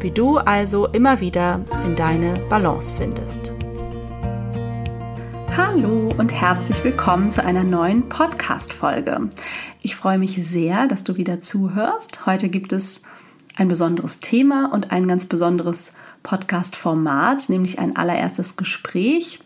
wie 0.00 0.10
du 0.10 0.38
also 0.38 0.86
immer 0.88 1.20
wieder 1.20 1.64
in 1.84 1.96
deine 1.96 2.34
Balance 2.48 2.94
findest. 2.94 3.52
Hallo 5.56 6.10
und 6.18 6.32
herzlich 6.32 6.84
willkommen 6.84 7.30
zu 7.30 7.42
einer 7.44 7.64
neuen 7.64 8.08
Podcast-Folge. 8.08 9.30
Ich 9.80 9.96
freue 9.96 10.18
mich 10.18 10.34
sehr, 10.36 10.86
dass 10.86 11.02
du 11.02 11.16
wieder 11.16 11.40
zuhörst. 11.40 12.26
Heute 12.26 12.48
gibt 12.48 12.72
es 12.72 13.04
ein 13.56 13.68
besonderes 13.68 14.20
Thema 14.20 14.70
und 14.72 14.92
ein 14.92 15.08
ganz 15.08 15.24
besonderes 15.24 15.94
Podcast-Format, 16.22 17.48
nämlich 17.48 17.78
ein 17.78 17.96
allererstes 17.96 18.56
Gespräch. 18.56 19.40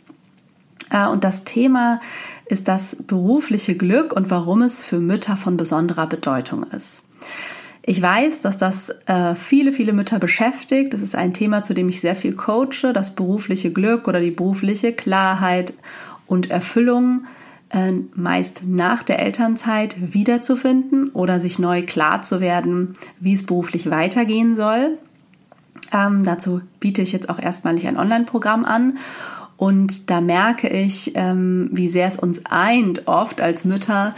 Äh, 0.91 1.07
und 1.07 1.23
das 1.23 1.45
Thema 1.45 2.01
ist 2.47 2.67
das 2.67 2.97
berufliche 2.97 3.77
Glück 3.77 4.13
und 4.13 4.31
warum 4.31 4.63
es 4.63 4.85
für 4.85 4.99
Mütter 4.99 5.37
von 5.37 5.57
besonderer 5.57 6.09
Bedeutung 6.09 6.65
ist. 6.65 7.05
Ich 7.83 8.01
weiß, 8.01 8.41
dass 8.41 8.59
das 8.59 8.91
äh, 9.07 9.35
viele, 9.35 9.73
viele 9.73 9.93
Mütter 9.93 10.19
beschäftigt. 10.19 10.93
Das 10.93 11.03
ist 11.03 11.15
ein 11.15 11.33
Thema, 11.33 11.63
zu 11.63 11.75
dem 11.75 11.89
ich 11.89 12.01
sehr 12.01 12.15
viel 12.15 12.35
coache, 12.35 12.93
das 12.93 13.15
berufliche 13.15 13.73
Glück 13.73 14.07
oder 14.07 14.21
die 14.21 14.31
berufliche 14.31 14.93
Klarheit 14.93 15.73
und 16.27 16.51
Erfüllung 16.51 17.25
äh, 17.71 17.93
meist 18.15 18.69
nach 18.69 19.03
der 19.03 19.21
Elternzeit 19.21 20.13
wiederzufinden 20.13 21.11
oder 21.11 21.41
sich 21.41 21.59
neu 21.59 21.83
klar 21.83 22.23
zu 22.23 22.41
werden, 22.41 22.93
wie 23.19 23.33
es 23.33 23.47
beruflich 23.47 23.89
weitergehen 23.91 24.57
soll. 24.57 24.99
Ähm, 25.93 26.25
dazu 26.25 26.61
biete 26.81 27.03
ich 27.03 27.13
jetzt 27.13 27.31
auch 27.31 27.39
erstmalig 27.39 27.87
ein 27.87 27.97
Online-Programm 27.97 28.65
an 28.65 28.99
und 29.61 30.09
da 30.09 30.23
merke 30.23 30.71
ich, 30.71 31.13
ähm, 31.17 31.69
wie 31.71 31.91
sehr 31.91 32.07
es 32.07 32.17
uns 32.17 32.47
eint, 32.47 33.07
oft 33.07 33.43
als 33.43 33.67
Mütter, 33.67 34.15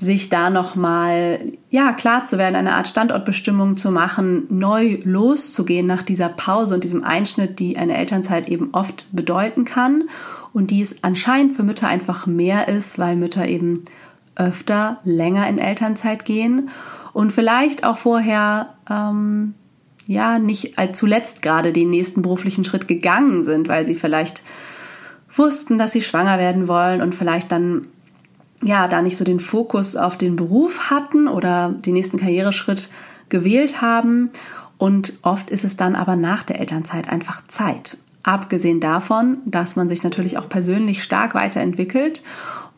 sich 0.00 0.30
da 0.30 0.50
nochmal, 0.50 1.52
ja, 1.68 1.92
klar 1.92 2.24
zu 2.24 2.38
werden, 2.38 2.56
eine 2.56 2.74
Art 2.74 2.88
Standortbestimmung 2.88 3.76
zu 3.76 3.92
machen, 3.92 4.48
neu 4.48 4.98
loszugehen 5.04 5.86
nach 5.86 6.02
dieser 6.02 6.28
Pause 6.28 6.74
und 6.74 6.82
diesem 6.82 7.04
Einschnitt, 7.04 7.60
die 7.60 7.76
eine 7.76 7.96
Elternzeit 7.96 8.48
eben 8.48 8.70
oft 8.72 9.06
bedeuten 9.12 9.64
kann 9.64 10.08
und 10.52 10.72
die 10.72 10.82
es 10.82 11.04
anscheinend 11.04 11.54
für 11.54 11.62
Mütter 11.62 11.86
einfach 11.86 12.26
mehr 12.26 12.66
ist, 12.66 12.98
weil 12.98 13.14
Mütter 13.14 13.46
eben 13.46 13.84
öfter 14.34 14.98
länger 15.04 15.48
in 15.48 15.58
Elternzeit 15.58 16.24
gehen 16.24 16.68
und 17.12 17.30
vielleicht 17.30 17.84
auch 17.84 17.96
vorher 17.96 18.74
ähm, 18.90 19.54
ja 20.08 20.40
nicht 20.40 20.80
als 20.80 20.98
zuletzt 20.98 21.42
gerade 21.42 21.72
den 21.72 21.90
nächsten 21.90 22.22
beruflichen 22.22 22.64
Schritt 22.64 22.88
gegangen 22.88 23.44
sind, 23.44 23.68
weil 23.68 23.86
sie 23.86 23.94
vielleicht 23.94 24.42
wussten, 25.40 25.78
dass 25.78 25.90
sie 25.90 26.00
schwanger 26.00 26.38
werden 26.38 26.68
wollen 26.68 27.02
und 27.02 27.16
vielleicht 27.16 27.50
dann 27.50 27.88
ja 28.62 28.86
da 28.86 29.02
nicht 29.02 29.16
so 29.16 29.24
den 29.24 29.40
Fokus 29.40 29.96
auf 29.96 30.16
den 30.16 30.36
Beruf 30.36 30.90
hatten 30.90 31.26
oder 31.26 31.70
den 31.70 31.94
nächsten 31.94 32.18
Karriereschritt 32.18 32.90
gewählt 33.28 33.82
haben. 33.82 34.30
Und 34.78 35.18
oft 35.22 35.50
ist 35.50 35.64
es 35.64 35.76
dann 35.76 35.96
aber 35.96 36.14
nach 36.14 36.44
der 36.44 36.60
Elternzeit 36.60 37.08
einfach 37.08 37.44
Zeit. 37.48 37.98
Abgesehen 38.22 38.80
davon, 38.80 39.38
dass 39.46 39.76
man 39.76 39.88
sich 39.88 40.02
natürlich 40.02 40.38
auch 40.38 40.48
persönlich 40.48 41.02
stark 41.02 41.34
weiterentwickelt 41.34 42.22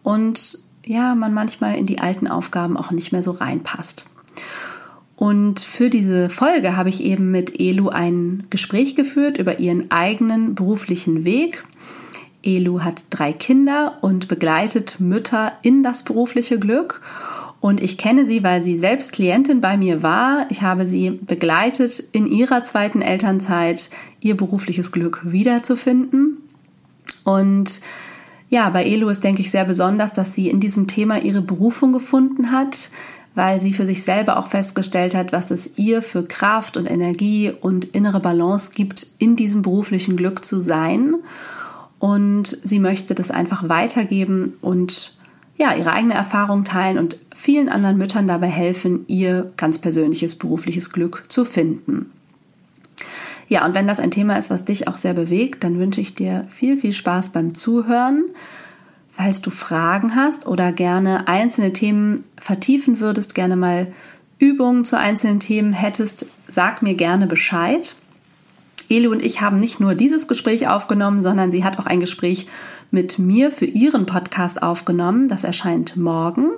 und 0.02 0.58
ja, 0.84 1.14
man 1.14 1.34
manchmal 1.34 1.76
in 1.76 1.86
die 1.86 1.98
alten 1.98 2.26
Aufgaben 2.26 2.76
auch 2.76 2.90
nicht 2.90 3.12
mehr 3.12 3.22
so 3.22 3.32
reinpasst. 3.32 4.06
Und 5.16 5.60
für 5.60 5.90
diese 5.90 6.28
Folge 6.28 6.76
habe 6.76 6.88
ich 6.88 7.02
eben 7.02 7.30
mit 7.30 7.60
Elu 7.60 7.88
ein 7.88 8.46
Gespräch 8.50 8.96
geführt 8.96 9.38
über 9.38 9.60
ihren 9.60 9.90
eigenen 9.92 10.56
beruflichen 10.56 11.24
Weg 11.24 11.62
Elu 12.42 12.80
hat 12.80 13.04
drei 13.10 13.32
Kinder 13.32 13.98
und 14.00 14.28
begleitet 14.28 15.00
Mütter 15.00 15.52
in 15.62 15.82
das 15.82 16.02
berufliche 16.02 16.58
Glück. 16.58 17.00
Und 17.60 17.80
ich 17.80 17.96
kenne 17.96 18.26
sie, 18.26 18.42
weil 18.42 18.60
sie 18.60 18.76
selbst 18.76 19.12
Klientin 19.12 19.60
bei 19.60 19.76
mir 19.76 20.02
war. 20.02 20.46
Ich 20.50 20.62
habe 20.62 20.86
sie 20.86 21.10
begleitet 21.10 22.02
in 22.10 22.26
ihrer 22.26 22.64
zweiten 22.64 23.02
Elternzeit, 23.02 23.88
ihr 24.20 24.36
berufliches 24.36 24.90
Glück 24.90 25.20
wiederzufinden. 25.22 26.38
Und 27.22 27.80
ja, 28.50 28.68
bei 28.70 28.84
Elu 28.84 29.08
ist, 29.08 29.22
denke 29.22 29.42
ich, 29.42 29.52
sehr 29.52 29.64
besonders, 29.64 30.12
dass 30.12 30.34
sie 30.34 30.50
in 30.50 30.58
diesem 30.58 30.88
Thema 30.88 31.22
ihre 31.22 31.40
Berufung 31.40 31.92
gefunden 31.92 32.50
hat, 32.50 32.90
weil 33.36 33.60
sie 33.60 33.72
für 33.72 33.86
sich 33.86 34.02
selber 34.02 34.38
auch 34.38 34.48
festgestellt 34.48 35.14
hat, 35.14 35.32
was 35.32 35.52
es 35.52 35.78
ihr 35.78 36.02
für 36.02 36.24
Kraft 36.24 36.76
und 36.76 36.90
Energie 36.90 37.52
und 37.60 37.84
innere 37.84 38.20
Balance 38.20 38.72
gibt, 38.74 39.06
in 39.18 39.36
diesem 39.36 39.62
beruflichen 39.62 40.16
Glück 40.16 40.44
zu 40.44 40.60
sein 40.60 41.14
und 42.02 42.58
sie 42.64 42.80
möchte 42.80 43.14
das 43.14 43.30
einfach 43.30 43.68
weitergeben 43.68 44.54
und 44.60 45.16
ja, 45.56 45.72
ihre 45.72 45.92
eigene 45.92 46.14
Erfahrung 46.14 46.64
teilen 46.64 46.98
und 46.98 47.20
vielen 47.32 47.68
anderen 47.68 47.96
Müttern 47.96 48.26
dabei 48.26 48.48
helfen, 48.48 49.04
ihr 49.06 49.52
ganz 49.56 49.78
persönliches 49.78 50.34
berufliches 50.34 50.90
Glück 50.90 51.26
zu 51.28 51.44
finden. 51.44 52.10
Ja, 53.46 53.64
und 53.64 53.76
wenn 53.76 53.86
das 53.86 54.00
ein 54.00 54.10
Thema 54.10 54.36
ist, 54.36 54.50
was 54.50 54.64
dich 54.64 54.88
auch 54.88 54.96
sehr 54.96 55.14
bewegt, 55.14 55.62
dann 55.62 55.78
wünsche 55.78 56.00
ich 56.00 56.12
dir 56.12 56.44
viel, 56.48 56.76
viel 56.76 56.92
Spaß 56.92 57.30
beim 57.30 57.54
Zuhören. 57.54 58.24
Falls 59.12 59.40
du 59.40 59.50
Fragen 59.50 60.16
hast 60.16 60.44
oder 60.48 60.72
gerne 60.72 61.28
einzelne 61.28 61.72
Themen 61.72 62.24
vertiefen 62.36 62.98
würdest, 62.98 63.36
gerne 63.36 63.54
mal 63.54 63.92
Übungen 64.40 64.84
zu 64.84 64.98
einzelnen 64.98 65.38
Themen 65.38 65.72
hättest, 65.72 66.26
sag 66.48 66.82
mir 66.82 66.94
gerne 66.94 67.28
Bescheid. 67.28 67.94
Eli 68.92 69.06
und 69.06 69.24
ich 69.24 69.40
haben 69.40 69.56
nicht 69.56 69.80
nur 69.80 69.94
dieses 69.94 70.28
Gespräch 70.28 70.68
aufgenommen, 70.68 71.22
sondern 71.22 71.50
sie 71.50 71.64
hat 71.64 71.78
auch 71.78 71.86
ein 71.86 72.00
Gespräch 72.00 72.46
mit 72.90 73.18
mir 73.18 73.50
für 73.50 73.64
ihren 73.64 74.04
Podcast 74.04 74.62
aufgenommen. 74.62 75.28
Das 75.28 75.44
erscheint 75.44 75.96
morgen 75.96 76.50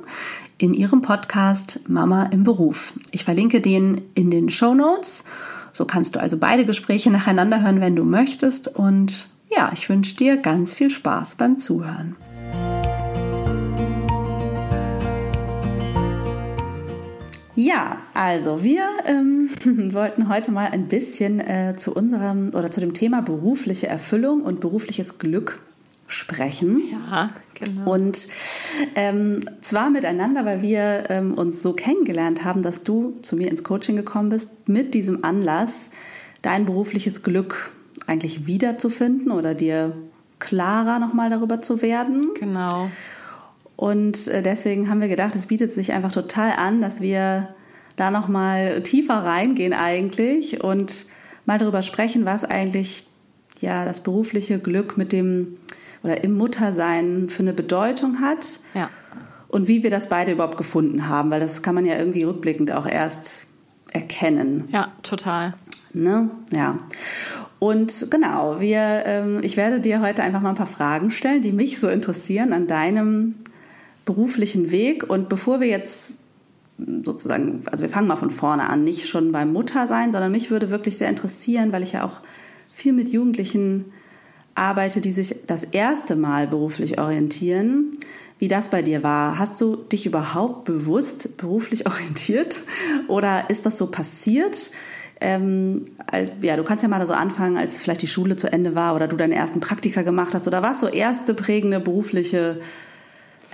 in 0.59 0.75
ihrem 0.75 1.01
Podcast 1.01 1.89
Mama 1.89 2.25
im 2.25 2.43
Beruf. 2.43 2.95
Ich 3.13 3.23
verlinke 3.23 3.61
den 3.61 4.01
in 4.15 4.33
den 4.33 4.51
Show 4.51 4.75
Notes. 4.75 5.25
So 5.71 5.85
kannst 5.85 6.17
du 6.17 6.21
also 6.21 6.37
beide 6.37 6.65
Gespräche 6.65 7.11
nacheinander 7.11 7.63
hören, 7.63 7.81
wenn 7.81 7.95
du 7.95 8.03
möchtest. 8.03 8.67
Und 8.67 9.29
ja, 9.49 9.71
ich 9.73 9.89
wünsche 9.89 10.17
dir 10.17 10.37
ganz 10.37 10.75
viel 10.75 10.91
Spaß 10.91 11.37
beim 11.37 11.59
Zuhören. 11.59 12.17
Ja, 17.57 18.01
also 18.15 18.63
wir 18.63 18.89
ähm, 19.07 19.49
wollten 19.93 20.29
heute 20.29 20.51
mal 20.51 20.67
ein 20.67 20.89
bisschen 20.89 21.41
äh, 21.41 21.75
zu 21.77 21.95
unserem 21.95 22.49
oder 22.49 22.71
zu 22.71 22.81
dem 22.81 22.95
Thema 22.95 23.23
berufliche 23.23 23.87
Erfüllung 23.87 24.43
und 24.43 24.61
berufliches 24.61 25.19
Glück 25.19 25.61
sprechen. 26.07 26.83
Ja, 26.91 27.31
genau. 27.55 27.93
Und 27.93 28.29
ähm, 28.95 29.41
zwar 29.61 29.91
miteinander, 29.91 30.45
weil 30.45 30.63
wir 30.63 31.05
ähm, 31.09 31.35
uns 31.35 31.63
so 31.63 31.73
kennengelernt 31.73 32.45
haben, 32.45 32.63
dass 32.63 32.83
du 32.83 33.17
zu 33.23 33.37
mir 33.37 33.49
ins 33.49 33.63
Coaching 33.63 33.97
gekommen 33.97 34.29
bist, 34.29 34.69
mit 34.69 34.95
diesem 34.95 35.25
Anlass 35.25 35.91
dein 36.43 36.67
berufliches 36.67 37.23
Glück 37.23 37.71
eigentlich 38.07 38.47
wiederzufinden 38.47 39.33
oder 39.33 39.55
dir 39.55 39.97
klarer 40.39 40.99
nochmal 40.99 41.31
darüber 41.31 41.63
zu 41.63 41.81
werden. 41.81 42.29
Genau. 42.39 42.91
Und 43.77 44.29
äh, 44.29 44.43
deswegen 44.43 44.89
haben 44.89 45.01
wir 45.01 45.09
gedacht, 45.09 45.37
es 45.37 45.47
bietet 45.47 45.73
sich 45.73 45.93
einfach 45.93 46.13
total 46.13 46.53
an, 46.53 46.81
dass 46.81 47.01
wir 47.01 47.49
da 47.97 48.11
noch 48.11 48.29
mal 48.29 48.83
tiefer 48.83 49.15
reingehen 49.15 49.73
eigentlich 49.73 50.63
und 50.63 51.07
mal 51.47 51.59
darüber 51.59 51.83
sprechen, 51.83 52.25
was 52.25 52.45
eigentlich 52.45 53.07
ja 53.61 53.85
das 53.85 54.03
berufliche 54.03 54.59
Glück 54.59 54.97
mit 54.97 55.13
dem 55.13 55.55
oder 56.03 56.23
im 56.23 56.37
Muttersein 56.37 57.29
für 57.31 57.43
eine 57.43 57.53
Bedeutung 57.53 58.21
hat. 58.21 58.61
Ja. 58.75 58.91
Und 59.49 59.69
wie 59.69 59.83
wir 59.83 59.91
das 59.91 60.09
beide 60.09 60.33
überhaupt 60.33 60.57
gefunden 60.57 61.09
haben, 61.09 61.31
weil 61.31 61.41
das 61.41 61.63
kann 61.63 61.75
man 61.75 61.87
ja 61.87 61.97
irgendwie 61.97 62.25
rückblickend 62.25 62.73
auch 62.73 62.87
erst 62.87 63.47
erkennen. 63.93 64.69
Ja, 64.73 64.93
total. 65.03 65.55
Ne? 65.93 66.29
Ja. 66.53 66.79
Und 67.61 68.09
genau, 68.11 68.61
wir, 68.61 69.05
ähm, 69.07 69.39
ich 69.43 69.57
werde 69.57 69.81
dir 69.81 70.01
heute 70.01 70.23
einfach 70.23 70.41
mal 70.41 70.51
ein 70.51 70.57
paar 70.57 70.67
Fragen 70.67 71.11
stellen, 71.11 71.41
die 71.41 71.53
mich 71.53 71.79
so 71.79 71.89
interessieren 71.89 72.53
an 72.53 72.67
deinem 72.67 73.37
beruflichen 74.05 74.71
Weg. 74.71 75.09
Und 75.09 75.29
bevor 75.29 75.61
wir 75.61 75.69
jetzt 75.69 76.21
sozusagen, 77.05 77.63
also 77.71 77.83
wir 77.83 77.91
fangen 77.91 78.09
mal 78.09 78.17
von 78.17 78.31
vorne 78.31 78.69
an, 78.69 78.85
nicht 78.85 79.09
schon 79.09 79.33
beim 79.33 79.53
Muttersein, 79.53 80.13
sondern 80.13 80.33
mich 80.33 80.51
würde 80.51 80.71
wirklich 80.71 80.99
sehr 80.99 81.09
interessieren, 81.09 81.73
weil 81.73 81.83
ich 81.83 81.93
ja 81.93 82.05
auch 82.05 82.21
viel 82.73 82.93
mit 82.93 83.09
Jugendlichen 83.09 83.87
arbeite, 84.55 85.01
die 85.01 85.13
sich 85.13 85.37
das 85.47 85.65
erste 85.65 86.17
Mal 86.17 86.47
beruflich 86.47 86.99
orientieren, 86.99 87.91
wie 88.39 88.49
das 88.49 88.69
bei 88.69 88.83
dir 88.83 89.03
war. 89.03 89.39
Hast 89.39 89.61
du 89.61 89.77
dich 89.77 90.07
überhaupt 90.07 90.65
bewusst 90.65 91.37
beruflich 91.37 91.87
orientiert 91.91 92.63
oder 93.09 93.51
ist 93.51 93.67
das 93.67 93.79
so 93.79 93.87
passiert? 93.87 94.71
Ähm, 95.21 95.87
ja, 96.43 96.57
du 96.57 96.65
kannst 96.65 96.83
ja 96.83 96.89
mal 96.89 97.07
so 97.07 97.15
anfangen, 97.15 97.57
als 97.57 97.81
vielleicht 97.81 98.03
die 98.03 98.09
Schule 98.09 98.37
zu 98.37 98.53
Ende 98.53 98.75
war 98.75 98.97
oder 98.97 99.07
du 99.07 99.17
deine 99.17 99.37
ersten 99.37 99.61
Praktika 99.61 100.03
gemacht 100.03 100.35
hast 100.35 100.49
oder 100.49 100.61
was 100.63 100.81
so 100.81 100.89
erste 100.89 101.35
prägende 101.35 101.81
berufliche 101.81 102.61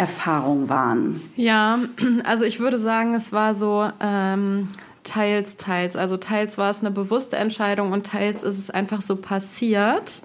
Erfahrungen 0.01 0.71
waren? 0.71 1.21
Ja, 1.37 1.79
also 2.25 2.45
ich 2.45 2.59
würde 2.59 2.79
sagen, 2.79 3.15
es 3.15 3.33
war 3.33 3.55
so 3.55 3.87
ähm, 4.01 4.69
teils, 5.05 5.57
teils. 5.57 5.95
Also 5.95 6.17
teils 6.17 6.57
war 6.57 6.71
es 6.71 6.81
eine 6.81 6.91
bewusste 6.91 7.37
Entscheidung 7.37 7.93
und 7.93 8.07
teils 8.07 8.43
ist 8.43 8.59
es 8.59 8.71
einfach 8.71 9.03
so 9.03 9.17
passiert. 9.17 10.23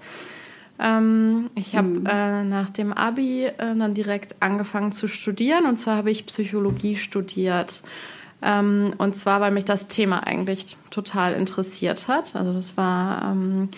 Ähm, 0.78 1.50
ich 1.54 1.76
habe 1.76 1.88
mhm. 1.88 2.06
äh, 2.06 2.44
nach 2.44 2.70
dem 2.70 2.92
Abi 2.92 3.44
äh, 3.44 3.52
dann 3.58 3.92
direkt 3.92 4.36
angefangen 4.40 4.92
zu 4.92 5.08
studieren 5.08 5.66
und 5.66 5.78
zwar 5.78 5.96
habe 5.96 6.10
ich 6.10 6.26
Psychologie 6.26 6.96
studiert. 6.96 7.82
Ähm, 8.42 8.94
und 8.96 9.14
zwar, 9.14 9.40
weil 9.40 9.50
mich 9.50 9.64
das 9.64 9.88
Thema 9.88 10.26
eigentlich 10.26 10.76
total 10.90 11.34
interessiert 11.34 12.08
hat. 12.08 12.34
Also 12.34 12.52
das 12.52 12.76
war 12.78 13.30
ähm, 13.30 13.68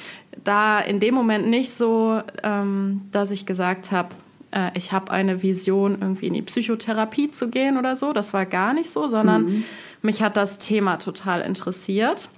da 0.45 0.79
in 0.79 1.01
dem 1.01 1.15
Moment 1.15 1.49
nicht 1.49 1.73
so, 1.75 2.21
ähm, 2.43 3.03
dass 3.11 3.31
ich 3.31 3.47
gesagt 3.47 3.93
habe, 3.93 4.11
äh, 4.51 4.71
ich 4.77 4.93
habe 4.93 5.11
eine 5.11 5.43
Vision, 5.43 5.99
irgendwie 6.01 6.27
in 6.29 6.35
die 6.35 6.43
Psychotherapie 6.43 7.31
zu 7.31 7.49
gehen 7.49 7.79
oder 7.79 7.97
so. 7.97 8.13
Das 8.13 8.33
war 8.33 8.47
gar 8.47 8.73
nicht 8.73 8.91
so, 8.91 9.09
sondern 9.09 9.45
mhm. 9.45 9.65
mich 10.03 10.23
hat 10.23 10.37
das 10.37 10.59
Thema 10.59 10.97
total 10.97 11.41
interessiert. 11.41 12.29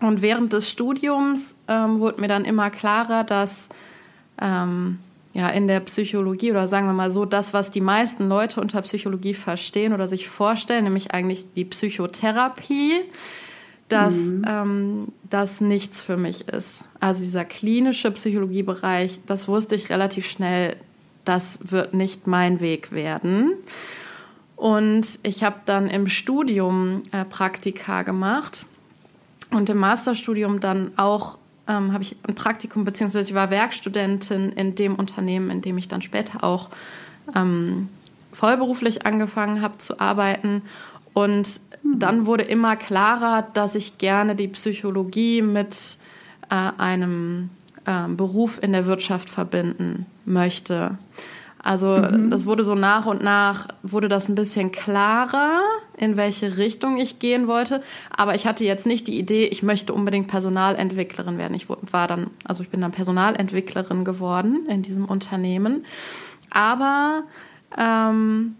Und 0.00 0.22
während 0.22 0.52
des 0.52 0.70
Studiums 0.70 1.54
ähm, 1.68 1.98
wurde 1.98 2.20
mir 2.20 2.28
dann 2.28 2.44
immer 2.44 2.70
klarer, 2.70 3.24
dass 3.24 3.68
ähm, 4.40 4.98
ja, 5.32 5.48
in 5.50 5.68
der 5.68 5.80
Psychologie 5.80 6.50
oder 6.50 6.68
sagen 6.68 6.86
wir 6.86 6.92
mal 6.94 7.10
so, 7.10 7.24
das, 7.24 7.52
was 7.52 7.70
die 7.70 7.80
meisten 7.80 8.28
Leute 8.28 8.60
unter 8.60 8.80
Psychologie 8.82 9.34
verstehen 9.34 9.92
oder 9.92 10.08
sich 10.08 10.28
vorstellen, 10.28 10.84
nämlich 10.84 11.12
eigentlich 11.12 11.44
die 11.54 11.64
Psychotherapie, 11.64 12.92
dass 13.88 14.14
mhm. 14.14 14.42
ähm, 14.46 15.08
das 15.28 15.60
nichts 15.60 16.02
für 16.02 16.16
mich 16.16 16.48
ist. 16.48 16.84
Also 17.00 17.22
dieser 17.22 17.44
klinische 17.44 18.10
Psychologiebereich, 18.10 19.20
das 19.26 19.46
wusste 19.46 19.74
ich 19.74 19.90
relativ 19.90 20.26
schnell, 20.28 20.76
das 21.26 21.58
wird 21.70 21.94
nicht 21.94 22.26
mein 22.26 22.60
Weg 22.60 22.92
werden. 22.92 23.52
Und 24.56 25.18
ich 25.22 25.44
habe 25.44 25.56
dann 25.66 25.88
im 25.88 26.08
Studium 26.08 27.02
äh, 27.12 27.24
Praktika 27.24 28.02
gemacht 28.02 28.64
und 29.50 29.68
im 29.68 29.76
Masterstudium 29.76 30.60
dann 30.60 30.92
auch 30.96 31.38
ähm, 31.68 31.92
habe 31.92 32.02
ich 32.02 32.16
ein 32.26 32.34
Praktikum, 32.34 32.84
beziehungsweise 32.84 33.28
ich 33.28 33.34
war 33.34 33.50
Werkstudentin 33.50 34.52
in 34.52 34.74
dem 34.74 34.94
Unternehmen, 34.94 35.50
in 35.50 35.62
dem 35.62 35.76
ich 35.76 35.88
dann 35.88 36.00
später 36.00 36.42
auch 36.42 36.70
ähm, 37.34 37.88
vollberuflich 38.32 39.04
angefangen 39.04 39.62
habe 39.62 39.78
zu 39.78 40.00
arbeiten. 40.00 40.62
Und 41.12 41.60
mhm. 41.82 41.98
dann 41.98 42.26
wurde 42.26 42.44
immer 42.44 42.76
klarer, 42.76 43.42
dass 43.42 43.74
ich 43.74 43.98
gerne 43.98 44.36
die 44.36 44.48
Psychologie 44.48 45.42
mit 45.42 45.98
äh, 46.50 46.54
einem 46.78 47.50
äh, 47.86 48.08
Beruf 48.08 48.62
in 48.62 48.72
der 48.72 48.86
Wirtschaft 48.86 49.28
verbinden 49.28 50.06
möchte. 50.24 50.98
Also 51.66 51.96
mhm. 51.96 52.30
das 52.30 52.46
wurde 52.46 52.62
so 52.62 52.76
nach 52.76 53.06
und 53.06 53.24
nach, 53.24 53.66
wurde 53.82 54.06
das 54.06 54.28
ein 54.28 54.36
bisschen 54.36 54.70
klarer, 54.70 55.62
in 55.96 56.16
welche 56.16 56.58
Richtung 56.58 56.96
ich 56.96 57.18
gehen 57.18 57.48
wollte. 57.48 57.82
Aber 58.16 58.36
ich 58.36 58.46
hatte 58.46 58.64
jetzt 58.64 58.86
nicht 58.86 59.08
die 59.08 59.18
Idee, 59.18 59.46
ich 59.46 59.64
möchte 59.64 59.92
unbedingt 59.92 60.28
Personalentwicklerin 60.28 61.38
werden. 61.38 61.54
Ich 61.54 61.66
war 61.68 62.06
dann, 62.06 62.30
also 62.44 62.62
ich 62.62 62.70
bin 62.70 62.80
dann 62.80 62.92
Personalentwicklerin 62.92 64.04
geworden 64.04 64.66
in 64.68 64.82
diesem 64.82 65.06
Unternehmen. 65.06 65.84
Aber 66.50 67.24
ähm, 67.76 68.54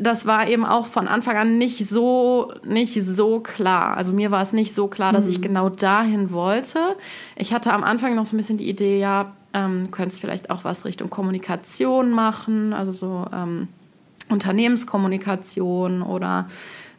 das 0.00 0.26
war 0.26 0.48
eben 0.48 0.64
auch 0.64 0.86
von 0.86 1.08
Anfang 1.08 1.36
an 1.36 1.58
nicht 1.58 1.88
so, 1.88 2.52
nicht 2.64 3.02
so 3.02 3.40
klar. 3.40 3.96
Also 3.96 4.12
mir 4.12 4.30
war 4.30 4.42
es 4.42 4.52
nicht 4.52 4.74
so 4.74 4.88
klar, 4.88 5.12
dass 5.12 5.24
mhm. 5.24 5.30
ich 5.30 5.40
genau 5.42 5.68
dahin 5.68 6.30
wollte. 6.30 6.78
Ich 7.36 7.52
hatte 7.52 7.72
am 7.72 7.84
Anfang 7.84 8.14
noch 8.14 8.26
so 8.26 8.34
ein 8.34 8.38
bisschen 8.38 8.58
die 8.58 8.68
Idee, 8.68 8.98
ja, 8.98 9.32
ähm, 9.54 9.90
könntest 9.90 10.20
vielleicht 10.20 10.50
auch 10.50 10.64
was 10.64 10.84
Richtung 10.84 11.08
Kommunikation 11.08 12.10
machen, 12.10 12.72
also 12.72 12.92
so 12.92 13.26
ähm, 13.32 13.68
Unternehmenskommunikation 14.28 16.02
oder 16.02 16.46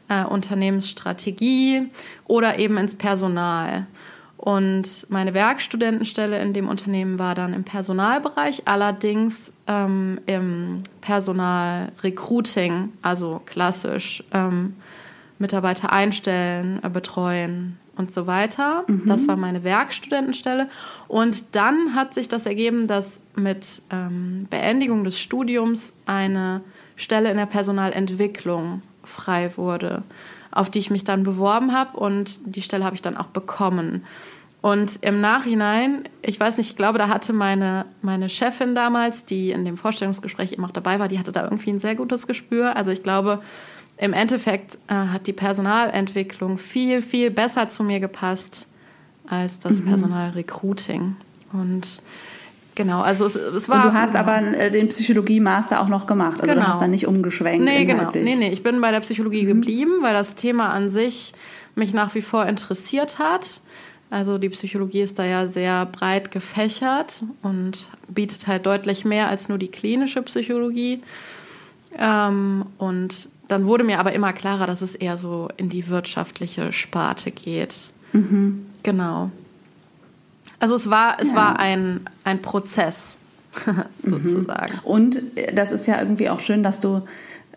äh, 0.10 0.24
Unternehmensstrategie 0.26 1.90
oder 2.26 2.60
eben 2.60 2.78
ins 2.78 2.96
Personal. 2.96 3.86
Und 4.38 5.08
meine 5.10 5.34
Werkstudentenstelle 5.34 6.40
in 6.40 6.54
dem 6.54 6.70
Unternehmen 6.70 7.20
war 7.20 7.36
dann 7.36 7.54
im 7.54 7.64
Personalbereich, 7.64 8.64
allerdings 8.66 9.52
ähm, 9.66 10.20
im 10.28 10.78
Personalrecruiting, 11.02 12.94
also 13.02 13.42
klassisch 13.46 14.24
ähm, 14.32 14.76
Mitarbeiter 15.40 15.92
einstellen, 15.92 16.80
äh, 16.84 16.90
betreuen, 16.90 17.78
und 17.98 18.12
so 18.12 18.28
weiter. 18.28 18.86
Mhm. 18.88 19.04
Das 19.08 19.28
war 19.28 19.36
meine 19.36 19.64
Werkstudentenstelle. 19.64 20.70
Und 21.08 21.56
dann 21.56 21.96
hat 21.96 22.14
sich 22.14 22.28
das 22.28 22.46
ergeben, 22.46 22.88
dass 22.88 23.20
mit 23.36 23.82
ähm, 23.92 24.48
Beendigung 24.50 25.04
des 25.04 25.20
Studiums 25.20 25.94
eine 26.06 26.62
Stelle 26.96 27.30
in 27.32 27.38
der 27.38 27.46
Personalentwicklung 27.46 28.82
frei 29.04 29.52
wurde, 29.58 30.04
auf 30.52 30.70
die 30.70 30.80
ich 30.80 30.90
mich 30.90 31.04
dann 31.04 31.24
beworben 31.24 31.74
habe 31.74 31.98
und 31.98 32.40
die 32.46 32.62
Stelle 32.62 32.86
habe 32.86 32.96
ich 32.96 33.02
dann 33.02 33.18
auch 33.18 33.28
bekommen. 33.28 34.04
Und 34.62 35.00
im 35.02 35.22
Nachhinein, 35.22 36.04
ich 36.22 36.40
weiß 36.40 36.58
nicht, 36.58 36.72
ich 36.72 36.76
glaube, 36.76 36.98
da 36.98 37.10
hatte 37.10 37.32
meine, 37.32 37.86
meine 38.02 38.28
Chefin 38.28 38.76
damals, 38.76 39.24
die 39.24 39.52
in 39.52 39.66
dem 39.66 39.78
Vorstellungsgespräch 39.78 40.52
immer 40.54 40.68
auch 40.68 40.72
dabei 40.72 41.00
war, 41.00 41.08
die 41.08 41.20
hatte 41.20 41.32
da 41.32 41.44
irgendwie 41.44 41.70
ein 41.70 41.80
sehr 41.80 41.96
gutes 41.96 42.28
Gespür. 42.28 42.76
Also 42.76 42.92
ich 42.92 43.04
glaube, 43.04 43.42
im 43.98 44.14
Endeffekt 44.14 44.78
äh, 44.88 44.94
hat 44.94 45.28
die 45.28 45.34
Personalentwicklung 45.34 46.58
viel, 46.58 47.02
viel 47.02 47.32
besser 47.32 47.70
zu 47.70 47.84
mir 47.84 48.00
gepasst 48.00 48.68
als 49.28 49.60
das 49.60 49.82
mhm. 49.82 49.90
Personalrecruiting. 49.90 51.16
Und 51.54 52.02
genau, 52.78 53.02
also 53.02 53.26
es, 53.26 53.36
es 53.36 53.68
war. 53.68 53.86
Und 53.86 53.92
du 53.92 53.98
hast 53.98 54.14
genau. 54.14 54.20
aber 54.20 54.42
äh, 54.42 54.72
den 54.72 54.88
Psychologie-Master 54.88 55.82
auch 55.82 55.90
noch 55.90 56.08
gemacht. 56.08 56.40
Also 56.40 56.54
genau. 56.54 56.66
du 56.66 56.72
hast 56.72 56.82
dann 56.82 56.92
nicht 56.92 57.08
umgeschwenkt. 57.08 57.66
Nee, 57.66 57.84
genau. 57.84 58.10
Nee, 58.14 58.36
nee, 58.38 58.50
ich 58.50 58.64
bin 58.64 58.80
bei 58.80 58.92
der 58.92 59.02
Psychologie 59.02 59.44
mhm. 59.44 59.48
geblieben, 59.48 59.92
weil 60.02 60.14
das 60.14 60.36
Thema 60.36 60.70
an 60.70 60.90
sich 60.90 61.34
mich 61.76 61.94
nach 61.94 62.16
wie 62.16 62.22
vor 62.22 62.46
interessiert 62.46 63.20
hat. 63.20 63.60
Also 64.10 64.38
die 64.38 64.50
Psychologie 64.50 65.02
ist 65.02 65.20
da 65.20 65.26
ja 65.26 65.48
sehr 65.48 65.86
breit 65.86 66.32
gefächert 66.32 67.24
und 67.42 67.90
bietet 68.08 68.48
halt 68.48 68.66
deutlich 68.66 69.04
mehr 69.04 69.28
als 69.28 69.50
nur 69.50 69.58
die 69.58 69.68
klinische 69.68 70.22
Psychologie. 70.22 71.02
Ähm, 71.98 72.66
und 72.78 73.30
dann 73.50 73.66
wurde 73.66 73.84
mir 73.84 74.00
aber 74.00 74.14
immer 74.14 74.32
klarer, 74.32 74.66
dass 74.66 74.82
es 74.82 74.96
eher 74.96 75.18
so 75.18 75.50
in 75.58 75.68
die 75.68 75.90
wirtschaftliche 75.90 76.72
Sparte 76.72 77.32
geht. 77.32 77.90
Mhm. 78.14 78.68
Genau. 78.84 79.32
Also 80.60 80.76
es 80.76 80.90
war, 80.90 81.18
es 81.20 81.32
ja. 81.32 81.36
war 81.36 81.60
ein, 81.60 82.02
ein 82.24 82.42
Prozess, 82.42 83.18
sozusagen. 84.04 84.74
Mhm. 84.74 84.80
Und 84.84 85.22
das 85.54 85.72
ist 85.72 85.88
ja 85.88 86.00
irgendwie 86.00 86.30
auch 86.30 86.40
schön, 86.40 86.64
dass 86.64 86.80
du 86.80 87.02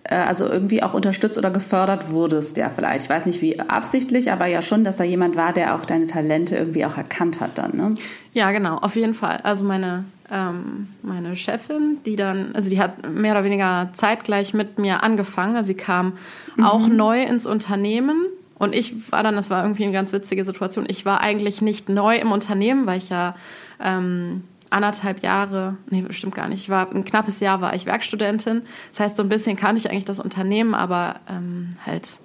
äh, 0.04 0.14
also 0.14 0.46
irgendwie 0.46 0.82
auch 0.82 0.94
unterstützt 0.94 1.38
oder 1.38 1.50
gefördert 1.50 2.10
wurdest, 2.10 2.56
ja 2.56 2.68
vielleicht. 2.70 3.04
Ich 3.04 3.10
weiß 3.10 3.26
nicht 3.26 3.40
wie 3.42 3.58
absichtlich, 3.60 4.32
aber 4.32 4.46
ja 4.46 4.62
schon, 4.62 4.84
dass 4.84 4.96
da 4.96 5.04
jemand 5.04 5.36
war, 5.36 5.52
der 5.52 5.74
auch 5.74 5.84
deine 5.84 6.06
Talente 6.06 6.56
irgendwie 6.56 6.84
auch 6.84 6.96
erkannt 6.96 7.40
hat 7.40 7.58
dann. 7.58 7.76
Ne? 7.76 7.94
Ja, 8.32 8.50
genau, 8.52 8.76
auf 8.76 8.96
jeden 8.96 9.14
Fall. 9.14 9.38
Also 9.42 9.64
meine 9.64 10.04
ähm, 10.32 10.88
meine 11.02 11.36
Chefin, 11.36 11.98
die 12.06 12.14
dann, 12.14 12.54
also 12.54 12.70
die 12.70 12.80
hat 12.80 13.08
mehr 13.08 13.32
oder 13.32 13.44
weniger 13.44 13.90
zeitgleich 13.94 14.54
mit 14.54 14.78
mir 14.78 15.02
angefangen. 15.02 15.56
Also 15.56 15.68
sie 15.68 15.74
kam 15.74 16.12
mhm. 16.56 16.64
auch 16.64 16.86
neu 16.86 17.22
ins 17.22 17.46
Unternehmen. 17.46 18.26
Und 18.60 18.74
ich 18.74 19.10
war 19.10 19.22
dann, 19.22 19.36
das 19.36 19.48
war 19.48 19.62
irgendwie 19.64 19.84
eine 19.84 19.94
ganz 19.94 20.12
witzige 20.12 20.44
Situation. 20.44 20.84
Ich 20.86 21.06
war 21.06 21.22
eigentlich 21.22 21.62
nicht 21.62 21.88
neu 21.88 22.16
im 22.16 22.30
Unternehmen, 22.30 22.86
weil 22.86 22.98
ich 22.98 23.08
ja 23.08 23.34
ähm, 23.82 24.44
anderthalb 24.68 25.22
Jahre, 25.22 25.78
nee, 25.88 26.02
bestimmt 26.02 26.34
gar 26.34 26.46
nicht. 26.46 26.60
Ich 26.60 26.68
war 26.68 26.92
ein 26.92 27.06
knappes 27.06 27.40
Jahr 27.40 27.62
war 27.62 27.74
ich 27.74 27.86
Werkstudentin. 27.86 28.60
Das 28.90 29.00
heißt, 29.00 29.16
so 29.16 29.22
ein 29.22 29.30
bisschen 29.30 29.56
kannte 29.56 29.80
ich 29.80 29.90
eigentlich 29.90 30.04
das 30.04 30.20
Unternehmen, 30.20 30.74
aber 30.74 31.20
ähm, 31.26 31.70
halt 31.86 32.20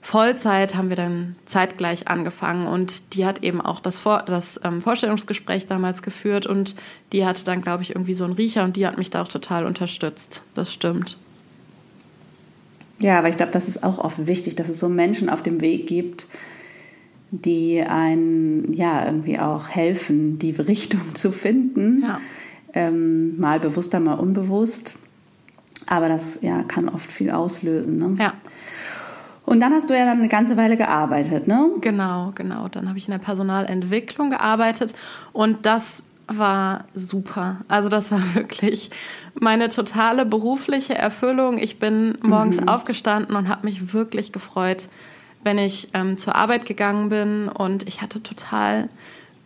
Vollzeit 0.00 0.74
haben 0.74 0.88
wir 0.88 0.96
dann 0.96 1.36
zeitgleich 1.46 2.08
angefangen 2.08 2.66
und 2.66 3.14
die 3.14 3.24
hat 3.24 3.44
eben 3.44 3.60
auch 3.60 3.78
das, 3.78 3.96
Vor 3.96 4.24
das 4.26 4.60
ähm, 4.64 4.80
Vorstellungsgespräch 4.80 5.66
damals 5.66 6.02
geführt 6.02 6.46
und 6.46 6.74
die 7.12 7.24
hatte 7.24 7.44
dann, 7.44 7.62
glaube 7.62 7.84
ich, 7.84 7.90
irgendwie 7.90 8.14
so 8.14 8.24
einen 8.24 8.32
Riecher 8.32 8.64
und 8.64 8.74
die 8.74 8.88
hat 8.88 8.98
mich 8.98 9.10
da 9.10 9.22
auch 9.22 9.28
total 9.28 9.66
unterstützt. 9.66 10.42
Das 10.56 10.72
stimmt. 10.72 11.16
Ja, 13.00 13.18
aber 13.18 13.28
ich 13.28 13.36
glaube, 13.36 13.52
das 13.52 13.66
ist 13.66 13.82
auch 13.82 13.98
oft 13.98 14.26
wichtig, 14.26 14.56
dass 14.56 14.68
es 14.68 14.78
so 14.78 14.88
Menschen 14.88 15.30
auf 15.30 15.42
dem 15.42 15.60
Weg 15.60 15.86
gibt, 15.86 16.26
die 17.30 17.80
einen 17.82 18.72
ja 18.72 19.06
irgendwie 19.06 19.38
auch 19.38 19.68
helfen, 19.68 20.38
die 20.38 20.52
Richtung 20.52 21.00
zu 21.14 21.32
finden. 21.32 22.02
Ja. 22.02 22.20
Ähm, 22.72 23.38
mal 23.40 23.58
bewusster, 23.58 23.98
mal 23.98 24.14
unbewusst. 24.14 24.96
Aber 25.86 26.08
das 26.08 26.38
ja, 26.42 26.62
kann 26.62 26.88
oft 26.88 27.10
viel 27.10 27.30
auslösen. 27.30 27.98
Ne? 27.98 28.16
Ja. 28.18 28.34
Und 29.44 29.58
dann 29.58 29.72
hast 29.72 29.90
du 29.90 29.94
ja 29.96 30.04
dann 30.04 30.18
eine 30.18 30.28
ganze 30.28 30.56
Weile 30.56 30.76
gearbeitet, 30.76 31.48
ne? 31.48 31.70
Genau, 31.80 32.30
genau. 32.36 32.68
Dann 32.68 32.88
habe 32.88 32.98
ich 32.98 33.08
in 33.08 33.10
der 33.10 33.18
Personalentwicklung 33.18 34.30
gearbeitet 34.30 34.94
und 35.32 35.66
das 35.66 36.04
war 36.30 36.84
super. 36.94 37.58
Also 37.68 37.88
das 37.88 38.12
war 38.12 38.22
wirklich 38.34 38.90
meine 39.38 39.68
totale 39.68 40.24
berufliche 40.24 40.94
Erfüllung. 40.94 41.58
Ich 41.58 41.78
bin 41.78 42.16
morgens 42.22 42.60
mhm. 42.60 42.68
aufgestanden 42.68 43.36
und 43.36 43.48
habe 43.48 43.66
mich 43.66 43.92
wirklich 43.92 44.32
gefreut, 44.32 44.88
wenn 45.42 45.58
ich 45.58 45.88
ähm, 45.94 46.16
zur 46.16 46.36
Arbeit 46.36 46.66
gegangen 46.66 47.08
bin 47.08 47.48
und 47.48 47.88
ich 47.88 48.02
hatte 48.02 48.22
total 48.22 48.88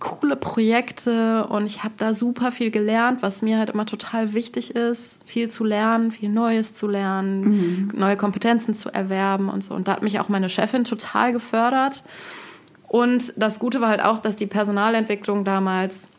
coole 0.01 0.37
Projekte 0.37 1.47
und 1.47 1.65
ich 1.65 1.83
habe 1.83 1.95
da 1.97 2.13
super 2.13 2.53
viel 2.53 2.71
gelernt, 2.71 3.23
was 3.23 3.41
mir 3.41 3.59
halt 3.59 3.71
immer 3.71 3.87
total 3.87 4.35
wichtig 4.35 4.75
ist, 4.75 5.19
viel 5.25 5.49
zu 5.49 5.65
lernen, 5.65 6.13
viel 6.13 6.29
Neues 6.29 6.75
zu 6.75 6.89
lernen, 6.89 7.41
mhm. 7.45 7.93
neue 7.95 8.17
Kompetenzen 8.17 8.75
zu 8.75 8.93
erwerben 8.93 9.49
und 9.49 9.65
so. 9.65 9.73
Und 9.73 9.89
da 9.89 9.93
hat 9.93 10.03
mich 10.03 10.21
auch 10.21 10.29
meine 10.29 10.51
Chefin 10.51 10.85
total 10.85 11.33
gefördert. 11.33 12.05
Und 12.87 13.33
das 13.37 13.59
Gute 13.59 13.81
war 13.81 13.89
halt 13.89 14.05
auch, 14.05 14.19
dass 14.19 14.37
die 14.37 14.47
Personalentwicklung 14.47 15.45
damals 15.45 16.11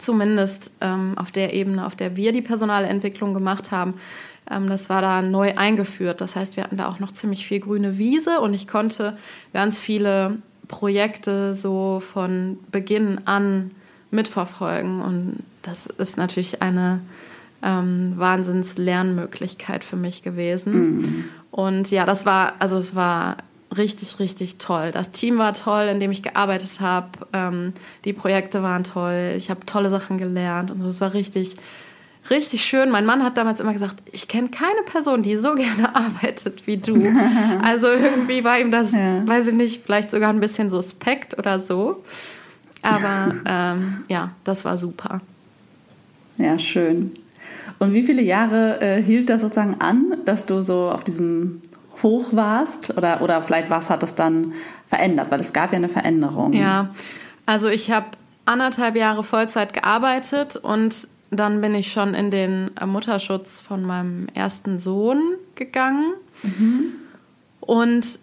zumindest 0.00 0.72
ähm, 0.80 1.14
auf 1.16 1.30
der 1.30 1.54
Ebene, 1.54 1.86
auf 1.86 1.96
der 1.96 2.16
wir 2.16 2.32
die 2.32 2.42
Personalentwicklung 2.42 3.34
gemacht 3.34 3.70
haben, 3.70 3.94
ähm, 4.50 4.68
das 4.68 4.88
war 4.88 5.02
da 5.02 5.22
neu 5.22 5.54
eingeführt. 5.56 6.20
Das 6.20 6.36
heißt, 6.36 6.56
wir 6.56 6.64
hatten 6.64 6.76
da 6.76 6.88
auch 6.88 6.98
noch 6.98 7.12
ziemlich 7.12 7.46
viel 7.46 7.60
grüne 7.60 7.98
Wiese 7.98 8.40
und 8.40 8.54
ich 8.54 8.68
konnte 8.68 9.16
ganz 9.52 9.78
viele 9.78 10.36
Projekte 10.68 11.54
so 11.54 12.00
von 12.00 12.58
Beginn 12.70 13.20
an 13.26 13.70
mitverfolgen. 14.10 15.00
Und 15.00 15.38
das 15.62 15.86
ist 15.86 16.16
natürlich 16.16 16.62
eine 16.62 17.00
ähm, 17.62 18.14
Wahnsinns-Lernmöglichkeit 18.16 19.84
für 19.84 19.96
mich 19.96 20.22
gewesen. 20.22 20.72
Mhm. 20.74 21.24
Und 21.50 21.90
ja, 21.90 22.04
das 22.04 22.26
war, 22.26 22.54
also 22.58 22.78
es 22.78 22.94
war 22.94 23.38
richtig, 23.74 24.18
richtig 24.18 24.58
toll. 24.58 24.90
Das 24.92 25.10
Team 25.10 25.38
war 25.38 25.52
toll, 25.52 25.84
in 25.84 26.00
dem 26.00 26.10
ich 26.10 26.22
gearbeitet 26.22 26.80
habe. 26.80 27.08
Ähm, 27.32 27.72
die 28.04 28.12
Projekte 28.12 28.62
waren 28.62 28.84
toll. 28.84 29.34
Ich 29.36 29.50
habe 29.50 29.66
tolle 29.66 29.90
Sachen 29.90 30.18
gelernt 30.18 30.70
und 30.70 30.80
so. 30.80 30.88
Es 30.88 31.00
war 31.00 31.14
richtig, 31.14 31.56
richtig 32.30 32.64
schön. 32.64 32.90
Mein 32.90 33.06
Mann 33.06 33.22
hat 33.22 33.36
damals 33.36 33.60
immer 33.60 33.72
gesagt, 33.72 33.96
ich 34.12 34.28
kenne 34.28 34.48
keine 34.48 34.82
Person, 34.84 35.22
die 35.22 35.36
so 35.36 35.54
gerne 35.56 35.94
arbeitet 35.94 36.66
wie 36.66 36.76
du. 36.76 36.96
also 37.62 37.88
irgendwie 37.88 38.44
war 38.44 38.58
ihm 38.60 38.70
das, 38.70 38.92
ja. 38.92 39.26
weiß 39.26 39.48
ich 39.48 39.54
nicht, 39.54 39.84
vielleicht 39.84 40.10
sogar 40.10 40.30
ein 40.30 40.40
bisschen 40.40 40.70
suspekt 40.70 41.38
oder 41.38 41.60
so. 41.60 42.02
Aber 42.82 43.34
ähm, 43.46 44.04
ja, 44.08 44.30
das 44.44 44.64
war 44.64 44.78
super. 44.78 45.20
Ja, 46.38 46.58
schön. 46.58 47.12
Und 47.78 47.94
wie 47.94 48.02
viele 48.02 48.22
Jahre 48.22 48.80
äh, 48.80 49.02
hielt 49.02 49.28
das 49.28 49.40
sozusagen 49.40 49.76
an, 49.80 50.18
dass 50.24 50.46
du 50.46 50.62
so 50.62 50.90
auf 50.90 51.04
diesem 51.04 51.60
Hoch 52.02 52.28
warst? 52.32 52.96
Oder, 52.96 53.22
oder 53.22 53.42
vielleicht 53.42 53.70
was 53.70 53.90
hat 53.90 54.02
das 54.02 54.14
dann 54.14 54.52
verändert? 54.86 55.30
Weil 55.30 55.40
es 55.40 55.52
gab 55.52 55.72
ja 55.72 55.76
eine 55.76 55.88
Veränderung. 55.88 56.52
Ja, 56.52 56.90
also 57.46 57.68
ich 57.68 57.90
habe 57.90 58.06
anderthalb 58.44 58.96
Jahre 58.96 59.24
Vollzeit 59.24 59.72
gearbeitet 59.72 60.56
und 60.56 61.08
dann 61.30 61.60
bin 61.60 61.74
ich 61.74 61.92
schon 61.92 62.14
in 62.14 62.30
den 62.30 62.70
Mutterschutz 62.84 63.60
von 63.60 63.82
meinem 63.82 64.28
ersten 64.34 64.78
Sohn 64.78 65.20
gegangen. 65.54 66.12
Mhm. 66.42 66.92
Und 67.60 68.18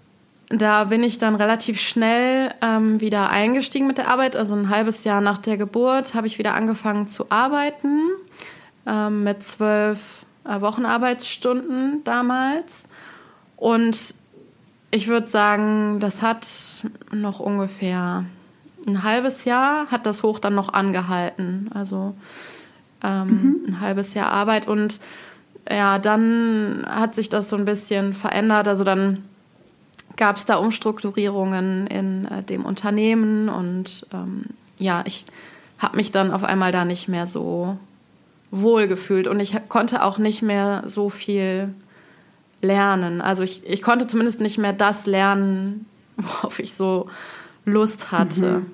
da 0.50 0.86
bin 0.86 1.04
ich 1.04 1.18
dann 1.18 1.36
relativ 1.36 1.82
schnell 1.82 2.54
ähm, 2.62 3.02
wieder 3.02 3.30
eingestiegen 3.30 3.88
mit 3.88 3.98
der 3.98 4.08
Arbeit. 4.10 4.36
Also 4.36 4.56
ein 4.56 4.70
halbes 4.70 5.04
Jahr 5.04 5.20
nach 5.20 5.38
der 5.38 5.58
Geburt 5.58 6.14
habe 6.14 6.28
ich 6.28 6.38
wieder 6.38 6.54
angefangen 6.54 7.08
zu 7.08 7.26
arbeiten 7.30 8.10
ähm, 8.86 9.24
mit 9.24 9.44
zwölf 9.44 10.26
äh, 10.46 10.62
Wochenarbeitsstunden 10.62 12.04
damals. 12.04 12.88
Und 13.64 14.14
ich 14.92 15.08
würde 15.08 15.28
sagen, 15.28 16.02
das 16.02 16.22
hat 16.22 16.46
noch 17.14 17.40
ungefähr 17.40 18.26
ein 18.86 19.04
halbes 19.04 19.46
Jahr, 19.46 19.90
hat 19.90 20.06
das 20.06 20.22
Hoch 20.22 20.40
dann 20.40 20.54
noch 20.54 20.74
angehalten. 20.74 21.70
Also 21.74 22.14
ähm, 23.02 23.28
mhm. 23.28 23.64
ein 23.66 23.80
halbes 23.80 24.16
Jahr 24.16 24.34
Arbeit. 24.34 24.68
Und 24.68 25.00
ja, 25.72 25.98
dann 25.98 26.86
hat 26.86 27.16
sich 27.16 27.30
das 27.30 27.48
so 27.48 27.56
ein 27.56 27.64
bisschen 27.64 28.14
verändert. 28.14 28.68
Also 28.68 28.84
dann 28.84 29.24
gab 30.18 30.36
es 30.36 30.44
da 30.44 30.58
Umstrukturierungen 30.58 31.88
in 31.88 32.26
äh, 32.26 32.44
dem 32.44 32.66
Unternehmen 32.66 33.48
und 33.48 34.06
ähm, 34.14 34.44
ja, 34.78 35.04
ich 35.06 35.26
habe 35.80 35.96
mich 35.96 36.12
dann 36.12 36.34
auf 36.34 36.44
einmal 36.44 36.74
da 36.74 36.84
nicht 36.84 37.08
mehr 37.08 37.28
so 37.28 37.78
wohl 38.52 38.90
gefühlt 38.90 39.26
und 39.26 39.40
ich 39.40 39.56
konnte 39.70 40.04
auch 40.04 40.18
nicht 40.18 40.42
mehr 40.42 40.84
so 40.86 41.10
viel 41.10 41.74
lernen. 42.64 43.22
Also 43.22 43.44
ich, 43.44 43.68
ich 43.68 43.82
konnte 43.82 44.08
zumindest 44.08 44.40
nicht 44.40 44.58
mehr 44.58 44.74
das 44.74 45.06
lernen, 45.06 45.86
worauf 46.18 46.60
ich 46.60 46.74
so 46.74 47.10
Lust 47.66 48.12
hatte. 48.12 48.60
Mhm. 48.60 48.66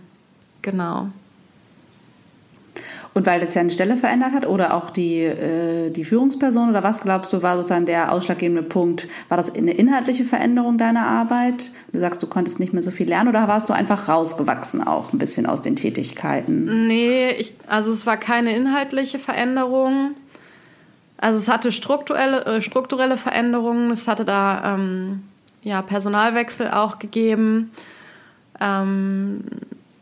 Genau. 0.61 1.09
Und 3.13 3.25
weil 3.25 3.39
das 3.39 3.55
ja 3.55 3.61
eine 3.61 3.71
Stelle 3.71 3.97
verändert 3.97 4.33
hat 4.33 4.47
oder 4.47 4.73
auch 4.73 4.91
die, 4.91 5.23
äh, 5.23 5.89
die 5.89 6.05
Führungsperson 6.05 6.69
oder 6.69 6.83
was 6.83 7.01
glaubst 7.01 7.33
du 7.33 7.41
war 7.41 7.57
sozusagen 7.57 7.85
der 7.85 8.11
ausschlaggebende 8.11 8.63
Punkt? 8.63 9.07
War 9.29 9.37
das 9.37 9.53
eine 9.53 9.73
inhaltliche 9.73 10.25
Veränderung 10.25 10.77
deiner 10.77 11.05
Arbeit? 11.05 11.71
Du 11.91 11.99
sagst, 11.99 12.21
du 12.21 12.27
konntest 12.27 12.59
nicht 12.59 12.71
mehr 12.71 12.83
so 12.83 12.91
viel 12.91 13.09
lernen 13.09 13.29
oder 13.29 13.47
warst 13.47 13.67
du 13.67 13.73
einfach 13.73 14.07
rausgewachsen 14.07 14.85
auch 14.85 15.11
ein 15.11 15.17
bisschen 15.17 15.47
aus 15.47 15.61
den 15.61 15.75
Tätigkeiten? 15.75 16.87
Nee, 16.87 17.31
ich, 17.31 17.53
also 17.67 17.91
es 17.91 18.05
war 18.05 18.17
keine 18.17 18.55
inhaltliche 18.55 19.17
Veränderung. 19.17 20.11
Also 21.21 21.37
es 21.37 21.47
hatte 21.47 21.71
strukturelle, 21.71 22.45
äh, 22.45 22.61
strukturelle 22.61 23.17
Veränderungen. 23.17 23.91
Es 23.91 24.07
hatte 24.07 24.25
da 24.25 24.75
ähm, 24.75 25.23
ja, 25.63 25.81
Personalwechsel 25.81 26.71
auch 26.71 26.97
gegeben. 26.99 27.71
Ähm, 28.59 29.43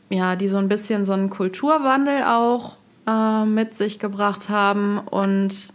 ja, 0.09 0.35
die 0.35 0.47
so 0.47 0.57
ein 0.57 0.69
bisschen 0.69 1.05
so 1.05 1.13
einen 1.13 1.29
Kulturwandel 1.29 2.23
auch 2.23 2.77
äh, 3.07 3.45
mit 3.45 3.73
sich 3.73 3.99
gebracht 3.99 4.49
haben. 4.49 4.99
Und 4.99 5.73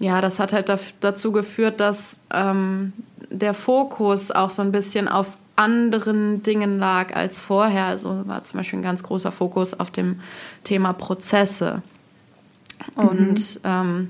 ja, 0.00 0.20
das 0.20 0.38
hat 0.38 0.52
halt 0.52 0.72
dazu 1.00 1.32
geführt, 1.32 1.80
dass 1.80 2.18
ähm, 2.32 2.92
der 3.30 3.54
Fokus 3.54 4.30
auch 4.30 4.50
so 4.50 4.62
ein 4.62 4.72
bisschen 4.72 5.08
auf 5.08 5.36
anderen 5.56 6.42
Dingen 6.42 6.78
lag 6.78 7.14
als 7.14 7.40
vorher. 7.40 7.86
Also 7.86 8.26
war 8.26 8.44
zum 8.44 8.58
Beispiel 8.58 8.78
ein 8.78 8.84
ganz 8.84 9.02
großer 9.02 9.32
Fokus 9.32 9.78
auf 9.78 9.90
dem 9.90 10.20
Thema 10.64 10.92
Prozesse. 10.92 11.82
Und 12.96 13.34
mhm. 13.34 13.60
ähm, 13.64 14.08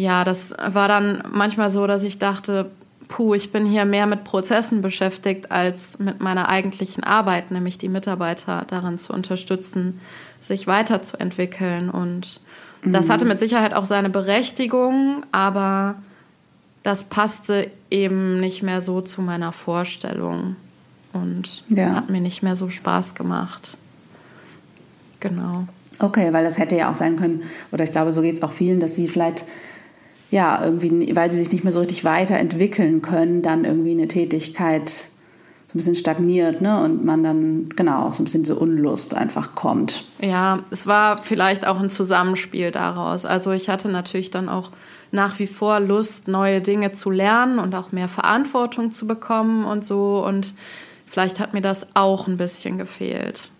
ja, 0.00 0.24
das 0.24 0.54
war 0.66 0.88
dann 0.88 1.22
manchmal 1.30 1.70
so, 1.70 1.86
dass 1.86 2.02
ich 2.02 2.18
dachte, 2.18 2.70
puh, 3.08 3.34
ich 3.34 3.52
bin 3.52 3.66
hier 3.66 3.84
mehr 3.84 4.06
mit 4.06 4.24
Prozessen 4.24 4.80
beschäftigt 4.80 5.52
als 5.52 5.98
mit 5.98 6.22
meiner 6.22 6.48
eigentlichen 6.48 7.04
Arbeit, 7.04 7.50
nämlich 7.50 7.76
die 7.76 7.90
Mitarbeiter 7.90 8.64
darin 8.66 8.96
zu 8.96 9.12
unterstützen, 9.12 10.00
sich 10.40 10.66
weiterzuentwickeln. 10.66 11.90
Und 11.90 12.40
mhm. 12.82 12.92
das 12.92 13.10
hatte 13.10 13.26
mit 13.26 13.38
Sicherheit 13.40 13.74
auch 13.74 13.84
seine 13.84 14.08
Berechtigung, 14.08 15.22
aber 15.32 15.96
das 16.82 17.04
passte 17.04 17.70
eben 17.90 18.40
nicht 18.40 18.62
mehr 18.62 18.80
so 18.80 19.02
zu 19.02 19.20
meiner 19.20 19.52
Vorstellung 19.52 20.56
und 21.12 21.62
ja. 21.68 21.94
hat 21.96 22.08
mir 22.08 22.22
nicht 22.22 22.42
mehr 22.42 22.56
so 22.56 22.70
Spaß 22.70 23.14
gemacht. 23.14 23.76
Genau. 25.18 25.66
Okay, 25.98 26.32
weil 26.32 26.44
das 26.44 26.56
hätte 26.56 26.76
ja 26.76 26.90
auch 26.90 26.96
sein 26.96 27.16
können, 27.16 27.42
oder 27.70 27.84
ich 27.84 27.92
glaube, 27.92 28.14
so 28.14 28.22
geht 28.22 28.36
es 28.36 28.42
auch 28.42 28.52
vielen, 28.52 28.80
dass 28.80 28.96
sie 28.96 29.06
vielleicht 29.06 29.44
ja, 30.30 30.64
irgendwie, 30.64 31.14
weil 31.14 31.30
sie 31.30 31.38
sich 31.38 31.50
nicht 31.52 31.64
mehr 31.64 31.72
so 31.72 31.80
richtig 31.80 32.04
weiterentwickeln 32.04 33.02
können, 33.02 33.42
dann 33.42 33.64
irgendwie 33.64 33.92
eine 33.92 34.08
Tätigkeit 34.08 35.06
so 35.70 35.76
ein 35.76 35.78
bisschen 35.78 35.94
stagniert, 35.94 36.60
ne? 36.60 36.82
Und 36.82 37.04
man 37.04 37.22
dann 37.22 37.68
genau 37.68 38.06
auch 38.06 38.14
so 38.14 38.22
ein 38.22 38.24
bisschen 38.24 38.44
so 38.44 38.56
Unlust 38.56 39.14
einfach 39.14 39.52
kommt. 39.52 40.04
Ja, 40.20 40.60
es 40.70 40.88
war 40.88 41.18
vielleicht 41.18 41.64
auch 41.64 41.78
ein 41.78 41.90
Zusammenspiel 41.90 42.72
daraus. 42.72 43.24
Also 43.24 43.52
ich 43.52 43.68
hatte 43.68 43.88
natürlich 43.88 44.30
dann 44.30 44.48
auch 44.48 44.70
nach 45.12 45.38
wie 45.38 45.46
vor 45.46 45.78
Lust, 45.78 46.26
neue 46.26 46.60
Dinge 46.60 46.90
zu 46.90 47.10
lernen 47.10 47.58
und 47.60 47.74
auch 47.76 47.92
mehr 47.92 48.08
Verantwortung 48.08 48.90
zu 48.90 49.06
bekommen 49.06 49.64
und 49.64 49.84
so. 49.84 50.24
Und 50.26 50.54
vielleicht 51.06 51.38
hat 51.38 51.54
mir 51.54 51.60
das 51.60 51.86
auch 51.94 52.26
ein 52.26 52.36
bisschen 52.36 52.78
gefehlt. 52.78 53.50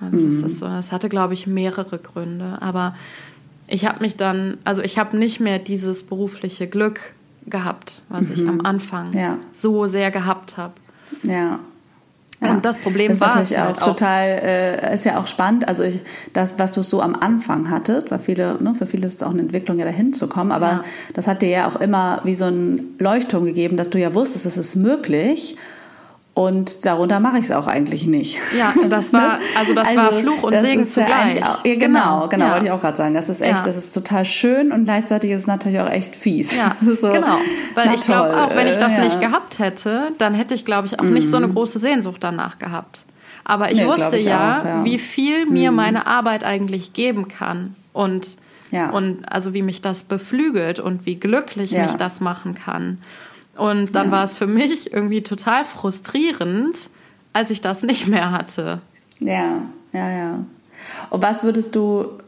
Also 0.00 0.16
mhm. 0.16 0.42
das, 0.42 0.58
so, 0.58 0.66
das 0.66 0.92
hatte, 0.92 1.08
glaube 1.08 1.32
ich, 1.34 1.46
mehrere 1.46 1.98
Gründe. 1.98 2.58
Aber 2.60 2.94
ich 3.68 3.86
habe 3.86 4.00
mich 4.00 4.16
dann, 4.16 4.58
also 4.64 4.82
ich 4.82 4.98
habe 4.98 5.16
nicht 5.16 5.40
mehr 5.40 5.58
dieses 5.58 6.02
berufliche 6.02 6.66
Glück 6.66 7.00
gehabt, 7.46 8.02
was 8.08 8.28
mhm. 8.28 8.32
ich 8.34 8.48
am 8.48 8.60
Anfang 8.62 9.12
ja. 9.14 9.38
so 9.52 9.86
sehr 9.86 10.10
gehabt 10.10 10.56
habe. 10.56 10.74
Ja. 11.22 11.58
Ja. 12.42 12.50
Und 12.50 12.64
das 12.64 12.78
Problem 12.78 13.08
das 13.08 13.20
war 13.20 13.28
natürlich 13.28 13.56
halt 13.56 13.80
auch, 13.80 13.86
total, 13.86 14.26
äh, 14.26 14.94
ist 14.94 15.04
ja 15.04 15.20
auch 15.20 15.28
spannend. 15.28 15.68
Also 15.68 15.84
ich, 15.84 16.00
das, 16.32 16.58
was 16.58 16.72
du 16.72 16.82
so 16.82 17.00
am 17.00 17.14
Anfang 17.14 17.70
hattest, 17.70 18.10
weil 18.10 18.18
viele, 18.18 18.60
ne, 18.60 18.74
für 18.74 18.86
viele 18.86 19.06
ist 19.06 19.16
es 19.16 19.22
auch 19.22 19.30
eine 19.30 19.42
Entwicklung, 19.42 19.78
ja 19.78 19.84
dahin 19.84 20.12
zu 20.12 20.26
kommen. 20.26 20.50
Aber 20.50 20.66
ja. 20.66 20.84
das 21.14 21.28
hat 21.28 21.40
dir 21.40 21.48
ja 21.48 21.68
auch 21.68 21.76
immer 21.76 22.20
wie 22.24 22.34
so 22.34 22.46
ein 22.46 22.96
Leuchtturm 22.98 23.44
gegeben, 23.44 23.76
dass 23.76 23.90
du 23.90 23.98
ja 23.98 24.12
wusstest, 24.12 24.46
es 24.46 24.56
ist 24.56 24.74
möglich. 24.74 25.56
Und 26.34 26.86
darunter 26.86 27.20
mache 27.20 27.36
ich 27.36 27.44
es 27.44 27.50
auch 27.50 27.66
eigentlich 27.66 28.06
nicht. 28.06 28.38
Ja, 28.58 28.72
das 28.88 29.12
war, 29.12 29.38
also 29.58 29.74
das 29.74 29.88
also, 29.88 30.00
war 30.00 30.12
Fluch 30.14 30.42
und 30.42 30.58
Segen 30.58 30.84
zugleich. 30.84 31.44
Auch, 31.44 31.62
ja, 31.62 31.74
genau, 31.74 31.78
genau, 31.78 32.28
genau 32.28 32.44
ja. 32.46 32.52
wollte 32.52 32.64
ich 32.66 32.70
auch 32.70 32.80
gerade 32.80 32.96
sagen. 32.96 33.12
Das 33.12 33.28
ist 33.28 33.42
echt, 33.42 33.58
ja. 33.58 33.62
das 33.62 33.76
ist 33.76 33.92
total 33.92 34.24
schön 34.24 34.72
und 34.72 34.84
gleichzeitig 34.84 35.30
ist 35.30 35.42
es 35.42 35.46
natürlich 35.46 35.78
auch 35.80 35.90
echt 35.90 36.16
fies. 36.16 36.56
Ja, 36.56 36.74
so, 36.94 37.12
genau. 37.12 37.38
Weil 37.74 37.94
ich 37.94 38.00
glaube 38.00 38.34
auch, 38.34 38.56
wenn 38.56 38.66
ich 38.66 38.78
das 38.78 38.94
ja. 38.94 39.04
nicht 39.04 39.20
gehabt 39.20 39.58
hätte, 39.58 40.12
dann 40.16 40.34
hätte 40.34 40.54
ich, 40.54 40.64
glaube 40.64 40.86
ich, 40.86 40.98
auch 40.98 41.04
mhm. 41.04 41.12
nicht 41.12 41.28
so 41.28 41.36
eine 41.36 41.48
mhm. 41.48 41.54
große 41.54 41.78
Sehnsucht 41.78 42.24
danach 42.24 42.58
gehabt. 42.58 43.04
Aber 43.44 43.70
ich 43.70 43.78
nee, 43.78 43.86
wusste 43.86 44.16
ich 44.16 44.24
ja, 44.24 44.80
auch, 44.80 44.84
wie 44.84 44.98
viel 44.98 45.44
mir 45.46 45.70
mhm. 45.70 45.76
meine 45.76 46.06
Arbeit 46.06 46.44
eigentlich 46.44 46.94
geben 46.94 47.28
kann. 47.28 47.74
Und, 47.92 48.38
und 48.92 49.30
also 49.30 49.52
wie 49.52 49.60
mich 49.60 49.82
das 49.82 50.04
beflügelt 50.04 50.80
und 50.80 51.04
wie 51.04 51.16
glücklich 51.16 51.72
mich 51.72 51.92
das 51.98 52.22
machen 52.22 52.54
kann. 52.54 52.98
Und 53.56 53.94
dann 53.94 54.06
ja. 54.06 54.12
war 54.12 54.24
es 54.24 54.36
für 54.36 54.46
mich 54.46 54.92
irgendwie 54.92 55.22
total 55.22 55.64
frustrierend, 55.64 56.90
als 57.32 57.50
ich 57.50 57.60
das 57.60 57.82
nicht 57.82 58.08
mehr 58.08 58.30
hatte. 58.30 58.80
Ja, 59.20 59.62
ja, 59.92 60.10
ja. 60.10 60.44
Und 61.10 61.22
was 61.22 61.44
würdest 61.44 61.74
du 61.76 62.18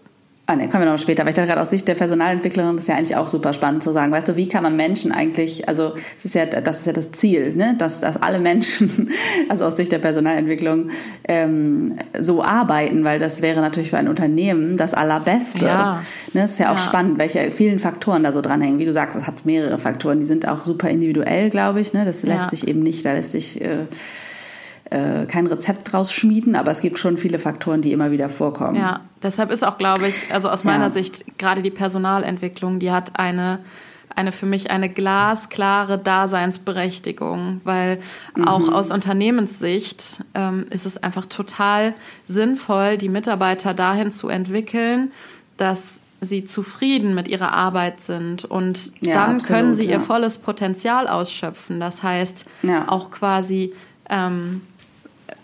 Ah, 0.47 0.57
ne, 0.57 0.69
kommen 0.69 0.85
wir 0.85 0.93
noch 0.93 0.99
später, 0.99 1.23
weil 1.23 1.31
ich 1.31 1.37
dachte 1.37 1.49
gerade 1.49 1.63
aus 1.63 1.71
Sicht 1.71 1.89
der 1.89 1.95
Personalentwicklerin, 1.95 2.77
ist 2.77 2.87
ja 2.87 2.97
eigentlich 2.97 3.17
auch 3.17 3.29
super 3.29 3.55
spannend 3.55 3.83
zu 3.83 3.93
sagen, 3.93 4.13
weißt 4.13 4.29
du, 4.29 4.37
wie 4.37 4.47
kann 4.47 4.63
man 4.63 4.77
Menschen 4.77 5.11
eigentlich, 5.11 5.67
also 5.71 5.95
es 6.19 6.27
ist 6.27 6.35
ja, 6.35 6.45
das 6.45 6.81
ist 6.81 6.87
ja 6.87 6.93
das 6.93 7.13
Ziel, 7.13 7.55
ne, 7.57 7.75
dass, 7.79 8.01
dass 8.01 8.21
alle 8.21 8.39
Menschen, 8.41 9.11
also 9.49 9.65
aus 9.65 9.79
Sicht 9.79 9.91
der 9.91 10.01
Personalentwicklung, 10.01 10.91
ähm, 11.27 11.97
so 12.19 12.43
arbeiten, 12.43 13.05
weil 13.05 13.19
das 13.19 13.41
wäre 13.41 13.63
natürlich 13.63 13.89
für 13.89 13.97
ein 13.97 14.07
Unternehmen 14.07 14.77
das 14.77 14.93
Allerbeste. 14.93 15.65
Ja. 15.65 16.03
Ne, 16.35 16.45
ist 16.45 16.59
ja 16.59 16.67
auch 16.67 16.79
ja. 16.79 16.79
spannend, 16.79 17.17
welche 17.17 17.51
vielen 17.51 17.79
Faktoren 17.79 18.23
da 18.23 18.31
so 18.31 18.43
dranhängen. 18.43 18.79
Wie 18.79 18.85
du 18.85 18.93
sagst, 18.93 19.17
das 19.17 19.27
hat 19.27 19.47
mehrere 19.47 19.79
Faktoren, 19.79 20.21
die 20.21 20.27
sind 20.27 20.47
auch 20.47 20.67
super 20.67 20.91
individuell, 20.91 21.49
glaube 21.49 21.81
ich, 21.81 21.95
ne, 21.95 22.05
das 22.05 22.23
lässt 22.23 22.45
ja. 22.45 22.49
sich 22.51 22.69
eben 22.69 22.81
nicht, 22.81 23.03
da 23.07 23.15
lässt 23.15 23.31
sich 23.31 23.63
äh, 23.63 23.87
äh, 24.91 25.27
kein 25.27 25.47
Rezept 25.47 25.93
draus 25.93 26.13
schmieden, 26.13 26.57
aber 26.57 26.71
es 26.71 26.81
gibt 26.81 26.99
schon 26.99 27.17
viele 27.17 27.39
Faktoren, 27.39 27.81
die 27.81 27.93
immer 27.93 28.11
wieder 28.11 28.29
vorkommen. 28.29 28.77
Ja, 28.77 29.01
deshalb 29.23 29.51
ist 29.51 29.67
auch, 29.67 29.79
glaube 29.79 30.07
ich, 30.07 30.33
also 30.33 30.49
aus 30.49 30.65
meiner 30.65 30.87
ja. 30.87 30.91
Sicht 30.91 31.39
gerade 31.39 31.63
die 31.63 31.71
Personalentwicklung, 31.71 32.79
die 32.79 32.91
hat 32.91 33.19
eine 33.19 33.61
eine 34.17 34.33
für 34.33 34.47
mich 34.47 34.71
eine 34.71 34.89
glasklare 34.89 35.99
Daseinsberechtigung, 35.99 37.61
weil 37.65 37.99
mhm. 38.37 38.47
auch 38.47 38.69
aus 38.71 38.91
Unternehmenssicht 38.91 40.25
ähm, 40.35 40.67
ist 40.71 40.87
es 40.87 41.03
einfach 41.03 41.27
total 41.27 41.95
sinnvoll, 42.29 42.97
die 42.97 43.09
Mitarbeiter 43.09 43.75
dahin 43.75 44.13
zu 44.13 44.29
entwickeln, 44.29 45.13
dass 45.57 46.01
sie 46.21 46.45
zufrieden 46.45 47.15
mit 47.15 47.29
ihrer 47.29 47.53
Arbeit 47.53 48.01
sind 48.01 48.45
und 48.45 48.93
ja, 49.01 49.15
dann 49.15 49.37
absolut, 49.37 49.47
können 49.47 49.75
sie 49.75 49.85
ja. 49.85 49.93
ihr 49.93 50.01
volles 50.01 50.39
Potenzial 50.39 51.09
ausschöpfen. 51.09 51.81
Das 51.81 52.03
heißt 52.03 52.47
ja. 52.63 52.89
auch 52.89 53.11
quasi 53.11 53.75
ähm, 54.09 54.63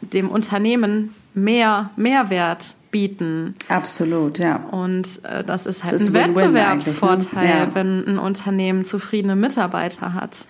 dem 0.01 0.29
Unternehmen 0.29 1.15
mehr 1.35 1.91
Mehrwert 1.97 2.75
bieten. 2.91 3.55
Absolut, 3.69 4.39
ja. 4.39 4.57
Und 4.57 5.07
äh, 5.25 5.45
das 5.45 5.67
ist 5.67 5.85
halt 5.85 5.95
das 5.95 6.03
ist 6.03 6.09
ein 6.09 6.15
-win 6.15 6.29
ne? 6.29 6.37
Wettbewerbsvorteil, 6.37 7.47
ne? 7.47 7.59
ja. 7.61 7.75
wenn 7.75 8.05
ein 8.07 8.19
Unternehmen 8.19 8.85
zufriedene 8.85 9.37
Mitarbeiter 9.37 10.15
hat. 10.15 10.47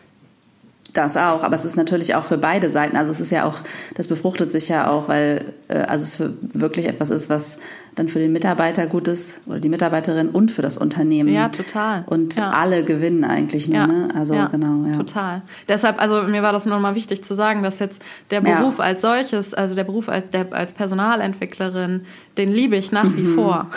Das 0.94 1.16
auch, 1.16 1.44
aber 1.44 1.54
es 1.54 1.64
ist 1.64 1.76
natürlich 1.76 2.14
auch 2.14 2.24
für 2.24 2.38
beide 2.38 2.68
Seiten. 2.68 2.96
Also 2.96 3.12
es 3.12 3.20
ist 3.20 3.30
ja 3.30 3.44
auch, 3.44 3.60
das 3.94 4.08
befruchtet 4.08 4.50
sich 4.50 4.68
ja 4.68 4.90
auch, 4.90 5.08
weil 5.08 5.54
äh, 5.68 5.78
also 5.78 6.04
es 6.04 6.32
wirklich 6.54 6.86
etwas 6.86 7.10
ist, 7.10 7.28
was 7.28 7.58
dann 8.00 8.08
für 8.08 8.18
den 8.18 8.32
Mitarbeiter 8.32 8.86
gut 8.86 9.08
ist 9.08 9.42
oder 9.46 9.60
die 9.60 9.68
Mitarbeiterin 9.68 10.30
und 10.30 10.50
für 10.50 10.62
das 10.62 10.78
Unternehmen. 10.78 11.28
Ja, 11.28 11.50
total. 11.50 12.04
Und 12.06 12.36
ja. 12.36 12.48
alle 12.50 12.82
gewinnen 12.82 13.24
eigentlich 13.24 13.68
nur, 13.68 13.76
ja. 13.76 13.86
ne? 13.86 14.08
Also 14.14 14.32
ja, 14.32 14.46
genau, 14.46 14.86
ja. 14.86 14.96
Total. 14.96 15.42
Deshalb, 15.68 16.00
also 16.00 16.22
mir 16.22 16.42
war 16.42 16.52
das 16.52 16.64
nochmal 16.64 16.94
wichtig 16.94 17.22
zu 17.22 17.34
sagen, 17.34 17.62
dass 17.62 17.78
jetzt 17.78 18.00
der 18.30 18.40
Beruf 18.40 18.80
als 18.80 19.02
solches, 19.02 19.52
also 19.52 19.74
der 19.74 19.84
Beruf 19.84 20.08
als, 20.08 20.30
der, 20.30 20.46
als 20.52 20.72
Personalentwicklerin, 20.72 22.06
den 22.38 22.50
liebe 22.50 22.74
ich 22.76 22.90
nach 22.90 23.04
wie 23.04 23.22
mhm. 23.22 23.34
vor. 23.34 23.70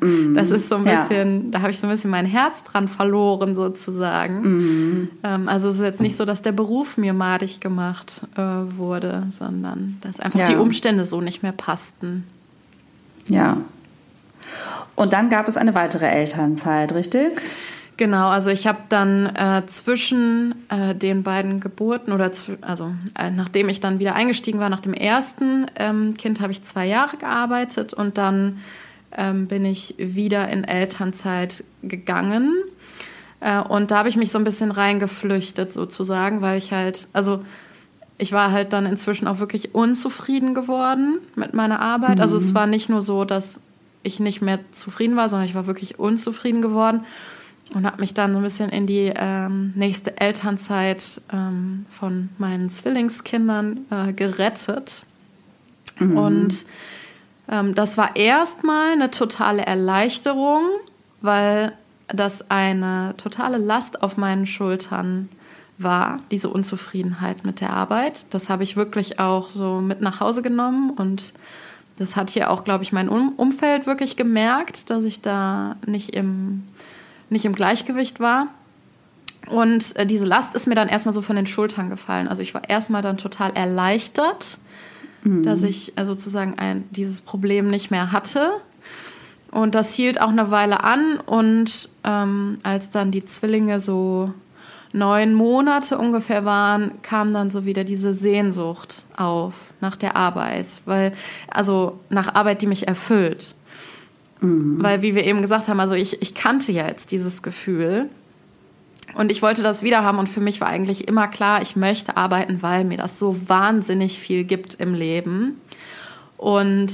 Mhm. 0.00 0.34
Das 0.44 0.50
ist 0.50 0.68
so 0.68 0.76
ein 0.76 0.84
bisschen, 0.84 1.50
da 1.50 1.62
habe 1.62 1.70
ich 1.70 1.78
so 1.78 1.86
ein 1.86 1.92
bisschen 1.92 2.10
mein 2.10 2.26
Herz 2.26 2.62
dran 2.62 2.86
verloren 2.88 3.54
sozusagen. 3.54 4.42
Mhm. 4.42 5.08
Ähm, 5.22 5.48
also 5.48 5.70
es 5.70 5.76
ist 5.76 5.82
jetzt 5.82 6.00
nicht 6.00 6.16
so, 6.16 6.24
dass 6.24 6.42
der 6.42 6.52
Beruf 6.52 6.96
mir 6.98 7.12
madig 7.12 7.60
gemacht 7.60 8.20
äh, 8.36 8.40
wurde, 8.40 9.24
sondern 9.30 9.98
dass 10.02 10.20
einfach 10.20 10.44
die 10.44 10.56
Umstände 10.56 11.04
so 11.04 11.20
nicht 11.20 11.42
mehr 11.42 11.52
passten. 11.52 12.24
Ja. 13.28 13.58
Und 14.94 15.12
dann 15.12 15.28
gab 15.30 15.48
es 15.48 15.56
eine 15.56 15.74
weitere 15.74 16.06
Elternzeit, 16.06 16.92
richtig? 16.94 17.40
Genau, 17.96 18.28
also 18.28 18.50
ich 18.50 18.66
habe 18.66 18.80
dann 18.88 19.26
äh, 19.36 19.62
zwischen 19.66 20.54
äh, 20.68 20.94
den 20.96 21.22
beiden 21.22 21.60
Geburten 21.60 22.12
oder 22.12 22.30
also 22.60 22.92
äh, 23.16 23.30
nachdem 23.30 23.68
ich 23.68 23.80
dann 23.80 24.00
wieder 24.00 24.16
eingestiegen 24.16 24.58
war, 24.58 24.68
nach 24.68 24.80
dem 24.80 24.94
ersten 24.94 25.66
ähm, 25.76 26.14
Kind 26.16 26.40
habe 26.40 26.50
ich 26.50 26.62
zwei 26.64 26.86
Jahre 26.86 27.16
gearbeitet 27.16 27.94
und 27.94 28.18
dann 28.18 28.58
ähm, 29.16 29.46
bin 29.46 29.64
ich 29.64 29.94
wieder 29.96 30.48
in 30.48 30.64
Elternzeit 30.64 31.62
gegangen. 31.82 32.52
Äh, 33.38 33.60
und 33.60 33.92
da 33.92 33.98
habe 33.98 34.08
ich 34.08 34.16
mich 34.16 34.32
so 34.32 34.38
ein 34.38 34.44
bisschen 34.44 34.72
reingeflüchtet 34.72 35.72
sozusagen, 35.72 36.42
weil 36.42 36.58
ich 36.58 36.72
halt, 36.72 37.06
also 37.12 37.44
ich 38.24 38.32
war 38.32 38.52
halt 38.52 38.72
dann 38.72 38.86
inzwischen 38.86 39.28
auch 39.28 39.38
wirklich 39.38 39.74
unzufrieden 39.74 40.54
geworden 40.54 41.18
mit 41.36 41.52
meiner 41.52 41.80
Arbeit. 41.80 42.16
Mhm. 42.16 42.22
Also 42.22 42.38
es 42.38 42.52
mhm. 42.52 42.54
war 42.54 42.66
nicht 42.66 42.88
nur 42.88 43.02
so, 43.02 43.26
dass 43.26 43.60
ich 44.02 44.18
nicht 44.18 44.40
mehr 44.40 44.60
zufrieden 44.72 45.14
war, 45.14 45.28
sondern 45.28 45.46
ich 45.46 45.54
war 45.54 45.66
wirklich 45.66 45.98
unzufrieden 45.98 46.62
geworden 46.62 47.04
und 47.74 47.84
habe 47.84 48.00
mich 48.00 48.14
dann 48.14 48.32
so 48.32 48.38
ein 48.38 48.42
bisschen 48.42 48.70
in 48.70 48.86
die 48.86 49.12
ähm, 49.14 49.74
nächste 49.76 50.18
Elternzeit 50.18 51.20
ähm, 51.30 51.84
von 51.90 52.30
meinen 52.38 52.70
Zwillingskindern 52.70 53.84
äh, 53.90 54.12
gerettet. 54.14 55.04
Mhm. 55.98 56.16
Und 56.16 56.66
ähm, 57.52 57.74
das 57.74 57.98
war 57.98 58.16
erstmal 58.16 58.92
eine 58.92 59.10
totale 59.10 59.66
Erleichterung, 59.66 60.62
weil 61.20 61.72
das 62.08 62.50
eine 62.50 63.12
totale 63.18 63.58
Last 63.58 64.02
auf 64.02 64.16
meinen 64.16 64.46
Schultern 64.46 65.28
war, 65.28 65.43
diese 66.30 66.48
Unzufriedenheit 66.48 67.44
mit 67.44 67.60
der 67.60 67.70
Arbeit. 67.70 68.32
Das 68.32 68.48
habe 68.48 68.62
ich 68.62 68.76
wirklich 68.76 69.18
auch 69.18 69.50
so 69.50 69.80
mit 69.80 70.00
nach 70.00 70.20
Hause 70.20 70.40
genommen 70.40 70.90
und 70.90 71.32
das 71.96 72.16
hat 72.16 72.30
hier 72.30 72.50
auch, 72.50 72.64
glaube 72.64 72.82
ich, 72.82 72.92
mein 72.92 73.08
Umfeld 73.08 73.86
wirklich 73.86 74.16
gemerkt, 74.16 74.90
dass 74.90 75.04
ich 75.04 75.20
da 75.20 75.76
nicht 75.86 76.10
im, 76.10 76.64
nicht 77.30 77.44
im 77.44 77.54
Gleichgewicht 77.54 78.18
war. 78.18 78.48
Und 79.48 79.96
äh, 79.96 80.06
diese 80.06 80.24
Last 80.24 80.54
ist 80.54 80.66
mir 80.66 80.74
dann 80.74 80.88
erstmal 80.88 81.12
so 81.12 81.22
von 81.22 81.36
den 81.36 81.46
Schultern 81.46 81.90
gefallen. 81.90 82.28
Also 82.28 82.42
ich 82.42 82.54
war 82.54 82.68
erstmal 82.68 83.02
dann 83.02 83.18
total 83.18 83.52
erleichtert, 83.52 84.58
mhm. 85.22 85.42
dass 85.42 85.62
ich 85.62 85.96
äh, 85.96 86.06
sozusagen 86.06 86.58
ein, 86.58 86.84
dieses 86.90 87.20
Problem 87.20 87.68
nicht 87.68 87.90
mehr 87.90 88.10
hatte. 88.10 88.50
Und 89.52 89.76
das 89.76 89.94
hielt 89.94 90.20
auch 90.20 90.30
eine 90.30 90.50
Weile 90.50 90.82
an. 90.82 91.20
Und 91.26 91.88
ähm, 92.02 92.58
als 92.64 92.90
dann 92.90 93.12
die 93.12 93.24
Zwillinge 93.24 93.80
so 93.80 94.32
neun 94.94 95.34
Monate 95.34 95.98
ungefähr 95.98 96.44
waren, 96.44 96.92
kam 97.02 97.34
dann 97.34 97.50
so 97.50 97.64
wieder 97.64 97.82
diese 97.82 98.14
Sehnsucht 98.14 99.04
auf 99.16 99.54
nach 99.80 99.96
der 99.96 100.16
Arbeit, 100.16 100.66
weil 100.86 101.12
also 101.48 101.98
nach 102.10 102.34
Arbeit, 102.34 102.62
die 102.62 102.68
mich 102.68 102.86
erfüllt. 102.86 103.54
Mhm. 104.40 104.82
Weil, 104.82 105.02
wie 105.02 105.16
wir 105.16 105.24
eben 105.24 105.42
gesagt 105.42 105.68
haben, 105.68 105.80
also 105.80 105.94
ich, 105.94 106.22
ich 106.22 106.34
kannte 106.34 106.70
ja 106.70 106.86
jetzt 106.86 107.10
dieses 107.10 107.42
Gefühl 107.42 108.08
und 109.14 109.32
ich 109.32 109.42
wollte 109.42 109.64
das 109.64 109.82
wieder 109.82 110.04
haben 110.04 110.18
und 110.18 110.28
für 110.28 110.40
mich 110.40 110.60
war 110.60 110.68
eigentlich 110.68 111.08
immer 111.08 111.26
klar, 111.26 111.60
ich 111.60 111.74
möchte 111.74 112.16
arbeiten, 112.16 112.62
weil 112.62 112.84
mir 112.84 112.98
das 112.98 113.18
so 113.18 113.48
wahnsinnig 113.48 114.20
viel 114.20 114.44
gibt 114.44 114.74
im 114.74 114.94
Leben 114.94 115.60
und 116.36 116.92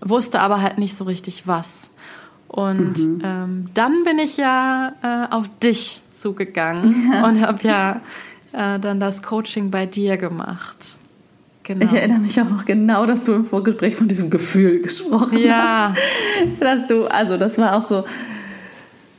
wusste 0.00 0.40
aber 0.40 0.60
halt 0.60 0.78
nicht 0.78 0.96
so 0.96 1.04
richtig 1.04 1.46
was. 1.46 1.88
Und 2.48 2.98
mhm. 2.98 3.22
ähm, 3.24 3.68
dann 3.74 4.04
bin 4.04 4.18
ich 4.18 4.36
ja 4.36 4.92
äh, 5.02 5.34
auf 5.34 5.48
dich 5.62 6.00
zugegangen 6.16 7.12
ja. 7.12 7.24
und 7.24 7.40
habe 7.40 7.58
ja 7.62 8.00
äh, 8.52 8.78
dann 8.78 9.00
das 9.00 9.22
Coaching 9.22 9.70
bei 9.70 9.86
dir 9.86 10.16
gemacht. 10.16 10.98
Genau. 11.62 11.84
Ich 11.84 11.92
erinnere 11.92 12.20
mich 12.20 12.40
auch 12.40 12.48
noch 12.48 12.64
genau, 12.64 13.06
dass 13.06 13.24
du 13.24 13.32
im 13.32 13.44
Vorgespräch 13.44 13.96
von 13.96 14.06
diesem 14.06 14.30
Gefühl 14.30 14.80
gesprochen 14.82 15.38
ja. 15.38 15.92
hast. 15.92 16.62
Dass 16.62 16.86
du, 16.86 17.06
also 17.06 17.36
das 17.36 17.58
war 17.58 17.76
auch 17.76 17.82
so, 17.82 18.04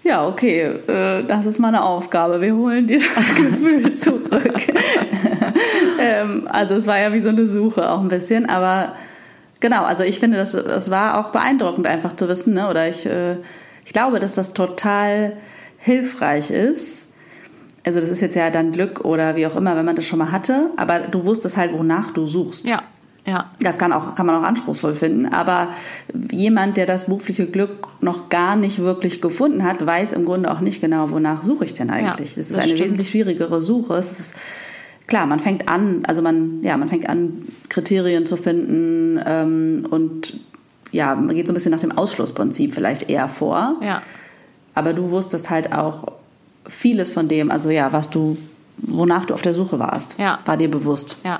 ja, 0.03 0.25
okay, 0.25 0.61
äh, 0.87 1.25
das 1.25 1.45
ist 1.45 1.59
meine 1.59 1.83
Aufgabe. 1.83 2.39
Wir 2.39 2.55
holen 2.55 2.87
dir 2.87 2.99
das 2.99 3.35
Gefühl 3.35 3.93
zurück. 3.95 4.61
ähm, 5.99 6.47
also 6.49 6.75
es 6.75 6.87
war 6.87 6.97
ja 6.97 7.11
wie 7.11 7.19
so 7.19 7.29
eine 7.29 7.47
Suche 7.47 7.89
auch 7.89 7.99
ein 7.99 8.07
bisschen, 8.07 8.47
aber 8.47 8.95
genau, 9.59 9.83
also 9.83 10.03
ich 10.03 10.19
finde, 10.19 10.37
das, 10.37 10.53
das 10.53 10.89
war 10.89 11.19
auch 11.19 11.33
beeindruckend 11.33 11.85
einfach 11.85 12.13
zu 12.13 12.29
wissen, 12.29 12.53
ne? 12.53 12.69
oder 12.69 12.87
ich, 12.87 13.05
äh, 13.05 13.39
ich 13.83 13.91
glaube, 13.91 14.19
dass 14.19 14.35
das 14.35 14.53
total 14.53 15.33
hilfreich 15.87 16.51
ist. 16.51 17.07
Also 17.83 17.99
das 17.99 18.09
ist 18.09 18.21
jetzt 18.21 18.35
ja 18.35 18.51
dann 18.51 18.71
Glück 18.71 19.05
oder 19.05 19.35
wie 19.35 19.47
auch 19.47 19.55
immer, 19.55 19.75
wenn 19.75 19.85
man 19.85 19.95
das 19.95 20.05
schon 20.05 20.19
mal 20.19 20.31
hatte, 20.31 20.71
aber 20.77 20.99
du 20.99 21.25
wusstest 21.25 21.57
halt, 21.57 21.73
wonach 21.73 22.11
du 22.11 22.25
suchst. 22.25 22.67
Ja. 22.67 22.83
Ja. 23.25 23.51
Das 23.59 23.77
kann, 23.77 23.91
auch, 23.91 24.15
kann 24.15 24.25
man 24.25 24.35
auch 24.35 24.47
anspruchsvoll 24.47 24.93
finden. 24.93 25.25
Aber 25.25 25.73
jemand, 26.31 26.77
der 26.77 26.85
das 26.85 27.07
berufliche 27.07 27.45
Glück 27.45 27.87
noch 27.99 28.29
gar 28.29 28.55
nicht 28.55 28.79
wirklich 28.79 29.19
gefunden 29.19 29.65
hat, 29.65 29.85
weiß 29.85 30.13
im 30.13 30.23
Grunde 30.23 30.49
auch 30.49 30.61
nicht 30.61 30.79
genau, 30.79 31.11
wonach 31.11 31.43
suche 31.43 31.65
ich 31.65 31.73
denn 31.73 31.89
eigentlich. 31.89 32.35
Ja, 32.35 32.41
es 32.41 32.51
ist 32.51 32.57
eine 32.57 32.67
stimmt. 32.67 32.85
wesentlich 32.85 33.09
schwierigere 33.09 33.61
Suche. 33.61 33.95
Es 33.95 34.17
ist 34.17 34.33
klar, 35.07 35.25
man 35.25 35.41
fängt 35.41 35.67
an, 35.67 36.01
also 36.07 36.21
man, 36.21 36.63
ja, 36.63 36.77
man 36.77 36.87
fängt 36.87 37.09
an, 37.09 37.49
Kriterien 37.67 38.25
zu 38.25 38.37
finden 38.37 39.19
ähm, 39.25 39.85
und 39.89 40.39
ja, 40.91 41.13
man 41.15 41.35
geht 41.35 41.47
so 41.47 41.51
ein 41.51 41.55
bisschen 41.55 41.71
nach 41.71 41.81
dem 41.81 41.91
Ausschlussprinzip 41.91 42.73
vielleicht 42.73 43.09
eher 43.09 43.27
vor. 43.27 43.75
Ja. 43.81 44.01
Aber 44.77 44.93
du 44.93 45.11
wusstest 45.11 45.49
halt 45.49 45.73
auch 45.73 46.05
vieles 46.67 47.09
von 47.09 47.27
dem, 47.27 47.49
also 47.51 47.69
ja, 47.69 47.91
was 47.91 48.09
du, 48.09 48.37
wonach 48.77 49.25
du 49.25 49.33
auf 49.33 49.41
der 49.41 49.53
Suche 49.53 49.79
warst, 49.79 50.17
Ja. 50.19 50.39
war 50.45 50.57
dir 50.57 50.69
bewusst. 50.69 51.17
Ja, 51.23 51.39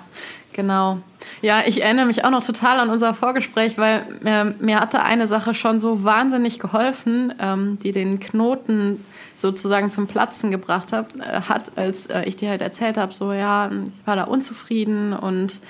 genau. 0.53 0.97
Ja, 1.41 1.61
ich 1.65 1.83
erinnere 1.83 2.05
mich 2.07 2.23
auch 2.25 2.31
noch 2.31 2.43
total 2.43 2.79
an 2.79 2.89
unser 2.89 3.13
Vorgespräch, 3.13 3.77
weil 3.77 4.05
ähm, 4.25 4.55
mir 4.59 4.79
hatte 4.79 5.03
eine 5.03 5.27
Sache 5.27 5.53
schon 5.53 5.79
so 5.79 6.03
wahnsinnig 6.03 6.57
geholfen, 6.59 7.33
ähm, 7.39 7.77
die 7.83 7.91
den 7.91 8.19
Knoten 8.19 9.03
sozusagen 9.35 9.91
zum 9.91 10.07
Platzen 10.07 10.49
gebracht 10.49 10.93
hab, 10.93 11.15
äh, 11.17 11.41
hat, 11.47 11.73
als 11.77 12.07
äh, 12.07 12.23
ich 12.23 12.37
dir 12.37 12.49
halt 12.49 12.61
erzählt 12.61 12.97
habe, 12.97 13.13
so 13.13 13.33
ja, 13.33 13.69
ich 13.69 14.07
war 14.07 14.15
da 14.15 14.23
unzufrieden 14.23 15.13
und 15.13 15.61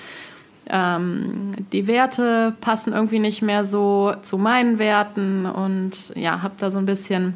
ähm, 0.70 1.54
die 1.72 1.86
Werte 1.86 2.54
passen 2.60 2.92
irgendwie 2.92 3.18
nicht 3.18 3.42
mehr 3.42 3.64
so 3.64 4.14
zu 4.22 4.38
meinen 4.38 4.78
Werten 4.78 5.44
und 5.46 6.12
ja, 6.14 6.40
habe 6.42 6.54
da 6.58 6.70
so 6.70 6.78
ein 6.78 6.86
bisschen 6.86 7.34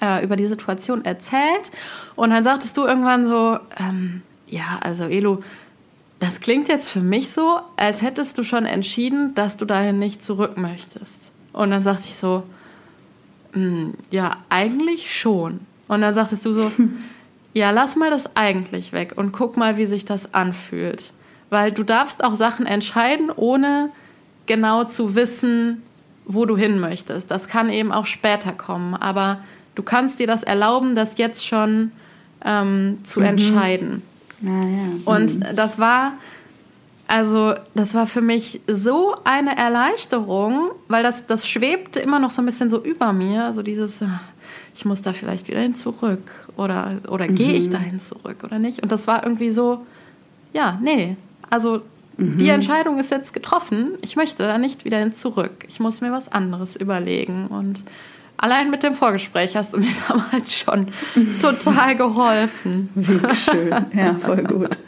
äh, 0.00 0.24
über 0.24 0.36
die 0.36 0.46
Situation 0.46 1.04
erzählt 1.04 1.70
und 2.16 2.30
dann 2.30 2.44
sagtest 2.44 2.76
du 2.76 2.84
irgendwann 2.84 3.26
so, 3.26 3.58
ähm, 3.78 4.22
ja, 4.48 4.78
also 4.80 5.04
Elo, 5.04 5.42
das 6.18 6.40
klingt 6.40 6.68
jetzt 6.68 6.90
für 6.90 7.00
mich 7.00 7.30
so, 7.30 7.60
als 7.76 8.02
hättest 8.02 8.38
du 8.38 8.44
schon 8.44 8.66
entschieden, 8.66 9.34
dass 9.34 9.56
du 9.56 9.64
dahin 9.64 9.98
nicht 9.98 10.22
zurück 10.22 10.56
möchtest. 10.56 11.30
Und 11.52 11.70
dann 11.70 11.82
sagte 11.82 12.04
ich 12.06 12.16
so, 12.16 12.42
"Hm, 13.52 13.94
ja, 14.10 14.36
eigentlich 14.48 15.16
schon. 15.16 15.60
Und 15.86 16.00
dann 16.00 16.14
sagtest 16.14 16.44
du 16.44 16.52
so, 16.52 16.70
ja, 17.54 17.70
lass 17.70 17.96
mal 17.96 18.10
das 18.10 18.36
eigentlich 18.36 18.92
weg 18.92 19.14
und 19.16 19.32
guck 19.32 19.56
mal, 19.56 19.76
wie 19.76 19.86
sich 19.86 20.04
das 20.04 20.34
anfühlt. 20.34 21.12
Weil 21.50 21.72
du 21.72 21.82
darfst 21.82 22.22
auch 22.22 22.34
Sachen 22.34 22.66
entscheiden, 22.66 23.30
ohne 23.34 23.90
genau 24.46 24.84
zu 24.84 25.14
wissen, 25.14 25.82
wo 26.26 26.44
du 26.44 26.56
hin 26.56 26.78
möchtest. 26.78 27.30
Das 27.30 27.48
kann 27.48 27.70
eben 27.70 27.90
auch 27.90 28.06
später 28.06 28.52
kommen. 28.52 28.94
Aber 28.94 29.38
du 29.78 29.84
kannst 29.84 30.18
dir 30.18 30.26
das 30.26 30.42
erlauben, 30.42 30.96
das 30.96 31.18
jetzt 31.18 31.46
schon 31.46 31.92
ähm, 32.44 32.98
zu 33.04 33.20
entscheiden. 33.20 34.02
Ja, 34.40 34.50
ja. 34.50 34.90
Und 35.04 35.38
das 35.54 35.78
war, 35.78 36.14
also, 37.06 37.54
das 37.76 37.94
war 37.94 38.08
für 38.08 38.20
mich 38.20 38.60
so 38.66 39.14
eine 39.22 39.56
Erleichterung, 39.56 40.72
weil 40.88 41.04
das, 41.04 41.26
das 41.26 41.48
schwebte 41.48 42.00
immer 42.00 42.18
noch 42.18 42.30
so 42.30 42.42
ein 42.42 42.46
bisschen 42.46 42.70
so 42.70 42.82
über 42.82 43.12
mir, 43.12 43.54
so 43.54 43.62
dieses, 43.62 44.02
ah, 44.02 44.20
ich 44.74 44.84
muss 44.84 45.00
da 45.00 45.12
vielleicht 45.12 45.46
wieder 45.46 45.60
hin 45.60 45.76
zurück 45.76 46.48
oder, 46.56 46.96
oder 47.08 47.28
gehe 47.28 47.52
ich 47.52 47.70
dahin 47.70 48.00
zurück 48.00 48.42
oder 48.42 48.58
nicht. 48.58 48.82
Und 48.82 48.90
das 48.90 49.06
war 49.06 49.22
irgendwie 49.22 49.52
so, 49.52 49.86
ja, 50.52 50.80
nee, 50.82 51.16
also 51.50 51.82
die 52.20 52.48
Entscheidung 52.48 52.98
ist 52.98 53.12
jetzt 53.12 53.32
getroffen, 53.32 53.92
ich 54.02 54.16
möchte 54.16 54.42
da 54.42 54.58
nicht 54.58 54.84
wieder 54.84 54.98
hin 54.98 55.12
zurück. 55.12 55.64
Ich 55.68 55.78
muss 55.78 56.00
mir 56.00 56.10
was 56.10 56.32
anderes 56.32 56.74
überlegen 56.74 57.46
und 57.46 57.84
Allein 58.38 58.70
mit 58.70 58.82
dem 58.82 58.94
Vorgespräch 58.94 59.56
hast 59.56 59.74
du 59.74 59.80
mir 59.80 59.88
damals 60.08 60.54
schon 60.54 60.86
total 61.42 61.96
geholfen. 61.96 62.88
Wie 62.94 63.34
schön. 63.34 63.74
Ja, 63.92 64.14
voll 64.14 64.44
gut. 64.44 64.78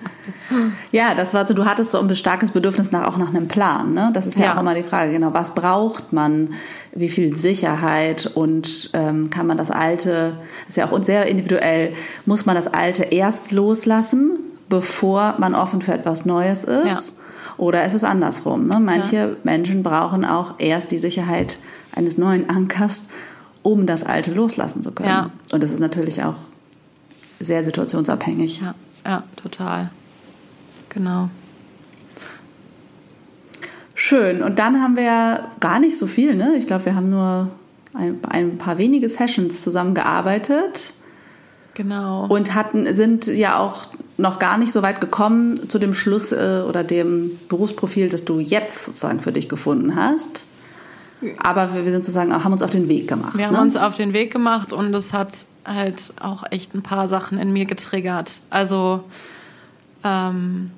Ja, 0.92 1.14
das 1.14 1.34
war 1.34 1.46
so, 1.46 1.54
du 1.54 1.64
hattest 1.64 1.92
so 1.92 2.00
ein 2.00 2.14
starkes 2.14 2.50
Bedürfnis 2.52 2.90
nach, 2.92 3.06
auch 3.06 3.16
nach 3.16 3.28
einem 3.30 3.48
Plan. 3.48 3.94
Ne? 3.94 4.10
Das 4.12 4.26
ist 4.26 4.36
ja, 4.38 4.46
Ja. 4.46 4.56
auch 4.56 4.60
immer 4.60 4.74
die 4.74 4.82
Frage, 4.82 5.12
genau, 5.12 5.32
was 5.32 5.54
braucht 5.54 6.12
man, 6.12 6.54
wie 6.92 7.08
viel 7.08 7.36
Sicherheit 7.36 8.26
und 8.34 8.90
ähm, 8.92 9.30
kann 9.30 9.46
man 9.46 9.56
das 9.56 9.70
Alte, 9.70 10.32
das 10.60 10.70
ist 10.70 10.76
ja 10.76 10.90
auch 10.90 11.02
sehr 11.02 11.26
individuell, 11.26 11.92
muss 12.26 12.46
man 12.46 12.54
das 12.56 12.66
Alte 12.68 13.04
erst 13.04 13.52
loslassen, 13.52 14.38
bevor 14.68 15.34
man 15.38 15.54
offen 15.54 15.82
für 15.82 15.92
etwas 15.92 16.24
Neues 16.24 16.64
ist? 16.64 17.16
Oder 17.56 17.84
ist 17.84 17.94
es 17.94 18.04
andersrum? 18.04 18.64
Ne? 18.64 18.78
Manche 18.80 19.36
Menschen 19.44 19.82
brauchen 19.82 20.24
auch 20.24 20.54
erst 20.58 20.90
die 20.92 20.98
Sicherheit 20.98 21.58
eines 21.94 22.16
neuen 22.18 22.48
Ankers, 22.48 23.08
um 23.62 23.86
das 23.86 24.04
Alte 24.04 24.32
loslassen 24.32 24.82
zu 24.82 24.92
können. 24.92 25.08
Ja. 25.08 25.30
Und 25.52 25.62
das 25.62 25.70
ist 25.72 25.80
natürlich 25.80 26.22
auch 26.22 26.36
sehr 27.40 27.64
situationsabhängig. 27.64 28.60
Ja, 28.60 28.74
ja, 29.06 29.24
total. 29.36 29.90
Genau. 30.88 31.30
Schön. 33.94 34.42
Und 34.42 34.58
dann 34.58 34.80
haben 34.80 34.96
wir 34.96 35.02
ja 35.02 35.48
gar 35.60 35.78
nicht 35.78 35.98
so 35.98 36.06
viel, 36.06 36.34
ne? 36.34 36.54
Ich 36.56 36.66
glaube, 36.66 36.86
wir 36.86 36.94
haben 36.94 37.10
nur 37.10 37.48
ein, 37.94 38.18
ein 38.28 38.58
paar 38.58 38.78
wenige 38.78 39.08
Sessions 39.08 39.62
zusammengearbeitet 39.62 40.94
Genau. 41.74 42.26
und 42.26 42.54
hatten, 42.54 42.92
sind 42.94 43.26
ja 43.26 43.58
auch 43.58 43.84
noch 44.16 44.38
gar 44.38 44.58
nicht 44.58 44.72
so 44.72 44.82
weit 44.82 45.00
gekommen 45.00 45.68
zu 45.68 45.78
dem 45.78 45.94
Schluss 45.94 46.32
äh, 46.32 46.62
oder 46.68 46.84
dem 46.84 47.38
Berufsprofil, 47.48 48.08
das 48.08 48.24
du 48.24 48.38
jetzt 48.38 48.84
sozusagen 48.84 49.20
für 49.20 49.32
dich 49.32 49.48
gefunden 49.48 49.96
hast. 49.96 50.44
Aber 51.38 51.74
wir, 51.74 51.84
wir 51.84 51.92
sind 51.92 52.04
sozusagen 52.04 52.32
haben 52.32 52.52
uns 52.52 52.62
auf 52.62 52.70
den 52.70 52.88
Weg 52.88 53.08
gemacht. 53.08 53.36
Wir 53.36 53.46
haben 53.46 53.54
ne? 53.54 53.60
uns 53.60 53.76
auf 53.76 53.94
den 53.94 54.12
Weg 54.12 54.32
gemacht 54.32 54.72
und 54.72 54.94
es 54.94 55.12
hat 55.12 55.32
halt 55.64 56.12
auch 56.20 56.44
echt 56.50 56.74
ein 56.74 56.82
paar 56.82 57.08
Sachen 57.08 57.38
in 57.38 57.52
mir 57.52 57.66
getriggert. 57.66 58.40
Also 58.50 59.04
ähm, 60.04 60.70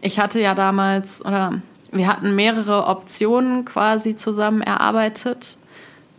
ich 0.00 0.18
hatte 0.18 0.40
ja 0.40 0.54
damals, 0.54 1.24
oder 1.24 1.60
wir 1.92 2.06
hatten 2.06 2.34
mehrere 2.34 2.86
Optionen 2.86 3.64
quasi 3.64 4.16
zusammen 4.16 4.62
erarbeitet, 4.62 5.56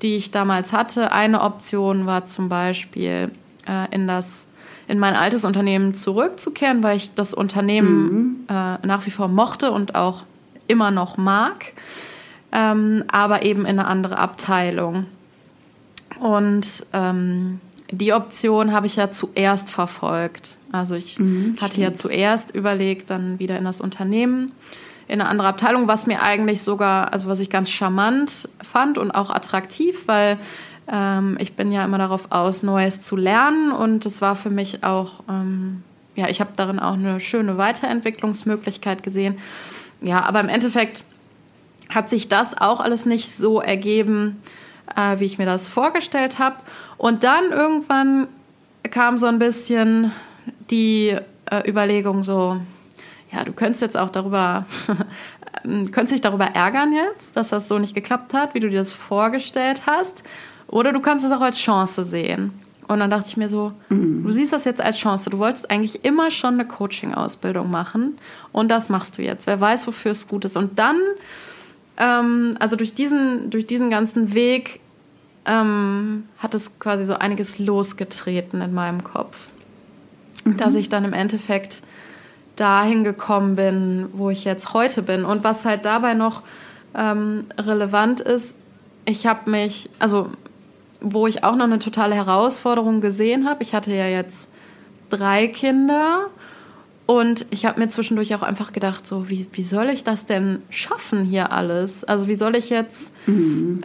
die 0.01 0.15
ich 0.15 0.31
damals 0.31 0.73
hatte. 0.73 1.11
Eine 1.11 1.41
Option 1.41 2.05
war 2.05 2.25
zum 2.25 2.49
Beispiel 2.49 3.31
äh, 3.67 3.93
in 3.95 4.07
das 4.07 4.45
in 4.87 4.99
mein 4.99 5.15
altes 5.15 5.45
Unternehmen 5.45 5.93
zurückzukehren, 5.93 6.83
weil 6.83 6.97
ich 6.97 7.13
das 7.13 7.33
Unternehmen 7.33 8.45
äh, 8.49 8.85
nach 8.85 9.05
wie 9.05 9.11
vor 9.11 9.29
mochte 9.29 9.71
und 9.71 9.95
auch 9.95 10.23
immer 10.67 10.91
noch 10.91 11.15
mag, 11.15 11.73
ähm, 12.51 13.03
aber 13.11 13.43
eben 13.43 13.61
in 13.61 13.79
eine 13.79 13.85
andere 13.85 14.17
Abteilung. 14.17 15.05
Und 16.19 16.85
ähm, 16.93 17.59
die 17.91 18.13
Option 18.13 18.71
habe 18.71 18.87
ich 18.87 18.95
ja 18.95 19.11
zuerst 19.11 19.69
verfolgt. 19.69 20.57
Also 20.71 20.95
ich 20.95 21.19
hatte 21.59 21.81
ja 21.81 21.93
zuerst 21.93 22.55
überlegt, 22.55 23.09
dann 23.09 23.39
wieder 23.39 23.57
in 23.57 23.65
das 23.65 23.81
Unternehmen, 23.81 24.53
in 25.07 25.19
eine 25.19 25.29
andere 25.29 25.49
Abteilung, 25.49 25.87
was 25.87 26.07
mir 26.07 26.21
eigentlich 26.21 26.61
sogar, 26.61 27.11
also 27.11 27.27
was 27.27 27.39
ich 27.39 27.49
ganz 27.49 27.69
charmant 27.69 28.47
fand 28.63 28.97
und 28.97 29.11
auch 29.11 29.29
attraktiv, 29.29 30.07
weil 30.07 30.37
ähm, 30.89 31.37
ich 31.41 31.53
bin 31.53 31.71
ja 31.71 31.83
immer 31.83 31.97
darauf 31.97 32.27
aus, 32.29 32.63
Neues 32.63 33.01
zu 33.01 33.17
lernen 33.17 33.73
und 33.73 34.05
es 34.05 34.21
war 34.21 34.37
für 34.37 34.49
mich 34.49 34.85
auch, 34.85 35.23
ähm, 35.29 35.83
ja, 36.15 36.29
ich 36.29 36.39
habe 36.39 36.51
darin 36.55 36.79
auch 36.79 36.93
eine 36.93 37.19
schöne 37.19 37.57
Weiterentwicklungsmöglichkeit 37.57 39.03
gesehen. 39.03 39.37
Ja, 40.01 40.23
aber 40.23 40.39
im 40.39 40.49
Endeffekt 40.49 41.03
hat 41.93 42.09
sich 42.09 42.27
das 42.27 42.59
auch 42.59 42.79
alles 42.79 43.05
nicht 43.05 43.31
so 43.31 43.61
ergeben, 43.61 44.41
äh, 44.95 45.19
wie 45.19 45.25
ich 45.25 45.37
mir 45.37 45.45
das 45.45 45.67
vorgestellt 45.67 46.39
habe. 46.39 46.57
Und 46.97 47.23
dann 47.23 47.51
irgendwann 47.51 48.27
kam 48.89 49.17
so 49.17 49.27
ein 49.27 49.39
bisschen 49.39 50.11
die 50.69 51.15
äh, 51.49 51.69
Überlegung 51.69 52.23
so, 52.23 52.59
ja, 53.31 53.43
du 53.43 53.53
könntest 53.53 53.81
jetzt 53.81 53.97
auch 53.97 54.09
darüber, 54.09 54.65
könntest 55.63 56.13
dich 56.13 56.21
darüber 56.21 56.45
ärgern 56.45 56.93
jetzt, 56.93 57.37
dass 57.37 57.49
das 57.49 57.67
so 57.67 57.77
nicht 57.77 57.95
geklappt 57.95 58.33
hat, 58.33 58.53
wie 58.53 58.59
du 58.59 58.69
dir 58.69 58.79
das 58.79 58.91
vorgestellt 58.91 59.83
hast. 59.85 60.23
Oder 60.67 60.93
du 60.93 61.01
kannst 61.01 61.25
es 61.25 61.31
auch 61.31 61.41
als 61.41 61.57
Chance 61.57 62.05
sehen. 62.05 62.53
Und 62.87 62.99
dann 62.99 63.09
dachte 63.09 63.29
ich 63.29 63.37
mir 63.37 63.47
so, 63.47 63.71
du 63.89 64.31
siehst 64.31 64.51
das 64.51 64.65
jetzt 64.65 64.81
als 64.81 64.97
Chance. 64.97 65.29
Du 65.29 65.37
wolltest 65.37 65.71
eigentlich 65.71 66.03
immer 66.03 66.29
schon 66.29 66.55
eine 66.55 66.65
Coaching-Ausbildung 66.65 67.71
machen 67.71 68.17
und 68.51 68.69
das 68.69 68.89
machst 68.89 69.17
du 69.17 69.21
jetzt. 69.21 69.47
Wer 69.47 69.61
weiß, 69.61 69.87
wofür 69.87 70.11
es 70.11 70.27
gut 70.27 70.43
ist. 70.43 70.57
Und 70.57 70.77
dann 70.77 70.97
ähm, 72.01 72.55
also 72.59 72.75
durch 72.75 72.93
diesen, 72.93 73.49
durch 73.51 73.67
diesen 73.67 73.89
ganzen 73.89 74.33
Weg 74.33 74.79
ähm, 75.45 76.25
hat 76.39 76.53
es 76.53 76.79
quasi 76.79 77.05
so 77.05 77.13
einiges 77.13 77.59
losgetreten 77.59 78.61
in 78.61 78.73
meinem 78.73 79.03
Kopf. 79.03 79.49
Dass 80.45 80.73
ich 80.73 80.89
dann 80.89 81.05
im 81.05 81.13
Endeffekt 81.13 81.83
dahin 82.55 83.03
gekommen 83.03 83.55
bin, 83.55 84.09
wo 84.13 84.31
ich 84.31 84.43
jetzt 84.43 84.73
heute 84.73 85.03
bin. 85.03 85.23
Und 85.23 85.43
was 85.43 85.65
halt 85.65 85.85
dabei 85.85 86.15
noch 86.15 86.41
ähm, 86.95 87.43
relevant 87.59 88.19
ist, 88.19 88.55
ich 89.05 89.27
habe 89.27 89.49
mich, 89.49 89.89
also 89.99 90.29
wo 90.99 91.27
ich 91.27 91.43
auch 91.43 91.55
noch 91.55 91.65
eine 91.65 91.79
totale 91.79 92.15
Herausforderung 92.15 93.01
gesehen 93.01 93.47
habe, 93.47 93.63
ich 93.63 93.73
hatte 93.73 93.93
ja 93.93 94.07
jetzt 94.07 94.47
drei 95.09 95.47
Kinder 95.47 96.27
und 97.05 97.45
ich 97.49 97.65
habe 97.65 97.79
mir 97.79 97.89
zwischendurch 97.89 98.33
auch 98.35 98.41
einfach 98.41 98.71
gedacht, 98.73 99.05
so 99.05 99.29
wie, 99.29 99.47
wie 99.53 99.63
soll 99.63 99.89
ich 99.89 100.03
das 100.03 100.25
denn 100.25 100.61
schaffen 100.69 101.25
hier 101.25 101.51
alles? 101.51 102.03
Also 102.03 102.27
wie 102.27 102.35
soll 102.35 102.55
ich 102.55 102.69
jetzt 102.69 103.11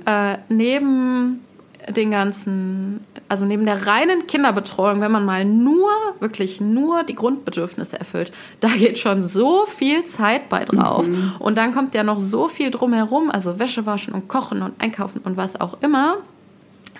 äh, 0.06 0.38
neben 0.48 1.40
den 1.88 2.10
ganzen, 2.10 3.04
also 3.28 3.44
neben 3.44 3.64
der 3.64 3.86
reinen 3.86 4.26
Kinderbetreuung, 4.26 5.00
wenn 5.00 5.12
man 5.12 5.24
mal 5.24 5.44
nur, 5.44 5.90
wirklich 6.20 6.60
nur 6.60 7.04
die 7.04 7.14
Grundbedürfnisse 7.14 7.98
erfüllt, 7.98 8.32
da 8.60 8.68
geht 8.68 8.98
schon 8.98 9.22
so 9.22 9.66
viel 9.66 10.04
Zeit 10.04 10.48
bei 10.48 10.64
drauf. 10.64 11.06
Und 11.38 11.56
dann 11.58 11.72
kommt 11.74 11.94
ja 11.94 12.02
noch 12.02 12.18
so 12.18 12.48
viel 12.48 12.70
drumherum, 12.70 13.30
also 13.30 13.58
Wäsche 13.58 13.86
waschen 13.86 14.14
und 14.14 14.28
kochen 14.28 14.62
und 14.62 14.74
einkaufen 14.80 15.20
und 15.24 15.36
was 15.36 15.60
auch 15.60 15.78
immer. 15.80 16.18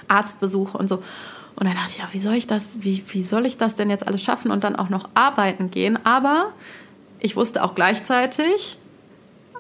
Arztbesuche 0.09 0.79
und 0.79 0.89
so. 0.89 1.03
Und 1.57 1.67
dann 1.67 1.75
dachte 1.75 1.91
ich, 1.91 1.99
ja, 1.99 2.09
wie 2.13 2.19
soll 2.19 2.35
ich 2.35 2.47
das, 2.47 2.83
wie, 2.83 3.03
wie 3.09 3.23
soll 3.23 3.47
ich 3.47 3.57
das 3.57 3.75
denn 3.75 3.89
jetzt 3.89 4.07
alles 4.07 4.23
schaffen 4.23 4.51
und 4.51 4.63
dann 4.63 4.77
auch 4.77 4.91
noch 4.91 5.09
arbeiten 5.15 5.71
gehen? 5.71 5.99
Aber 6.05 6.53
ich 7.19 7.35
wusste 7.35 7.65
auch 7.65 7.75
gleichzeitig, 7.75 8.77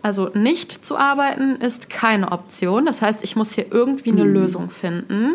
also 0.03 0.31
nicht 0.35 0.85
zu 0.85 0.99
arbeiten 0.99 1.57
ist 1.57 1.89
keine 1.89 2.33
Option. 2.33 2.85
Das 2.85 3.01
heißt, 3.01 3.25
ich 3.25 3.35
muss 3.35 3.53
hier 3.53 3.67
irgendwie 3.71 4.11
eine 4.11 4.25
mhm. 4.25 4.35
Lösung 4.35 4.71
finden. 4.71 5.35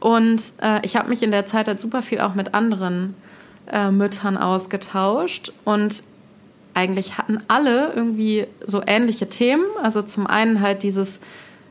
Und 0.00 0.42
äh, 0.60 0.80
ich 0.84 0.96
habe 0.96 1.08
mich 1.08 1.22
in 1.22 1.30
der 1.30 1.46
Zeit 1.46 1.66
halt 1.66 1.80
super 1.80 2.02
viel 2.02 2.20
auch 2.20 2.34
mit 2.34 2.52
anderen 2.52 3.14
äh, 3.66 3.90
Müttern 3.90 4.36
ausgetauscht. 4.36 5.52
Und 5.64 6.02
eigentlich 6.74 7.16
hatten 7.16 7.40
alle 7.48 7.94
irgendwie 7.94 8.46
so 8.66 8.82
ähnliche 8.86 9.30
Themen. 9.30 9.64
Also 9.82 10.02
zum 10.02 10.26
einen 10.26 10.60
halt 10.60 10.82
dieses, 10.82 11.20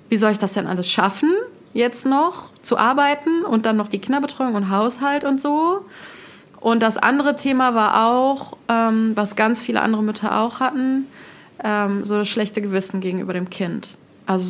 wie 0.09 0.17
soll 0.17 0.31
ich 0.31 0.39
das 0.39 0.53
denn 0.53 0.65
alles 0.65 0.89
schaffen, 0.89 1.29
jetzt 1.73 2.05
noch 2.05 2.49
zu 2.61 2.77
arbeiten 2.77 3.43
und 3.43 3.65
dann 3.65 3.77
noch 3.77 3.87
die 3.87 3.99
Kinderbetreuung 3.99 4.55
und 4.55 4.69
Haushalt 4.69 5.23
und 5.23 5.41
so. 5.41 5.85
Und 6.59 6.81
das 6.81 6.97
andere 6.97 7.35
Thema 7.35 7.75
war 7.75 8.09
auch, 8.09 8.57
ähm, 8.69 9.11
was 9.15 9.35
ganz 9.35 9.61
viele 9.61 9.81
andere 9.81 10.01
Mütter 10.01 10.39
auch 10.39 10.59
hatten, 10.59 11.07
ähm, 11.63 12.05
so 12.05 12.17
das 12.17 12.29
schlechte 12.29 12.61
Gewissen 12.61 13.01
gegenüber 13.01 13.33
dem 13.33 13.49
Kind. 13.49 13.97
Also 14.25 14.45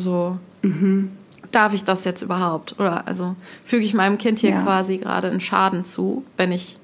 so, 0.62 0.68
mhm. 0.68 1.10
darf 1.50 1.74
ich 1.74 1.82
das 1.82 2.04
jetzt 2.04 2.22
überhaupt? 2.22 2.78
Oder 2.78 3.08
also 3.08 3.34
füge 3.64 3.84
ich 3.84 3.94
meinem 3.94 4.18
Kind 4.18 4.38
hier 4.38 4.50
ja. 4.50 4.62
quasi 4.62 4.98
gerade 4.98 5.28
einen 5.28 5.40
Schaden 5.40 5.84
zu, 5.84 6.24
wenn 6.36 6.52
ich, 6.52 6.78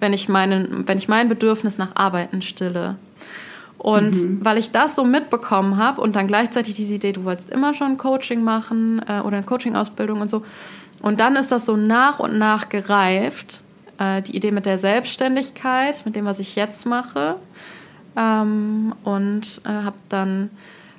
wenn 0.00 0.12
ich 0.12 0.28
meinen, 0.28 0.86
wenn 0.86 0.98
ich 0.98 1.08
mein 1.08 1.28
Bedürfnis 1.28 1.78
nach 1.78 1.96
Arbeiten 1.96 2.42
stille? 2.42 2.96
Und 3.84 4.16
mhm. 4.16 4.38
weil 4.42 4.56
ich 4.56 4.70
das 4.70 4.96
so 4.96 5.04
mitbekommen 5.04 5.76
habe 5.76 6.00
und 6.00 6.16
dann 6.16 6.26
gleichzeitig 6.26 6.74
diese 6.74 6.94
Idee, 6.94 7.12
du 7.12 7.24
wolltest 7.24 7.50
immer 7.50 7.74
schon 7.74 7.98
Coaching 7.98 8.42
machen 8.42 9.02
äh, 9.06 9.20
oder 9.20 9.36
eine 9.36 9.42
Coaching-Ausbildung 9.44 10.22
und 10.22 10.30
so. 10.30 10.42
Und 11.02 11.20
dann 11.20 11.36
ist 11.36 11.52
das 11.52 11.66
so 11.66 11.76
nach 11.76 12.18
und 12.18 12.38
nach 12.38 12.70
gereift, 12.70 13.62
äh, 13.98 14.22
die 14.22 14.36
Idee 14.36 14.52
mit 14.52 14.64
der 14.64 14.78
Selbstständigkeit, 14.78 16.06
mit 16.06 16.16
dem, 16.16 16.24
was 16.24 16.38
ich 16.38 16.56
jetzt 16.56 16.86
mache. 16.86 17.36
Ähm, 18.16 18.94
und 19.04 19.60
äh, 19.66 19.68
habe 19.68 19.96
dann 20.08 20.48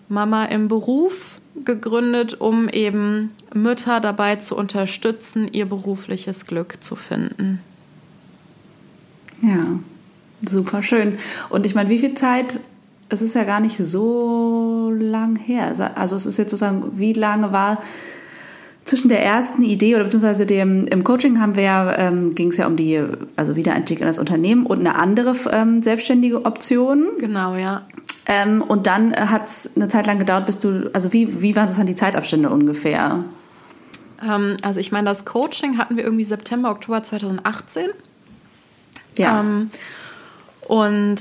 Mama 0.08 0.46
im 0.46 0.68
Beruf 0.68 1.42
gegründet, 1.64 2.40
um 2.40 2.70
eben 2.70 3.32
Mütter 3.52 4.00
dabei 4.00 4.36
zu 4.36 4.56
unterstützen, 4.56 5.50
ihr 5.52 5.66
berufliches 5.66 6.46
Glück 6.46 6.78
zu 6.82 6.96
finden. 6.96 7.62
Ja, 9.42 9.80
super 10.44 10.84
schön. 10.84 11.18
Und 11.50 11.66
ich 11.66 11.74
meine, 11.74 11.90
wie 11.90 11.98
viel 11.98 12.14
Zeit, 12.14 12.60
es 13.10 13.22
ist 13.22 13.36
ja 13.36 13.44
gar 13.44 13.60
nicht 13.60 13.78
so 13.78 14.92
lang 14.96 15.36
her. 15.36 15.74
Also 15.96 16.16
es 16.16 16.26
ist 16.26 16.38
jetzt 16.38 16.52
sozusagen, 16.52 16.94
wie 16.96 17.14
lange 17.14 17.52
war 17.52 17.80
zwischen 18.84 19.10
der 19.10 19.24
ersten 19.24 19.64
Idee 19.64 19.96
oder 19.96 20.04
beziehungsweise 20.04 20.46
dem 20.46 20.86
im 20.86 21.04
Coaching 21.04 21.40
haben 21.40 21.56
wir 21.56 21.64
ja, 21.64 21.98
ähm, 21.98 22.36
ging 22.36 22.50
es 22.50 22.58
ja 22.58 22.68
um 22.68 22.76
die, 22.76 23.04
also 23.36 23.56
Wiedereinstieg 23.56 24.00
in 24.00 24.06
das 24.06 24.20
Unternehmen 24.20 24.66
und 24.66 24.80
eine 24.80 24.96
andere 24.96 25.36
ähm, 25.52 25.82
selbstständige 25.82 26.46
Option. 26.46 27.08
Genau, 27.20 27.56
ja. 27.56 27.82
Ähm, 28.28 28.62
und 28.62 28.88
dann 28.88 29.16
hat 29.16 29.48
es 29.48 29.72
eine 29.76 29.88
Zeit 29.88 30.08
lang 30.08 30.20
gedauert, 30.20 30.46
bis 30.46 30.60
du, 30.60 30.90
also 30.94 31.14
wie, 31.14 31.42
wie 31.42 31.56
waren 31.56 31.68
das 31.68 31.78
dann 31.78 31.88
die 31.88 31.96
Zeitabstände 31.96 32.50
ungefähr? 32.50 33.24
Ähm, 34.24 34.58
also 34.62 34.80
ich 34.80 34.92
meine, 34.92 35.10
das 35.10 35.26
Coaching 35.26 35.78
hatten 35.78 35.98
wir 35.98 36.04
irgendwie 36.04 36.26
September, 36.26 36.70
Oktober 36.70 37.04
2018. 37.04 37.90
Ja. 39.18 39.40
Ähm, 39.40 39.72
und 40.68 41.20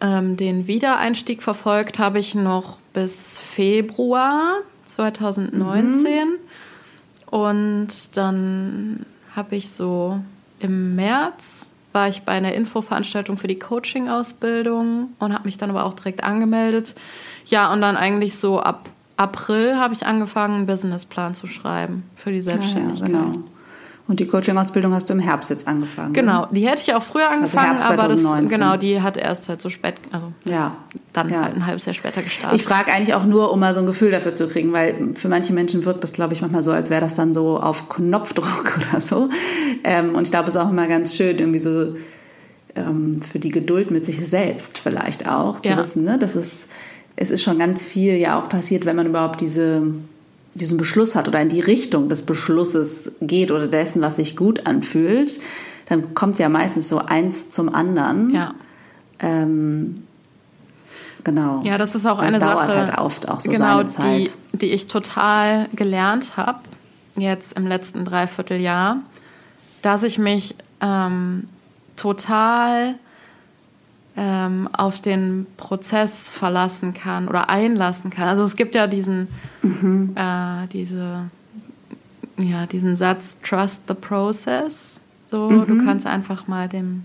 ähm, 0.00 0.36
den 0.36 0.66
Wiedereinstieg 0.66 1.42
verfolgt 1.42 1.98
habe 1.98 2.18
ich 2.18 2.34
noch 2.34 2.78
bis 2.92 3.38
Februar 3.38 4.58
2019. 4.86 6.28
Mhm. 6.28 6.34
Und 7.30 8.16
dann 8.16 9.06
habe 9.34 9.56
ich 9.56 9.70
so 9.70 10.20
im 10.58 10.96
März 10.96 11.70
war 11.92 12.08
ich 12.08 12.22
bei 12.22 12.32
einer 12.32 12.54
Infoveranstaltung 12.54 13.36
für 13.36 13.48
die 13.48 13.58
Coaching-Ausbildung 13.58 15.08
und 15.18 15.32
habe 15.32 15.44
mich 15.44 15.58
dann 15.58 15.70
aber 15.70 15.84
auch 15.84 15.94
direkt 15.94 16.22
angemeldet. 16.22 16.94
Ja, 17.46 17.72
und 17.72 17.80
dann 17.80 17.96
eigentlich 17.96 18.38
so 18.38 18.60
ab 18.60 18.88
April 19.16 19.76
habe 19.76 19.92
ich 19.92 20.06
angefangen, 20.06 20.54
einen 20.54 20.66
Businessplan 20.66 21.34
zu 21.34 21.46
schreiben 21.46 22.04
für 22.16 22.32
die 22.32 22.40
Selbstständigkeit. 22.40 23.08
Ja, 23.08 23.14
ja, 23.14 23.24
genau. 23.24 23.44
Und 24.10 24.18
die 24.18 24.26
Coaching-Ausbildung 24.26 24.92
hast 24.92 25.08
du 25.08 25.14
im 25.14 25.20
Herbst 25.20 25.50
jetzt 25.50 25.68
angefangen. 25.68 26.12
Genau, 26.14 26.48
die 26.50 26.66
hätte 26.66 26.82
ich 26.84 26.92
auch 26.96 27.02
früher 27.02 27.28
also 27.28 27.56
angefangen, 27.56 27.78
also 27.78 27.92
aber 27.92 28.08
das 28.08 28.50
genau, 28.50 28.76
die 28.76 29.00
hat 29.00 29.16
erst 29.16 29.48
halt 29.48 29.62
so 29.62 29.68
spät, 29.68 29.94
also 30.10 30.32
ja. 30.46 30.74
dann 31.12 31.28
ja. 31.28 31.44
halt 31.44 31.54
ein 31.54 31.64
halbes 31.64 31.86
Jahr 31.86 31.94
später 31.94 32.20
gestartet. 32.20 32.58
Ich 32.58 32.66
frage 32.66 32.92
eigentlich 32.92 33.14
auch 33.14 33.24
nur, 33.24 33.52
um 33.52 33.60
mal 33.60 33.72
so 33.72 33.78
ein 33.78 33.86
Gefühl 33.86 34.10
dafür 34.10 34.34
zu 34.34 34.48
kriegen, 34.48 34.72
weil 34.72 35.14
für 35.14 35.28
manche 35.28 35.52
Menschen 35.52 35.84
wirkt 35.84 36.02
das, 36.02 36.12
glaube 36.12 36.34
ich, 36.34 36.40
manchmal 36.40 36.64
so, 36.64 36.72
als 36.72 36.90
wäre 36.90 37.00
das 37.00 37.14
dann 37.14 37.32
so 37.32 37.60
auf 37.60 37.88
Knopfdruck 37.88 38.78
oder 38.90 39.00
so. 39.00 39.28
Ähm, 39.84 40.16
und 40.16 40.26
ich 40.26 40.32
glaube, 40.32 40.48
es 40.48 40.56
ist 40.56 40.60
auch 40.60 40.70
immer 40.70 40.88
ganz 40.88 41.14
schön, 41.14 41.38
irgendwie 41.38 41.60
so 41.60 41.94
ähm, 42.74 43.22
für 43.22 43.38
die 43.38 43.50
Geduld 43.50 43.92
mit 43.92 44.04
sich 44.04 44.18
selbst 44.28 44.78
vielleicht 44.78 45.28
auch 45.28 45.60
zu 45.60 45.70
ja. 45.70 45.78
wissen, 45.78 46.02
ne? 46.02 46.18
dass 46.18 46.34
es, 46.34 46.66
es 47.14 47.30
ist 47.30 47.44
schon 47.44 47.60
ganz 47.60 47.84
viel 47.84 48.16
ja 48.16 48.40
auch 48.40 48.48
passiert, 48.48 48.86
wenn 48.86 48.96
man 48.96 49.06
überhaupt 49.06 49.40
diese 49.40 49.84
diesen 50.54 50.78
Beschluss 50.78 51.14
hat 51.14 51.28
oder 51.28 51.40
in 51.40 51.48
die 51.48 51.60
Richtung 51.60 52.08
des 52.08 52.22
Beschlusses 52.22 53.12
geht 53.20 53.50
oder 53.50 53.68
dessen, 53.68 54.02
was 54.02 54.16
sich 54.16 54.36
gut 54.36 54.66
anfühlt, 54.66 55.40
dann 55.86 56.14
kommt 56.14 56.38
ja 56.38 56.48
meistens 56.48 56.88
so 56.88 56.98
eins 56.98 57.50
zum 57.50 57.72
anderen. 57.74 58.30
Ja. 58.30 58.54
Ähm, 59.18 60.02
genau. 61.24 61.60
Ja, 61.64 61.78
das 61.78 61.94
ist 61.94 62.06
auch 62.06 62.18
eine 62.18 62.38
das 62.38 62.42
Sache. 62.42 62.54
dauert 62.54 62.74
halt 62.74 62.98
oft 62.98 63.28
auch 63.28 63.40
so 63.40 63.50
genau, 63.50 63.78
seine 63.78 63.88
Zeit. 63.88 64.38
Die, 64.52 64.58
die 64.58 64.72
ich 64.72 64.88
total 64.88 65.68
gelernt 65.74 66.36
habe, 66.36 66.60
jetzt 67.16 67.52
im 67.56 67.66
letzten 67.66 68.04
Dreivierteljahr, 68.04 68.98
dass 69.82 70.02
ich 70.02 70.18
mich 70.18 70.54
ähm, 70.80 71.48
total 71.96 72.94
ähm, 74.22 74.68
auf 74.74 75.00
den 75.00 75.46
Prozess 75.56 76.30
verlassen 76.30 76.92
kann 76.92 77.26
oder 77.26 77.48
einlassen 77.48 78.10
kann. 78.10 78.28
Also 78.28 78.44
es 78.44 78.54
gibt 78.54 78.74
ja 78.74 78.86
diesen, 78.86 79.28
mhm. 79.62 80.12
äh, 80.14 80.66
diese, 80.66 81.30
ja, 82.36 82.66
diesen 82.66 82.96
Satz, 82.96 83.38
trust 83.42 83.84
the 83.88 83.94
process. 83.94 85.00
So, 85.30 85.48
mhm. 85.48 85.66
du 85.66 85.84
kannst 85.86 86.06
einfach 86.06 86.46
mal 86.46 86.68
dem 86.68 87.04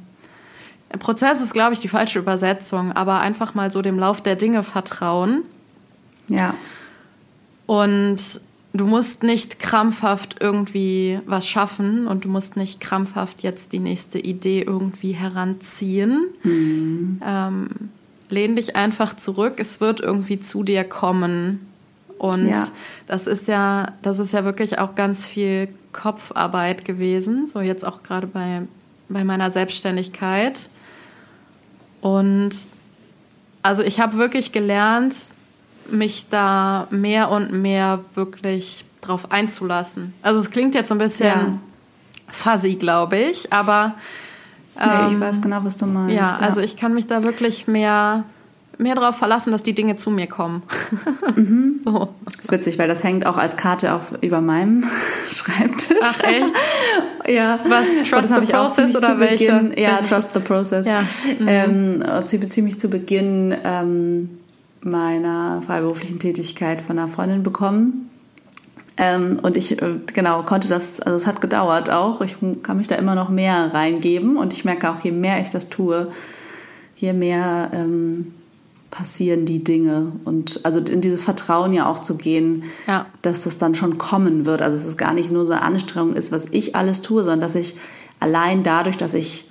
Prozess 0.99 1.39
ist, 1.39 1.53
glaube 1.53 1.73
ich, 1.73 1.79
die 1.79 1.87
falsche 1.87 2.19
Übersetzung, 2.19 2.91
aber 2.91 3.21
einfach 3.21 3.53
mal 3.53 3.71
so 3.71 3.81
dem 3.81 3.97
Lauf 3.97 4.21
der 4.21 4.35
Dinge 4.35 4.63
vertrauen. 4.63 5.43
Ja. 6.27 6.53
Und 7.65 8.41
du 8.77 8.85
musst 8.85 9.23
nicht 9.23 9.59
krampfhaft 9.59 10.37
irgendwie 10.41 11.19
was 11.25 11.47
schaffen 11.47 12.07
und 12.07 12.25
du 12.25 12.29
musst 12.29 12.55
nicht 12.57 12.79
krampfhaft 12.79 13.43
jetzt 13.43 13.73
die 13.73 13.79
nächste 13.79 14.19
Idee 14.19 14.61
irgendwie 14.61 15.11
heranziehen. 15.11 16.25
Mhm. 16.43 17.21
Ähm, 17.25 17.69
lehn 18.29 18.55
dich 18.55 18.75
einfach 18.75 19.15
zurück, 19.15 19.55
es 19.57 19.81
wird 19.81 19.99
irgendwie 19.99 20.39
zu 20.39 20.63
dir 20.63 20.83
kommen. 20.83 21.67
Und 22.17 22.49
ja. 22.49 22.67
das 23.07 23.27
ist 23.27 23.47
ja, 23.47 23.93
das 24.01 24.19
ist 24.19 24.33
ja 24.33 24.45
wirklich 24.45 24.79
auch 24.79 24.95
ganz 24.95 25.25
viel 25.25 25.67
Kopfarbeit 25.91 26.85
gewesen, 26.85 27.47
so 27.47 27.61
jetzt 27.61 27.85
auch 27.85 28.03
gerade 28.03 28.27
bei, 28.27 28.63
bei 29.09 29.23
meiner 29.23 29.51
Selbstständigkeit. 29.51 30.69
Und 32.01 32.51
also 33.61 33.83
ich 33.83 33.99
habe 33.99 34.17
wirklich 34.17 34.51
gelernt, 34.51 35.15
mich 35.91 36.27
da 36.29 36.87
mehr 36.89 37.29
und 37.31 37.51
mehr 37.51 37.99
wirklich 38.13 38.85
drauf 39.01 39.31
einzulassen. 39.31 40.13
Also 40.21 40.39
es 40.39 40.49
klingt 40.49 40.75
jetzt 40.75 40.89
so 40.89 40.95
ein 40.95 40.99
bisschen 40.99 41.27
ja. 41.27 41.59
fuzzy, 42.29 42.75
glaube 42.75 43.17
ich, 43.17 43.51
aber 43.53 43.95
ähm, 44.79 44.89
nee, 44.89 45.07
ich 45.07 45.13
ähm, 45.13 45.19
weiß 45.21 45.41
genau, 45.41 45.63
was 45.63 45.77
du 45.77 45.85
meinst. 45.85 46.15
Ja, 46.15 46.23
ja, 46.23 46.37
also 46.37 46.59
ich 46.59 46.75
kann 46.75 46.93
mich 46.93 47.07
da 47.07 47.23
wirklich 47.23 47.67
mehr 47.67 48.25
mehr 48.77 48.95
darauf 48.95 49.15
verlassen, 49.15 49.51
dass 49.51 49.63
die 49.63 49.73
Dinge 49.73 49.95
zu 49.95 50.11
mir 50.11 50.27
kommen. 50.27 50.63
Mhm. 51.35 51.81
so. 51.85 52.13
Das 52.23 52.45
ist 52.45 52.51
witzig, 52.51 52.79
weil 52.79 52.87
das 52.87 53.03
hängt 53.03 53.25
auch 53.25 53.37
als 53.37 53.57
Karte 53.57 53.93
auf, 53.93 54.13
über 54.21 54.39
meinem 54.41 54.85
Schreibtisch. 55.29 55.97
Ach 56.01 56.23
echt? 56.23 56.53
ja. 57.27 57.59
Was? 57.67 57.87
Trust 58.09 58.29
the 58.29 58.51
Process 58.51 58.95
oder 58.95 59.19
welche? 59.19 59.51
Beginn, 59.51 59.73
ja, 59.77 59.97
Trust 59.97 60.33
the 60.33 60.39
Process. 60.39 60.87
Ja. 60.87 61.01
Mhm. 61.39 61.47
Ähm, 61.47 62.25
ziemlich 62.25 62.79
zu 62.79 62.89
Beginn 62.89 63.53
ähm, 63.65 64.29
meiner 64.85 65.61
freiberuflichen 65.65 66.19
Tätigkeit 66.19 66.81
von 66.81 66.97
einer 66.97 67.07
Freundin 67.07 67.43
bekommen. 67.43 68.09
Ähm, 68.97 69.39
und 69.41 69.57
ich, 69.57 69.81
äh, 69.81 69.99
genau, 70.13 70.43
konnte 70.43 70.69
das, 70.69 71.01
also 71.01 71.15
es 71.15 71.27
hat 71.27 71.41
gedauert 71.41 71.89
auch. 71.89 72.21
Ich 72.21 72.37
kann 72.63 72.77
mich 72.77 72.87
da 72.87 72.95
immer 72.95 73.15
noch 73.15 73.29
mehr 73.29 73.73
reingeben 73.73 74.37
und 74.37 74.53
ich 74.53 74.63
merke 74.63 74.89
auch, 74.89 74.99
je 75.01 75.11
mehr 75.11 75.41
ich 75.41 75.49
das 75.49 75.69
tue, 75.69 76.07
je 76.95 77.11
mehr 77.11 77.71
ähm, 77.73 78.33
passieren 78.91 79.45
die 79.45 79.63
Dinge. 79.63 80.13
Und 80.23 80.61
also 80.63 80.79
in 80.79 81.01
dieses 81.01 81.25
Vertrauen 81.25 81.73
ja 81.73 81.87
auch 81.87 81.99
zu 81.99 82.15
gehen, 82.15 82.63
ja. 82.87 83.07
dass 83.21 83.43
das 83.43 83.57
dann 83.57 83.75
schon 83.75 83.97
kommen 83.97 84.45
wird. 84.45 84.61
Also 84.61 84.77
dass 84.77 84.85
es 84.85 84.97
gar 84.97 85.13
nicht 85.13 85.31
nur 85.31 85.45
so 85.45 85.51
eine 85.51 85.63
Anstrengung 85.63 86.13
ist, 86.13 86.31
was 86.31 86.45
ich 86.51 86.75
alles 86.75 87.01
tue, 87.01 87.23
sondern 87.23 87.41
dass 87.41 87.55
ich 87.55 87.75
allein 88.21 88.63
dadurch, 88.63 88.95
dass 88.95 89.13
ich 89.13 89.49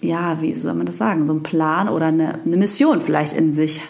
ja, 0.00 0.40
wie 0.40 0.52
soll 0.52 0.74
man 0.74 0.86
das 0.86 0.96
sagen, 0.96 1.26
so 1.26 1.32
einen 1.32 1.42
Plan 1.42 1.88
oder 1.88 2.06
eine, 2.06 2.40
eine 2.44 2.56
Mission 2.56 3.00
vielleicht 3.00 3.32
in 3.32 3.52
sich 3.52 3.82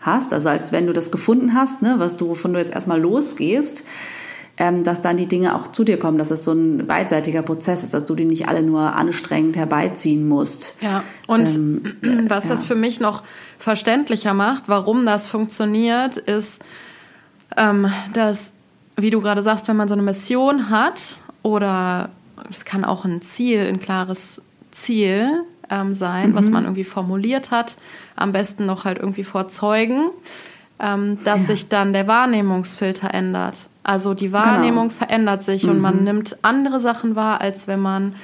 hast, 0.00 0.32
also 0.32 0.48
als 0.48 0.72
wenn 0.72 0.86
du 0.86 0.92
das 0.92 1.10
gefunden 1.10 1.54
hast, 1.54 1.82
ne, 1.82 1.96
was 1.98 2.16
du, 2.16 2.28
wovon 2.28 2.52
du 2.52 2.58
jetzt 2.58 2.72
erstmal 2.72 3.00
losgehst, 3.00 3.84
ähm, 4.56 4.84
dass 4.84 5.00
dann 5.00 5.16
die 5.16 5.26
Dinge 5.26 5.54
auch 5.54 5.72
zu 5.72 5.84
dir 5.84 5.98
kommen, 5.98 6.18
dass 6.18 6.30
es 6.30 6.44
so 6.44 6.52
ein 6.52 6.86
beidseitiger 6.86 7.42
Prozess 7.42 7.82
ist, 7.82 7.94
dass 7.94 8.04
du 8.04 8.14
die 8.14 8.24
nicht 8.24 8.48
alle 8.48 8.62
nur 8.62 8.94
anstrengend 8.94 9.56
herbeiziehen 9.56 10.28
musst. 10.28 10.76
Ja, 10.80 11.02
und 11.26 11.48
ähm, 11.54 11.82
was 12.28 12.44
ja. 12.44 12.50
das 12.50 12.64
für 12.64 12.74
mich 12.74 13.00
noch 13.00 13.22
verständlicher 13.58 14.34
macht, 14.34 14.64
warum 14.68 15.06
das 15.06 15.26
funktioniert, 15.26 16.16
ist, 16.16 16.62
ähm, 17.56 17.90
dass, 18.12 18.52
wie 18.96 19.10
du 19.10 19.20
gerade 19.20 19.42
sagst, 19.42 19.68
wenn 19.68 19.76
man 19.76 19.88
so 19.88 19.94
eine 19.94 20.02
Mission 20.02 20.70
hat 20.70 21.18
oder 21.42 22.10
es 22.50 22.64
kann 22.64 22.84
auch 22.84 23.04
ein 23.04 23.22
Ziel, 23.22 23.60
ein 23.60 23.80
klares 23.80 24.42
Ziel 24.70 25.44
ähm, 25.70 25.94
sein, 25.94 26.30
mhm. 26.30 26.34
was 26.34 26.50
man 26.50 26.64
irgendwie 26.64 26.84
formuliert 26.84 27.50
hat, 27.50 27.76
am 28.16 28.32
besten 28.32 28.66
noch 28.66 28.84
halt 28.84 28.98
irgendwie 28.98 29.24
vor 29.24 29.48
Zeugen, 29.48 30.10
ähm, 30.78 31.18
dass 31.24 31.42
ja. 31.42 31.46
sich 31.48 31.68
dann 31.68 31.92
der 31.92 32.06
Wahrnehmungsfilter 32.06 33.14
ändert. 33.14 33.68
Also 33.82 34.14
die 34.14 34.32
Wahrnehmung 34.32 34.88
genau. 34.88 34.98
verändert 34.98 35.42
sich 35.42 35.64
mhm. 35.64 35.70
und 35.70 35.80
man 35.80 35.98
mhm. 35.98 36.04
nimmt 36.04 36.36
andere 36.42 36.80
Sachen 36.80 37.16
wahr, 37.16 37.40
als 37.40 37.66
wenn 37.66 37.80
man 37.80 38.14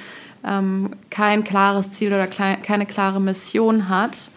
ähm, 0.45 0.91
kein 1.09 1.43
klares 1.43 1.91
Ziel 1.93 2.13
oder 2.13 2.27
keine 2.27 2.85
klare 2.85 3.19
Mission 3.19 3.89
hat. 3.89 4.29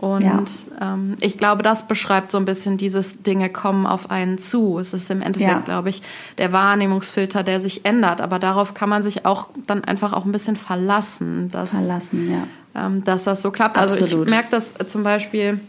Und 0.00 0.22
ja. 0.22 0.94
ähm, 0.94 1.14
ich 1.20 1.36
glaube, 1.36 1.62
das 1.62 1.86
beschreibt 1.86 2.30
so 2.30 2.38
ein 2.38 2.46
bisschen 2.46 2.78
dieses 2.78 3.22
Dinge 3.22 3.50
kommen 3.50 3.84
auf 3.84 4.10
einen 4.10 4.38
zu. 4.38 4.78
Es 4.78 4.94
ist 4.94 5.10
im 5.10 5.20
Endeffekt, 5.20 5.50
ja. 5.50 5.60
glaube 5.60 5.90
ich, 5.90 6.00
der 6.38 6.54
Wahrnehmungsfilter, 6.54 7.42
der 7.42 7.60
sich 7.60 7.84
ändert. 7.84 8.22
Aber 8.22 8.38
darauf 8.38 8.72
kann 8.72 8.88
man 8.88 9.02
sich 9.02 9.26
auch 9.26 9.48
dann 9.66 9.84
einfach 9.84 10.14
auch 10.14 10.24
ein 10.24 10.32
bisschen 10.32 10.56
verlassen. 10.56 11.48
Dass, 11.48 11.70
verlassen, 11.70 12.30
ja. 12.30 12.86
Ähm, 12.86 13.04
dass 13.04 13.24
das 13.24 13.42
so 13.42 13.50
klappt. 13.50 13.76
Absolut. 13.76 14.02
Also 14.02 14.22
ich 14.22 14.30
merke 14.30 14.48
das 14.50 14.72
zum 14.86 15.02
Beispiel 15.02 15.60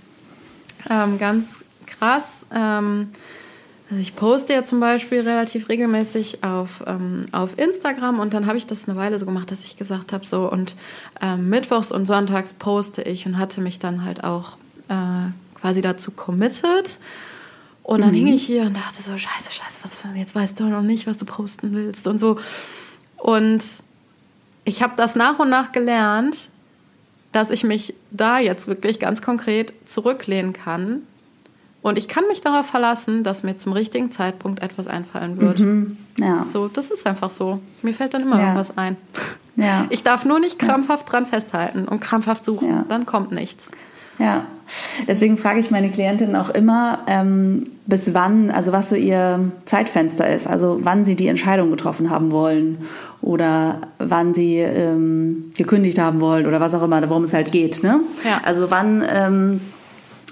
ähm, 0.89 1.19
ganz 1.19 1.57
krass. 1.85 2.45
Also 3.91 4.01
ich 4.01 4.15
poste 4.15 4.53
ja 4.53 4.63
zum 4.63 4.79
Beispiel 4.79 5.19
relativ 5.19 5.67
regelmäßig 5.67 6.45
auf, 6.45 6.81
ähm, 6.87 7.25
auf 7.33 7.59
Instagram 7.59 8.21
und 8.21 8.33
dann 8.33 8.45
habe 8.45 8.57
ich 8.57 8.65
das 8.65 8.87
eine 8.87 8.97
Weile 8.97 9.19
so 9.19 9.25
gemacht, 9.25 9.51
dass 9.51 9.65
ich 9.65 9.75
gesagt 9.75 10.13
habe, 10.13 10.25
so 10.25 10.49
und 10.49 10.77
ähm, 11.21 11.49
mittwochs 11.49 11.91
und 11.91 12.05
sonntags 12.05 12.53
poste 12.53 13.01
ich 13.01 13.25
und 13.25 13.37
hatte 13.37 13.59
mich 13.59 13.79
dann 13.79 14.05
halt 14.05 14.23
auch 14.23 14.53
äh, 14.87 15.29
quasi 15.59 15.81
dazu 15.81 16.11
committed. 16.11 16.99
Und 17.83 17.99
dann 17.99 18.11
mhm. 18.11 18.15
hing 18.15 18.27
ich 18.27 18.43
hier 18.43 18.61
und 18.61 18.77
dachte 18.77 19.01
so, 19.01 19.17
scheiße, 19.17 19.51
scheiße, 19.51 19.81
was, 19.83 20.05
jetzt 20.15 20.35
weißt 20.35 20.57
du 20.61 20.67
noch 20.67 20.83
nicht, 20.83 21.05
was 21.05 21.17
du 21.17 21.25
posten 21.25 21.73
willst 21.73 22.07
und 22.07 22.21
so. 22.21 22.39
Und 23.17 23.61
ich 24.63 24.81
habe 24.81 24.93
das 24.95 25.15
nach 25.15 25.37
und 25.39 25.49
nach 25.49 25.73
gelernt, 25.73 26.49
dass 27.33 27.49
ich 27.49 27.65
mich 27.65 27.93
da 28.09 28.39
jetzt 28.39 28.67
wirklich 28.67 29.01
ganz 29.01 29.21
konkret 29.21 29.73
zurücklehnen 29.83 30.53
kann 30.53 31.01
und 31.81 31.97
ich 31.97 32.07
kann 32.07 32.27
mich 32.27 32.41
darauf 32.41 32.65
verlassen, 32.67 33.23
dass 33.23 33.43
mir 33.43 33.55
zum 33.55 33.73
richtigen 33.73 34.11
Zeitpunkt 34.11 34.61
etwas 34.61 34.87
einfallen 34.87 35.39
wird. 35.41 35.59
Mhm. 35.59 35.97
Ja. 36.19 36.45
So, 36.53 36.67
das 36.67 36.89
ist 36.89 37.07
einfach 37.07 37.31
so. 37.31 37.59
Mir 37.81 37.93
fällt 37.93 38.13
dann 38.13 38.21
immer 38.21 38.39
ja. 38.39 38.55
was 38.55 38.77
ein. 38.77 38.97
Ja. 39.55 39.85
Ich 39.89 40.03
darf 40.03 40.23
nur 40.23 40.39
nicht 40.39 40.59
krampfhaft 40.59 41.07
ja. 41.07 41.11
dran 41.11 41.25
festhalten 41.25 41.87
und 41.87 41.99
krampfhaft 41.99 42.45
suchen, 42.45 42.69
ja. 42.69 42.85
dann 42.87 43.05
kommt 43.05 43.31
nichts. 43.31 43.69
Ja, 44.17 44.45
deswegen 45.07 45.35
frage 45.35 45.59
ich 45.59 45.71
meine 45.71 45.89
Klientinnen 45.89 46.35
auch 46.35 46.49
immer, 46.49 46.99
ähm, 47.07 47.71
bis 47.87 48.13
wann, 48.13 48.51
also 48.51 48.71
was 48.71 48.89
so 48.89 48.95
ihr 48.95 49.51
Zeitfenster 49.65 50.29
ist, 50.29 50.47
also 50.47 50.79
wann 50.83 51.05
sie 51.05 51.15
die 51.15 51.27
Entscheidung 51.27 51.71
getroffen 51.71 52.09
haben 52.09 52.31
wollen 52.31 52.85
oder 53.21 53.79
wann 53.97 54.33
sie 54.33 54.57
ähm, 54.57 55.51
gekündigt 55.57 55.97
haben 55.97 56.21
wollen 56.21 56.45
oder 56.45 56.59
was 56.59 56.73
auch 56.75 56.83
immer, 56.83 57.01
worum 57.09 57.23
es 57.23 57.33
halt 57.33 57.51
geht. 57.51 57.83
Ne? 57.83 58.01
Ja. 58.23 58.41
Also 58.43 58.69
wann 58.69 59.03
ähm, 59.07 59.61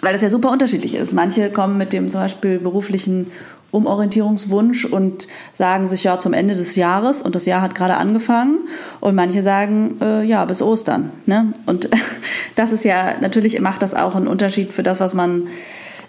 weil 0.01 0.13
das 0.13 0.21
ja 0.21 0.29
super 0.29 0.51
unterschiedlich 0.51 0.95
ist. 0.95 1.13
Manche 1.13 1.49
kommen 1.51 1.77
mit 1.77 1.93
dem 1.93 2.09
zum 2.09 2.21
Beispiel 2.21 2.59
beruflichen 2.59 3.31
Umorientierungswunsch 3.71 4.85
und 4.85 5.27
sagen 5.51 5.87
sich 5.87 6.03
ja 6.03 6.17
zum 6.17 6.33
Ende 6.33 6.55
des 6.55 6.75
Jahres 6.75 7.21
und 7.21 7.35
das 7.35 7.45
Jahr 7.45 7.61
hat 7.61 7.75
gerade 7.75 7.97
angefangen 7.97 8.67
und 8.99 9.13
manche 9.13 9.43
sagen 9.43 9.95
äh, 10.01 10.23
ja 10.23 10.43
bis 10.45 10.61
Ostern. 10.61 11.11
Ne? 11.25 11.53
Und 11.65 11.89
das 12.55 12.71
ist 12.71 12.83
ja 12.83 13.19
natürlich 13.21 13.59
macht 13.61 13.81
das 13.81 13.93
auch 13.93 14.15
einen 14.15 14.27
Unterschied 14.27 14.73
für 14.73 14.83
das, 14.83 14.99
was 14.99 15.13
man 15.13 15.47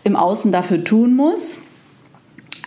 im 0.04 0.16
Außen 0.16 0.52
dafür 0.52 0.82
tun 0.84 1.14
muss. 1.14 1.60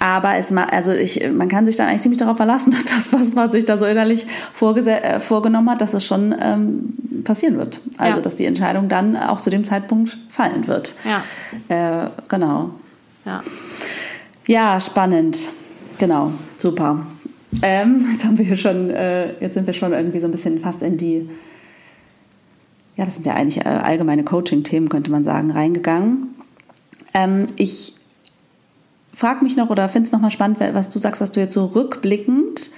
Aber 0.03 0.35
es, 0.35 0.51
also 0.51 0.91
ich, 0.91 1.31
man 1.31 1.47
kann 1.47 1.65
sich 1.65 1.77
dann 1.77 1.87
eigentlich 1.87 2.01
ziemlich 2.01 2.19
darauf 2.19 2.35
verlassen, 2.35 2.71
dass 2.73 2.83
das, 2.83 3.13
was 3.13 3.33
man 3.35 3.49
sich 3.53 3.63
da 3.63 3.77
so 3.77 3.85
innerlich 3.85 4.27
äh, 4.59 5.19
vorgenommen 5.21 5.69
hat, 5.69 5.79
dass 5.79 5.93
es 5.93 6.03
schon 6.03 6.35
ähm, 6.37 7.23
passieren 7.23 7.57
wird. 7.57 7.79
Also, 7.97 8.17
ja. 8.17 8.21
dass 8.21 8.35
die 8.35 8.43
Entscheidung 8.43 8.89
dann 8.89 9.15
auch 9.15 9.39
zu 9.39 9.49
dem 9.49 9.63
Zeitpunkt 9.63 10.17
fallen 10.27 10.67
wird. 10.67 10.95
Ja. 11.05 12.03
Äh, 12.05 12.09
genau. 12.27 12.71
Ja. 13.25 13.43
Ja, 14.45 14.81
spannend. 14.81 15.47
Genau, 15.99 16.33
super. 16.59 17.07
Ähm, 17.61 18.05
jetzt 18.11 18.25
haben 18.25 18.37
wir 18.37 18.43
hier 18.43 18.57
schon, 18.57 18.89
äh, 18.89 19.39
jetzt 19.39 19.53
sind 19.53 19.67
wir 19.67 19.73
schon 19.73 19.93
irgendwie 19.93 20.19
so 20.19 20.27
ein 20.27 20.31
bisschen 20.31 20.59
fast 20.59 20.81
in 20.81 20.97
die, 20.97 21.29
ja, 22.97 23.05
das 23.05 23.15
sind 23.15 23.25
ja 23.25 23.35
eigentlich 23.35 23.59
äh, 23.59 23.69
allgemeine 23.69 24.25
Coaching-Themen, 24.25 24.89
könnte 24.89 25.11
man 25.11 25.23
sagen, 25.23 25.49
reingegangen. 25.49 26.35
Ähm, 27.13 27.45
ich 27.55 27.93
frage 29.13 29.43
mich 29.43 29.55
noch 29.55 29.69
oder 29.69 29.87
finde 29.89 30.07
es 30.07 30.11
nochmal 30.11 30.31
spannend, 30.31 30.59
was 30.59 30.89
du 30.89 30.99
sagst, 30.99 31.21
dass 31.21 31.31
du 31.31 31.39
jetzt 31.39 31.53
so 31.53 31.65
rückblickend, 31.65 32.71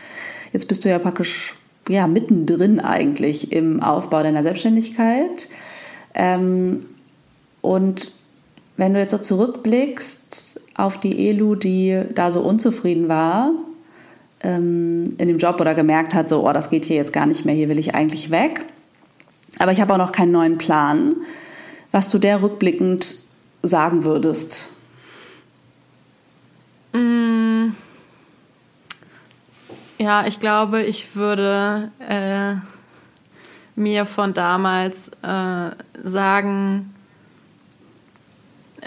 jetzt 0.51 0.67
bist 0.67 0.83
du 0.85 0.89
ja 0.89 0.99
praktisch 0.99 1.55
ja, 1.87 2.07
mittendrin 2.07 2.79
eigentlich 2.79 3.51
im 3.51 3.81
Aufbau 3.81 4.23
deiner 4.23 4.43
Selbstständigkeit. 4.43 5.47
Ähm, 6.13 6.85
und 7.61 8.11
wenn 8.77 8.93
du 8.93 8.99
jetzt 8.99 9.11
so 9.11 9.17
zurückblickst 9.17 10.61
auf 10.75 10.99
die 10.99 11.29
Elu, 11.29 11.55
die 11.55 12.03
da 12.13 12.31
so 12.31 12.41
unzufrieden 12.41 13.07
war 13.07 13.51
ähm, 14.41 15.03
in 15.17 15.27
dem 15.27 15.37
Job 15.37 15.61
oder 15.61 15.75
gemerkt 15.75 16.13
hat, 16.13 16.29
so, 16.29 16.47
oh, 16.47 16.53
das 16.53 16.69
geht 16.69 16.85
hier 16.85 16.97
jetzt 16.97 17.13
gar 17.13 17.25
nicht 17.25 17.45
mehr, 17.45 17.55
hier 17.55 17.69
will 17.69 17.79
ich 17.79 17.95
eigentlich 17.95 18.31
weg. 18.31 18.65
Aber 19.59 19.71
ich 19.71 19.79
habe 19.79 19.93
auch 19.93 19.97
noch 19.97 20.11
keinen 20.11 20.31
neuen 20.31 20.57
Plan, 20.57 21.15
was 21.91 22.09
du 22.09 22.17
der 22.17 22.41
rückblickend 22.41 23.15
sagen 23.63 24.03
würdest. 24.03 24.69
Mm. 26.95 27.75
Ja, 29.97 30.27
ich 30.27 30.39
glaube, 30.39 30.81
ich 30.83 31.15
würde 31.15 31.89
äh, 32.09 32.55
mir 33.75 34.05
von 34.05 34.33
damals 34.33 35.09
äh, 35.21 35.71
sagen, 36.03 36.93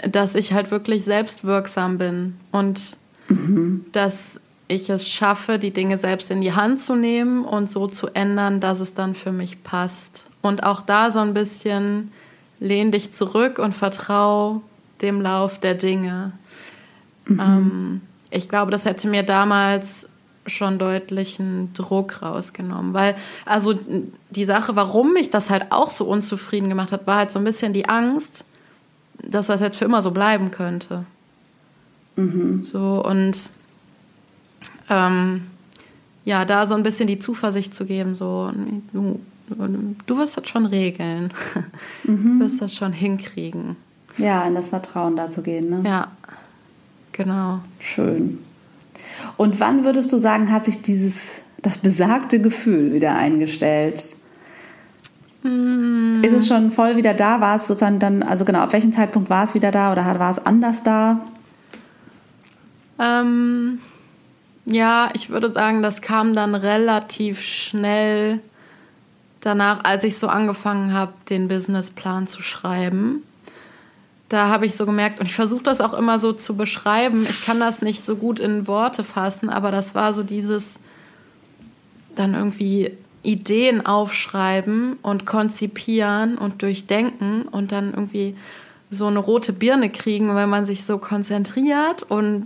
dass 0.09 0.35
ich 0.35 0.53
halt 0.53 0.71
wirklich 0.71 1.03
selbstwirksam 1.03 1.97
bin 1.97 2.37
und 2.51 2.97
mhm. 3.27 3.85
dass 3.91 4.39
ich 4.67 4.89
es 4.89 5.09
schaffe, 5.09 5.57
die 5.57 5.71
Dinge 5.71 5.97
selbst 5.97 6.29
in 6.29 6.41
die 6.41 6.53
Hand 6.53 6.81
zu 6.81 6.95
nehmen 6.95 7.43
und 7.43 7.69
so 7.69 7.87
zu 7.87 8.07
ändern, 8.09 8.59
dass 8.59 8.79
es 8.79 8.93
dann 8.93 9.15
für 9.15 9.31
mich 9.31 9.63
passt. 9.63 10.27
Und 10.41 10.63
auch 10.63 10.81
da 10.81 11.11
so 11.11 11.19
ein 11.19 11.33
bisschen 11.33 12.11
lehn 12.59 12.91
dich 12.91 13.11
zurück 13.11 13.57
und 13.57 13.73
vertrau 13.73 14.61
dem 15.01 15.21
Lauf 15.21 15.59
der 15.59 15.73
Dinge. 15.73 16.33
Mhm. 17.29 17.39
Ähm, 17.39 18.01
ich 18.31 18.49
glaube, 18.49 18.71
das 18.71 18.85
hätte 18.85 19.07
mir 19.07 19.23
damals 19.23 20.07
schon 20.45 20.79
deutlichen 20.79 21.73
Druck 21.73 22.21
rausgenommen. 22.21 22.93
Weil, 22.93 23.15
also 23.45 23.77
die 24.29 24.45
Sache, 24.45 24.75
warum 24.75 25.13
mich 25.13 25.29
das 25.29 25.49
halt 25.49 25.67
auch 25.71 25.89
so 25.89 26.05
unzufrieden 26.05 26.69
gemacht 26.69 26.91
hat, 26.91 27.07
war 27.07 27.17
halt 27.17 27.31
so 27.31 27.39
ein 27.39 27.45
bisschen 27.45 27.73
die 27.73 27.87
Angst, 27.87 28.45
dass 29.23 29.47
das 29.47 29.61
jetzt 29.61 29.77
für 29.77 29.85
immer 29.85 30.01
so 30.01 30.11
bleiben 30.11 30.51
könnte. 30.51 31.05
Mhm. 32.15 32.63
So 32.63 33.03
und 33.05 33.49
ähm, 34.89 35.47
ja, 36.25 36.45
da 36.45 36.67
so 36.67 36.75
ein 36.75 36.83
bisschen 36.83 37.07
die 37.07 37.19
Zuversicht 37.19 37.73
zu 37.73 37.85
geben, 37.85 38.15
so, 38.15 38.51
du, 38.93 39.19
du 40.05 40.17
wirst 40.17 40.37
das 40.37 40.47
schon 40.49 40.65
regeln. 40.65 41.31
Mhm. 42.03 42.39
Du 42.39 42.45
wirst 42.45 42.61
das 42.61 42.75
schon 42.75 42.93
hinkriegen. 42.93 43.75
Ja, 44.17 44.45
in 44.45 44.55
das 44.55 44.69
Vertrauen 44.69 45.15
da 45.15 45.29
zu 45.29 45.41
gehen, 45.41 45.69
ne? 45.69 45.81
Ja, 45.87 46.07
genau. 47.19 47.59
Schön. 47.79 48.39
Und 49.35 49.59
wann 49.59 49.83
würdest 49.83 50.11
du 50.11 50.17
sagen, 50.17 50.51
hat 50.51 50.65
sich 50.65 50.81
dieses, 50.81 51.41
das 51.61 51.77
besagte 51.77 52.41
Gefühl 52.41 52.93
wieder 52.93 53.13
eingestellt? 53.15 54.15
Mm. 55.43 56.23
Ist 56.23 56.33
es 56.33 56.47
schon 56.47 56.71
voll 56.71 56.95
wieder 56.95 57.13
da? 57.13 57.41
War 57.41 57.55
es 57.55 57.67
sozusagen 57.67 57.99
dann, 57.99 58.23
also 58.23 58.45
genau, 58.45 58.59
ab 58.59 58.73
welchem 58.73 58.93
Zeitpunkt 58.93 59.29
war 59.29 59.43
es 59.43 59.53
wieder 59.53 59.71
da 59.71 59.91
oder 59.91 60.03
war 60.19 60.31
es 60.31 60.45
anders 60.45 60.81
da? 60.83 61.19
Ähm, 62.99 63.79
ja, 64.65 65.09
ich 65.13 65.29
würde 65.29 65.51
sagen, 65.51 65.83
das 65.83 66.01
kam 66.01 66.35
dann 66.35 66.55
relativ 66.55 67.41
schnell 67.41 68.39
danach, 69.41 69.83
als 69.83 70.05
ich 70.05 70.17
so 70.17 70.27
angefangen 70.27 70.93
habe, 70.93 71.13
den 71.29 71.49
Businessplan 71.49 72.27
zu 72.27 72.41
schreiben 72.41 73.23
da 74.29 74.49
habe 74.49 74.65
ich 74.67 74.75
so 74.75 74.85
gemerkt, 74.85 75.19
und 75.19 75.25
ich 75.25 75.35
versuche 75.35 75.63
das 75.63 75.81
auch 75.81 75.93
immer 75.93 76.19
so 76.19 76.33
zu 76.33 76.55
beschreiben, 76.55 77.27
ich 77.29 77.43
kann 77.43 77.59
das 77.59 77.81
nicht 77.81 78.05
so 78.05 78.15
gut 78.15 78.39
in 78.39 78.67
Worte 78.67 79.03
fassen, 79.03 79.49
aber 79.49 79.71
das 79.71 79.95
war 79.95 80.13
so 80.13 80.23
dieses 80.23 80.79
dann 82.15 82.35
irgendwie 82.35 82.91
Ideen 83.23 83.85
aufschreiben 83.85 84.97
und 85.01 85.25
konzipieren 85.25 86.37
und 86.37 86.61
durchdenken 86.61 87.43
und 87.43 87.71
dann 87.71 87.91
irgendwie 87.91 88.35
so 88.91 89.07
eine 89.07 89.19
rote 89.19 89.53
Birne 89.53 89.89
kriegen, 89.89 90.35
wenn 90.35 90.49
man 90.49 90.65
sich 90.65 90.85
so 90.85 90.97
konzentriert 90.97 92.03
und 92.03 92.45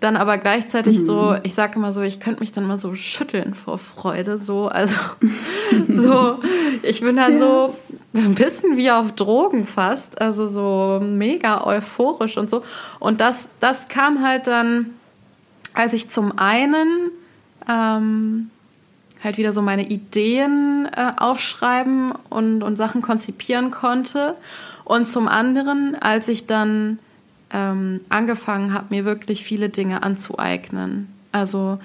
dann 0.00 0.16
aber 0.16 0.38
gleichzeitig 0.38 1.00
mhm. 1.00 1.06
so, 1.06 1.36
ich 1.42 1.54
sage 1.54 1.76
immer 1.76 1.92
so, 1.92 2.02
ich 2.02 2.20
könnte 2.20 2.40
mich 2.40 2.52
dann 2.52 2.66
mal 2.66 2.78
so 2.78 2.94
schütteln 2.94 3.54
vor 3.54 3.78
Freude, 3.78 4.38
so, 4.38 4.68
also 4.68 4.94
so, 5.88 6.38
ich 6.82 7.00
bin 7.00 7.16
dann 7.16 7.34
ja. 7.34 7.38
so, 7.38 7.76
so 8.18 8.24
ein 8.24 8.34
bisschen 8.34 8.76
wie 8.76 8.90
auf 8.90 9.12
Drogen 9.12 9.66
fast, 9.66 10.20
also 10.20 10.46
so 10.48 11.00
mega 11.02 11.64
euphorisch 11.64 12.36
und 12.36 12.50
so. 12.50 12.62
Und 12.98 13.20
das, 13.20 13.48
das 13.60 13.88
kam 13.88 14.26
halt 14.26 14.46
dann, 14.46 14.90
als 15.74 15.92
ich 15.92 16.10
zum 16.10 16.38
einen 16.38 17.10
ähm, 17.68 18.50
halt 19.22 19.38
wieder 19.38 19.52
so 19.52 19.62
meine 19.62 19.88
Ideen 19.88 20.88
äh, 20.96 21.12
aufschreiben 21.16 22.12
und, 22.30 22.62
und 22.62 22.76
Sachen 22.76 23.02
konzipieren 23.02 23.70
konnte. 23.70 24.36
Und 24.84 25.06
zum 25.06 25.28
anderen, 25.28 25.96
als 26.00 26.28
ich 26.28 26.46
dann 26.46 26.98
ähm, 27.52 28.00
angefangen 28.08 28.72
habe, 28.72 28.86
mir 28.90 29.04
wirklich 29.04 29.44
viele 29.44 29.68
Dinge 29.68 30.02
anzueignen. 30.02 31.12
Also 31.32 31.78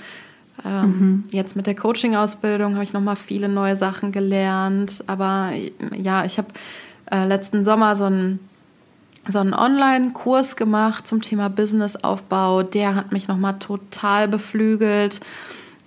ähm, 0.66 0.86
mhm. 0.86 1.24
jetzt 1.32 1.56
mit 1.56 1.68
der 1.68 1.76
Coaching-Ausbildung 1.76 2.76
habe 2.76 2.84
ich 2.84 2.94
nochmal 2.94 3.16
viele 3.16 3.50
neue 3.50 3.76
Sachen 3.76 4.12
gelernt. 4.12 5.04
Aber 5.08 5.52
ja, 5.96 6.26
ich 6.26 6.38
habe 6.38 6.50
äh, 7.12 7.26
letzten 7.26 7.64
Sommer 7.64 7.96
so 7.96 8.06
einen 8.06 8.40
so 9.28 9.40
einen 9.40 9.54
Online-Kurs 9.54 10.58
gemacht 10.58 11.08
zum 11.08 11.22
Thema 11.22 11.50
Businessaufbau. 11.50 12.64
Der 12.64 12.96
hat 12.96 13.14
mich 13.14 13.28
nochmal 13.28 13.58
total 13.58 14.28
beflügelt. 14.28 15.22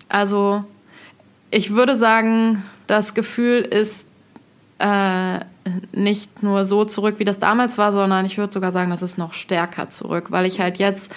Also 0.09 0.65
ich 1.51 1.75
würde 1.75 1.97
sagen, 1.97 2.63
das 2.87 3.13
Gefühl 3.13 3.61
ist 3.61 4.07
äh, 4.79 5.41
nicht 5.93 6.43
nur 6.43 6.65
so 6.65 6.85
zurück, 6.85 7.17
wie 7.19 7.25
das 7.25 7.39
damals 7.39 7.77
war, 7.77 7.93
sondern 7.93 8.25
ich 8.25 8.39
würde 8.39 8.53
sogar 8.53 8.73
sagen, 8.73 8.91
das 8.91 9.03
ist 9.03 9.19
noch 9.19 9.33
stärker 9.33 9.91
zurück, 9.91 10.31
weil 10.31 10.47
ich 10.47 10.61
halt 10.61 10.79
jetzt 10.79 11.11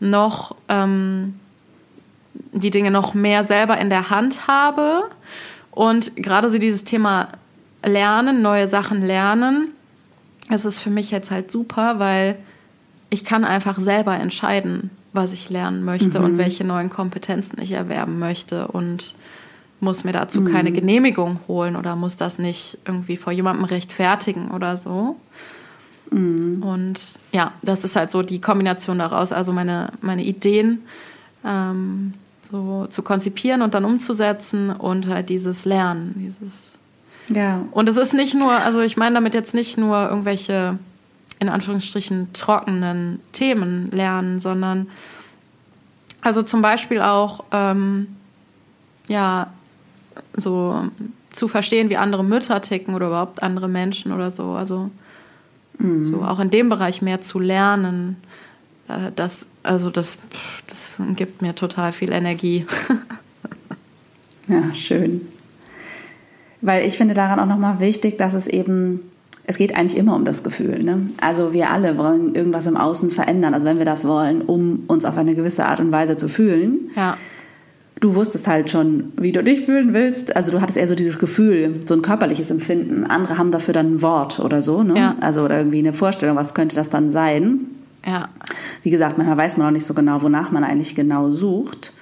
noch 0.00 0.56
ähm, 0.68 1.34
die 2.52 2.70
Dinge 2.70 2.90
noch 2.90 3.14
mehr 3.14 3.44
selber 3.44 3.78
in 3.78 3.90
der 3.90 4.10
Hand 4.10 4.46
habe 4.46 5.04
und 5.70 6.16
gerade 6.16 6.50
so 6.50 6.58
dieses 6.58 6.84
Thema 6.84 7.28
Lernen, 7.84 8.42
neue 8.42 8.68
Sachen 8.68 9.02
lernen, 9.02 9.68
das 10.48 10.64
ist 10.64 10.80
für 10.80 10.90
mich 10.90 11.10
jetzt 11.10 11.30
halt 11.30 11.50
super, 11.50 11.98
weil 11.98 12.36
ich 13.10 13.24
kann 13.24 13.44
einfach 13.44 13.78
selber 13.78 14.14
entscheiden, 14.14 14.90
was 15.12 15.32
ich 15.32 15.50
lernen 15.50 15.84
möchte 15.84 16.18
mhm. 16.18 16.24
und 16.24 16.38
welche 16.38 16.64
neuen 16.64 16.90
Kompetenzen 16.90 17.60
ich 17.60 17.72
erwerben 17.72 18.18
möchte 18.18 18.68
und 18.68 19.14
muss 19.80 20.04
mir 20.04 20.12
dazu 20.12 20.40
mhm. 20.40 20.52
keine 20.52 20.72
Genehmigung 20.72 21.40
holen 21.48 21.76
oder 21.76 21.96
muss 21.96 22.16
das 22.16 22.38
nicht 22.38 22.78
irgendwie 22.86 23.16
vor 23.16 23.32
jemandem 23.32 23.64
rechtfertigen 23.64 24.50
oder 24.52 24.76
so. 24.76 25.16
Mhm. 26.10 26.62
Und 26.62 27.18
ja, 27.32 27.52
das 27.62 27.84
ist 27.84 27.96
halt 27.96 28.10
so 28.10 28.22
die 28.22 28.40
Kombination 28.40 28.98
daraus, 28.98 29.32
also 29.32 29.52
meine, 29.52 29.90
meine 30.00 30.22
Ideen 30.22 30.82
ähm, 31.44 32.14
so 32.52 32.86
zu 32.86 33.02
konzipieren 33.02 33.62
und 33.62 33.74
dann 33.74 33.84
umzusetzen 33.84 34.70
und 34.70 35.08
halt 35.08 35.30
dieses 35.30 35.64
Lernen, 35.64 36.14
dieses 36.18 36.78
ja. 37.28 37.64
Und 37.70 37.88
es 37.88 37.96
ist 37.96 38.14
nicht 38.14 38.34
nur, 38.34 38.52
also 38.52 38.80
ich 38.80 38.96
meine 38.96 39.14
damit 39.14 39.32
jetzt 39.34 39.54
nicht 39.54 39.78
nur 39.78 40.08
irgendwelche 40.08 40.78
in 41.38 41.48
Anführungsstrichen 41.48 42.32
trockenen 42.32 43.20
Themen 43.32 43.90
lernen, 43.90 44.38
sondern 44.38 44.88
also 46.20 46.42
zum 46.42 46.62
Beispiel 46.62 47.00
auch 47.00 47.44
ähm, 47.52 48.08
ja 49.08 49.52
so 50.36 50.88
zu 51.32 51.48
verstehen, 51.48 51.88
wie 51.88 51.96
andere 51.96 52.22
Mütter 52.22 52.60
ticken 52.60 52.94
oder 52.94 53.06
überhaupt 53.06 53.42
andere 53.42 53.68
Menschen 53.68 54.12
oder 54.12 54.30
so. 54.30 54.52
Also 54.52 54.90
mhm. 55.78 56.04
so 56.04 56.22
auch 56.22 56.38
in 56.38 56.50
dem 56.50 56.68
Bereich 56.68 57.02
mehr 57.02 57.20
zu 57.20 57.38
lernen. 57.38 58.16
Äh, 58.88 59.10
das, 59.16 59.46
also 59.62 59.90
das, 59.90 60.18
das 60.68 61.00
gibt 61.16 61.42
mir 61.42 61.54
total 61.54 61.92
viel 61.92 62.12
Energie. 62.12 62.66
ja, 64.48 64.74
schön. 64.74 65.22
Weil 66.60 66.86
ich 66.86 66.96
finde 66.96 67.14
daran 67.14 67.40
auch 67.40 67.46
nochmal 67.46 67.80
wichtig, 67.80 68.18
dass 68.18 68.34
es 68.34 68.46
eben, 68.46 69.00
es 69.44 69.56
geht 69.56 69.76
eigentlich 69.76 69.96
immer 69.96 70.14
um 70.14 70.24
das 70.24 70.44
Gefühl. 70.44 70.82
Ne? 70.84 71.08
Also 71.20 71.52
wir 71.52 71.70
alle 71.70 71.98
wollen 71.98 72.34
irgendwas 72.34 72.66
im 72.66 72.76
Außen 72.76 73.10
verändern. 73.10 73.54
Also 73.54 73.66
wenn 73.66 73.78
wir 73.78 73.84
das 73.84 74.06
wollen, 74.06 74.42
um 74.42 74.84
uns 74.86 75.04
auf 75.04 75.16
eine 75.16 75.34
gewisse 75.34 75.66
Art 75.66 75.80
und 75.80 75.92
Weise 75.92 76.16
zu 76.16 76.28
fühlen. 76.28 76.90
Ja 76.94 77.16
du 78.02 78.16
wusstest 78.16 78.48
halt 78.48 78.68
schon, 78.68 79.12
wie 79.16 79.32
du 79.32 79.42
dich 79.42 79.64
fühlen 79.64 79.94
willst. 79.94 80.34
Also 80.36 80.50
du 80.50 80.60
hattest 80.60 80.76
eher 80.76 80.86
so 80.86 80.94
dieses 80.94 81.18
Gefühl, 81.18 81.80
so 81.86 81.94
ein 81.94 82.02
körperliches 82.02 82.50
Empfinden. 82.50 83.04
Andere 83.04 83.38
haben 83.38 83.52
dafür 83.52 83.72
dann 83.72 83.94
ein 83.94 84.02
Wort 84.02 84.40
oder 84.40 84.60
so, 84.60 84.82
ne? 84.82 84.94
Ja. 84.96 85.16
Also 85.20 85.44
oder 85.44 85.56
irgendwie 85.56 85.78
eine 85.78 85.94
Vorstellung, 85.94 86.36
was 86.36 86.52
könnte 86.52 86.76
das 86.76 86.90
dann 86.90 87.10
sein? 87.10 87.68
Ja. 88.06 88.28
Wie 88.82 88.90
gesagt, 88.90 89.18
manchmal 89.18 89.36
weiß 89.36 89.56
man 89.56 89.68
auch 89.68 89.72
nicht 89.72 89.86
so 89.86 89.94
genau, 89.94 90.22
wonach 90.22 90.50
man 90.50 90.64
eigentlich 90.64 90.94
genau 90.94 91.30
sucht. 91.30 91.92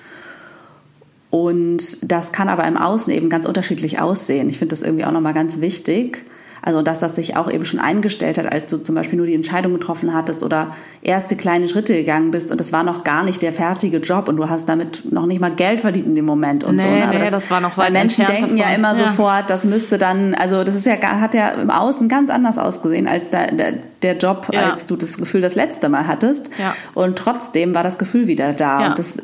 Und 1.30 1.98
das 2.02 2.32
kann 2.32 2.48
aber 2.48 2.66
im 2.66 2.76
Außen 2.76 3.12
eben 3.12 3.28
ganz 3.28 3.46
unterschiedlich 3.46 4.00
aussehen. 4.00 4.48
Ich 4.48 4.58
finde 4.58 4.72
das 4.72 4.82
irgendwie 4.82 5.04
auch 5.04 5.12
nochmal 5.12 5.34
ganz 5.34 5.60
wichtig. 5.60 6.24
Also 6.62 6.82
dass 6.82 7.00
das 7.00 7.16
sich 7.16 7.36
auch 7.36 7.50
eben 7.50 7.64
schon 7.64 7.80
eingestellt 7.80 8.38
hat, 8.38 8.50
als 8.52 8.66
du 8.66 8.78
zum 8.78 8.94
Beispiel 8.94 9.16
nur 9.16 9.26
die 9.26 9.34
Entscheidung 9.34 9.72
getroffen 9.72 10.12
hattest 10.12 10.42
oder 10.42 10.74
erste 11.02 11.36
kleine 11.36 11.68
Schritte 11.68 11.94
gegangen 11.94 12.30
bist 12.30 12.50
und 12.50 12.60
das 12.60 12.72
war 12.72 12.84
noch 12.84 13.04
gar 13.04 13.22
nicht 13.22 13.42
der 13.42 13.52
fertige 13.52 13.98
Job 13.98 14.28
und 14.28 14.36
du 14.36 14.48
hast 14.48 14.68
damit 14.68 15.10
noch 15.10 15.26
nicht 15.26 15.40
mal 15.40 15.50
Geld 15.50 15.80
verdient 15.80 16.06
in 16.06 16.14
dem 16.14 16.26
Moment 16.26 16.64
und 16.64 16.76
nee, 16.76 16.82
so. 16.82 16.88
Ne? 16.88 17.02
Aber 17.04 17.12
nee, 17.14 17.20
das, 17.20 17.30
das 17.30 17.50
war 17.50 17.60
noch 17.60 17.76
Weil 17.76 17.90
Menschen 17.90 18.26
denken 18.26 18.42
davon. 18.42 18.56
ja 18.56 18.70
immer 18.70 18.94
ja. 18.94 19.08
sofort, 19.08 19.48
das 19.48 19.64
müsste 19.64 19.98
dann, 19.98 20.34
also 20.34 20.64
das 20.64 20.74
ist 20.74 20.86
ja 20.86 21.00
hat 21.00 21.34
ja 21.34 21.48
im 21.50 21.70
Außen 21.70 22.08
ganz 22.08 22.30
anders 22.30 22.58
ausgesehen 22.58 23.06
als 23.06 23.30
der, 23.30 23.52
der, 23.52 23.74
der 24.02 24.16
Job, 24.16 24.48
ja. 24.52 24.70
als 24.70 24.86
du 24.86 24.96
das 24.96 25.16
Gefühl 25.16 25.40
das 25.40 25.54
letzte 25.54 25.88
Mal 25.88 26.06
hattest. 26.06 26.50
Ja. 26.58 26.74
Und 26.94 27.16
trotzdem 27.16 27.74
war 27.74 27.82
das 27.82 27.98
Gefühl 27.98 28.26
wieder 28.26 28.52
da. 28.52 28.88
Und 28.88 28.98
das 28.98 29.16
äh, 29.16 29.22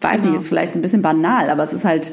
weiß 0.00 0.22
genau. 0.22 0.34
ich, 0.34 0.40
ist 0.40 0.48
vielleicht 0.48 0.74
ein 0.74 0.82
bisschen 0.82 1.02
banal, 1.02 1.50
aber 1.50 1.64
es 1.64 1.72
ist 1.72 1.84
halt 1.84 2.12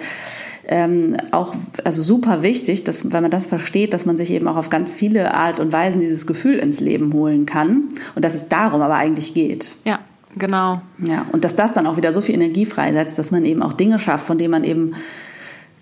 ähm, 0.67 1.17
auch 1.31 1.55
also 1.83 2.01
super 2.01 2.41
wichtig, 2.41 2.83
dass 2.83 3.11
wenn 3.11 3.21
man 3.21 3.31
das 3.31 3.45
versteht, 3.45 3.93
dass 3.93 4.05
man 4.05 4.17
sich 4.17 4.31
eben 4.31 4.47
auch 4.47 4.55
auf 4.55 4.69
ganz 4.69 4.91
viele 4.91 5.33
Art 5.33 5.59
und 5.59 5.71
Weisen 5.71 5.99
dieses 5.99 6.25
Gefühl 6.25 6.55
ins 6.55 6.79
Leben 6.79 7.13
holen 7.13 7.45
kann 7.45 7.83
und 8.15 8.25
dass 8.25 8.33
es 8.35 8.47
darum 8.47 8.81
aber 8.81 8.95
eigentlich 8.95 9.33
geht. 9.33 9.75
Ja, 9.85 9.99
genau. 10.37 10.81
Ja, 10.99 11.25
und 11.31 11.43
dass 11.43 11.55
das 11.55 11.73
dann 11.73 11.85
auch 11.87 11.97
wieder 11.97 12.13
so 12.13 12.21
viel 12.21 12.35
Energie 12.35 12.65
freisetzt, 12.65 13.19
dass 13.19 13.31
man 13.31 13.45
eben 13.45 13.61
auch 13.61 13.73
Dinge 13.73 13.99
schafft, 13.99 14.25
von 14.25 14.37
denen 14.37 14.51
man 14.51 14.63
eben 14.63 14.95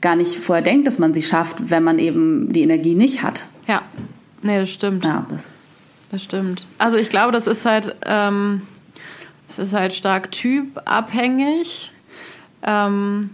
gar 0.02 0.16
nicht 0.16 0.36
vorher 0.36 0.64
denkt, 0.64 0.86
dass 0.86 1.00
man 1.00 1.14
sie 1.14 1.22
schafft, 1.22 1.70
wenn 1.70 1.84
man 1.84 1.98
eben 1.98 2.52
die 2.52 2.62
Energie 2.62 2.94
nicht 2.94 3.24
hat. 3.24 3.46
Ja, 3.68 3.82
nee, 4.42 4.60
das 4.60 4.70
stimmt. 4.70 5.06
Ja, 5.06 5.26
das, 5.30 5.48
das 6.12 6.22
stimmt. 6.24 6.68
Also 6.78 6.98
ich 6.98 7.10
glaube, 7.10 7.32
das 7.32 7.48
ist 7.48 7.66
halt, 7.66 7.96
ähm, 8.06 8.64
das 9.48 9.60
ist 9.60 9.74
halt 9.74 9.94
stark 9.94 10.32
typabhängig. 10.32 11.94
Ähm, 12.66 13.30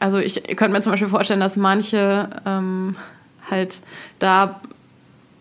also 0.00 0.18
ich 0.18 0.42
könnte 0.56 0.70
mir 0.70 0.80
zum 0.80 0.92
Beispiel 0.92 1.08
vorstellen, 1.08 1.40
dass 1.40 1.56
manche 1.56 2.28
ähm, 2.46 2.96
halt 3.48 3.80
da 4.18 4.60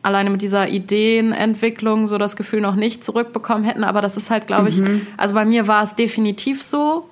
alleine 0.01 0.29
mit 0.29 0.41
dieser 0.41 0.69
Ideenentwicklung 0.69 2.07
so 2.07 2.17
das 2.17 2.35
Gefühl 2.35 2.61
noch 2.61 2.75
nicht 2.75 3.03
zurückbekommen 3.03 3.63
hätten. 3.63 3.83
Aber 3.83 4.01
das 4.01 4.17
ist 4.17 4.29
halt, 4.29 4.47
glaube 4.47 4.69
ich, 4.69 4.77
mhm. 4.77 5.07
also 5.17 5.33
bei 5.33 5.45
mir 5.45 5.67
war 5.67 5.83
es 5.83 5.95
definitiv 5.95 6.61
so. 6.61 7.09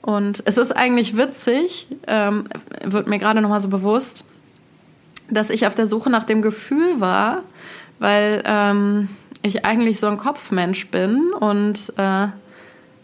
Und 0.00 0.42
es 0.44 0.58
ist 0.58 0.76
eigentlich 0.76 1.16
witzig, 1.16 1.86
ähm, 2.06 2.44
wird 2.84 3.08
mir 3.08 3.18
gerade 3.18 3.40
nochmal 3.40 3.60
so 3.60 3.68
bewusst, 3.68 4.26
dass 5.30 5.48
ich 5.48 5.66
auf 5.66 5.74
der 5.74 5.86
Suche 5.86 6.10
nach 6.10 6.24
dem 6.24 6.42
Gefühl 6.42 7.00
war, 7.00 7.42
weil 7.98 8.42
ähm, 8.44 9.08
ich 9.42 9.64
eigentlich 9.64 10.00
so 10.00 10.06
ein 10.08 10.18
Kopfmensch 10.18 10.88
bin 10.88 11.32
und 11.32 11.92
äh, 11.96 12.26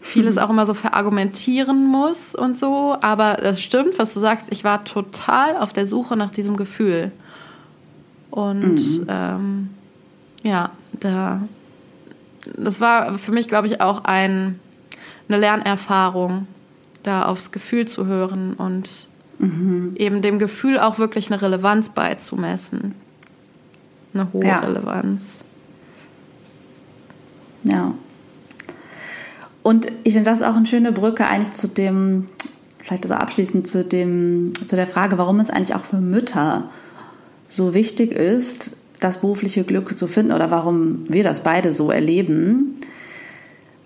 vieles 0.01 0.37
auch 0.39 0.49
immer 0.49 0.65
so 0.65 0.73
verargumentieren 0.73 1.85
muss 1.87 2.35
und 2.35 2.57
so. 2.57 2.97
Aber 3.01 3.35
das 3.35 3.61
stimmt, 3.61 3.97
was 3.97 4.13
du 4.13 4.19
sagst. 4.19 4.51
Ich 4.51 4.65
war 4.65 4.83
total 4.83 5.55
auf 5.55 5.71
der 5.71 5.87
Suche 5.87 6.17
nach 6.17 6.31
diesem 6.31 6.57
Gefühl. 6.57 7.11
Und 8.29 8.75
mhm. 8.75 9.05
ähm, 9.07 9.69
ja, 10.43 10.71
da, 10.99 11.41
das 12.57 12.81
war 12.81 13.17
für 13.17 13.31
mich, 13.31 13.47
glaube 13.47 13.67
ich, 13.67 13.81
auch 13.81 14.03
ein, 14.05 14.59
eine 15.29 15.37
Lernerfahrung, 15.37 16.47
da 17.03 17.25
aufs 17.25 17.51
Gefühl 17.51 17.87
zu 17.87 18.05
hören 18.05 18.53
und 18.53 19.07
mhm. 19.39 19.93
eben 19.97 20.21
dem 20.21 20.39
Gefühl 20.39 20.79
auch 20.79 20.97
wirklich 20.97 21.31
eine 21.31 21.41
Relevanz 21.41 21.89
beizumessen. 21.89 22.95
Eine 24.13 24.31
hohe 24.33 24.45
ja. 24.45 24.59
Relevanz. 24.59 25.39
Ja. 27.63 27.93
Und 29.63 29.87
ich 30.03 30.13
finde, 30.13 30.29
das 30.29 30.39
ist 30.39 30.45
auch 30.45 30.55
eine 30.55 30.65
schöne 30.65 30.91
Brücke 30.91 31.27
eigentlich 31.27 31.53
zu 31.53 31.67
dem, 31.67 32.25
vielleicht 32.79 33.03
also 33.03 33.15
abschließend 33.15 33.67
zu 33.67 33.83
dem, 33.83 34.53
zu 34.67 34.75
der 34.75 34.87
Frage, 34.87 35.17
warum 35.17 35.39
es 35.39 35.49
eigentlich 35.49 35.75
auch 35.75 35.85
für 35.85 35.97
Mütter 35.97 36.69
so 37.47 37.73
wichtig 37.73 38.11
ist, 38.11 38.77
das 38.99 39.19
berufliche 39.19 39.63
Glück 39.63 39.97
zu 39.97 40.07
finden 40.07 40.31
oder 40.31 40.51
warum 40.51 41.03
wir 41.07 41.23
das 41.23 41.41
beide 41.41 41.73
so 41.73 41.91
erleben. 41.91 42.73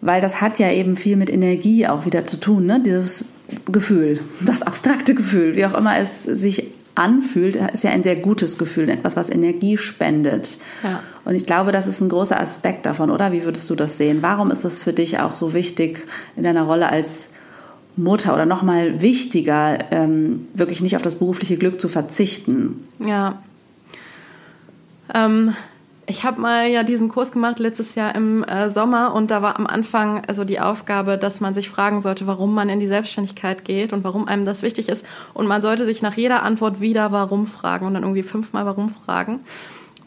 Weil 0.01 0.21
das 0.21 0.39
hat 0.41 0.59
ja 0.59 0.71
eben 0.71 0.97
viel 0.97 1.15
mit 1.15 1.29
Energie 1.29 1.87
auch 1.87 2.05
wieder 2.05 2.25
zu 2.25 2.37
tun, 2.39 2.65
ne? 2.65 2.79
Dieses 2.79 3.25
Gefühl, 3.71 4.19
das 4.45 4.61
abstrakte 4.61 5.15
Gefühl, 5.15 5.55
wie 5.55 5.65
auch 5.65 5.75
immer 5.75 5.97
es 5.97 6.23
sich 6.23 6.67
anfühlt, 6.95 7.57
ist 7.57 7.83
ja 7.83 7.91
ein 7.91 8.03
sehr 8.03 8.15
gutes 8.15 8.57
Gefühl, 8.57 8.89
etwas, 8.89 9.15
was 9.15 9.29
Energie 9.29 9.77
spendet. 9.77 10.57
Ja. 10.83 11.01
Und 11.25 11.35
ich 11.35 11.45
glaube, 11.45 11.71
das 11.71 11.87
ist 11.87 12.01
ein 12.01 12.09
großer 12.09 12.39
Aspekt 12.39 12.85
davon, 12.85 13.11
oder? 13.11 13.31
Wie 13.31 13.43
würdest 13.43 13.69
du 13.69 13.75
das 13.75 13.97
sehen? 13.97 14.21
Warum 14.21 14.49
ist 14.51 14.63
es 14.63 14.81
für 14.81 14.93
dich 14.93 15.19
auch 15.19 15.35
so 15.35 15.53
wichtig 15.53 16.07
in 16.35 16.43
deiner 16.43 16.63
Rolle 16.63 16.89
als 16.89 17.29
Mutter 17.97 18.33
oder 18.33 18.45
noch 18.45 18.63
mal 18.63 19.01
wichtiger, 19.01 19.91
ähm, 19.91 20.47
wirklich 20.53 20.81
nicht 20.81 20.95
auf 20.95 21.01
das 21.01 21.15
berufliche 21.15 21.57
Glück 21.57 21.79
zu 21.79 21.89
verzichten? 21.89 22.87
Ja. 22.99 23.41
Ähm, 25.13 25.53
ich 26.07 26.23
habe 26.23 26.39
mal 26.39 26.67
ja 26.67 26.83
diesen 26.83 27.09
Kurs 27.09 27.31
gemacht 27.31 27.59
letztes 27.59 27.95
Jahr 27.95 28.13
im 28.15 28.43
äh, 28.43 28.69
Sommer 28.69 29.13
und 29.13 29.31
da 29.31 29.41
war 29.41 29.57
am 29.57 29.65
Anfang 29.65 30.23
also 30.27 30.43
die 30.43 30.59
Aufgabe, 30.59 31.17
dass 31.17 31.41
man 31.41 31.53
sich 31.53 31.69
fragen 31.69 32.01
sollte, 32.01 32.27
warum 32.27 32.53
man 32.53 32.69
in 32.69 32.79
die 32.79 32.87
Selbstständigkeit 32.87 33.65
geht 33.65 33.91
und 33.91 34.03
warum 34.03 34.27
einem 34.27 34.45
das 34.45 34.61
wichtig 34.61 34.89
ist. 34.89 35.05
Und 35.33 35.47
man 35.47 35.61
sollte 35.61 35.85
sich 35.85 36.01
nach 36.01 36.15
jeder 36.15 36.43
Antwort 36.43 36.79
wieder 36.79 37.11
warum 37.11 37.47
fragen 37.47 37.87
und 37.87 37.95
dann 37.95 38.03
irgendwie 38.03 38.23
fünfmal 38.23 38.65
warum 38.65 38.89
fragen. 38.89 39.39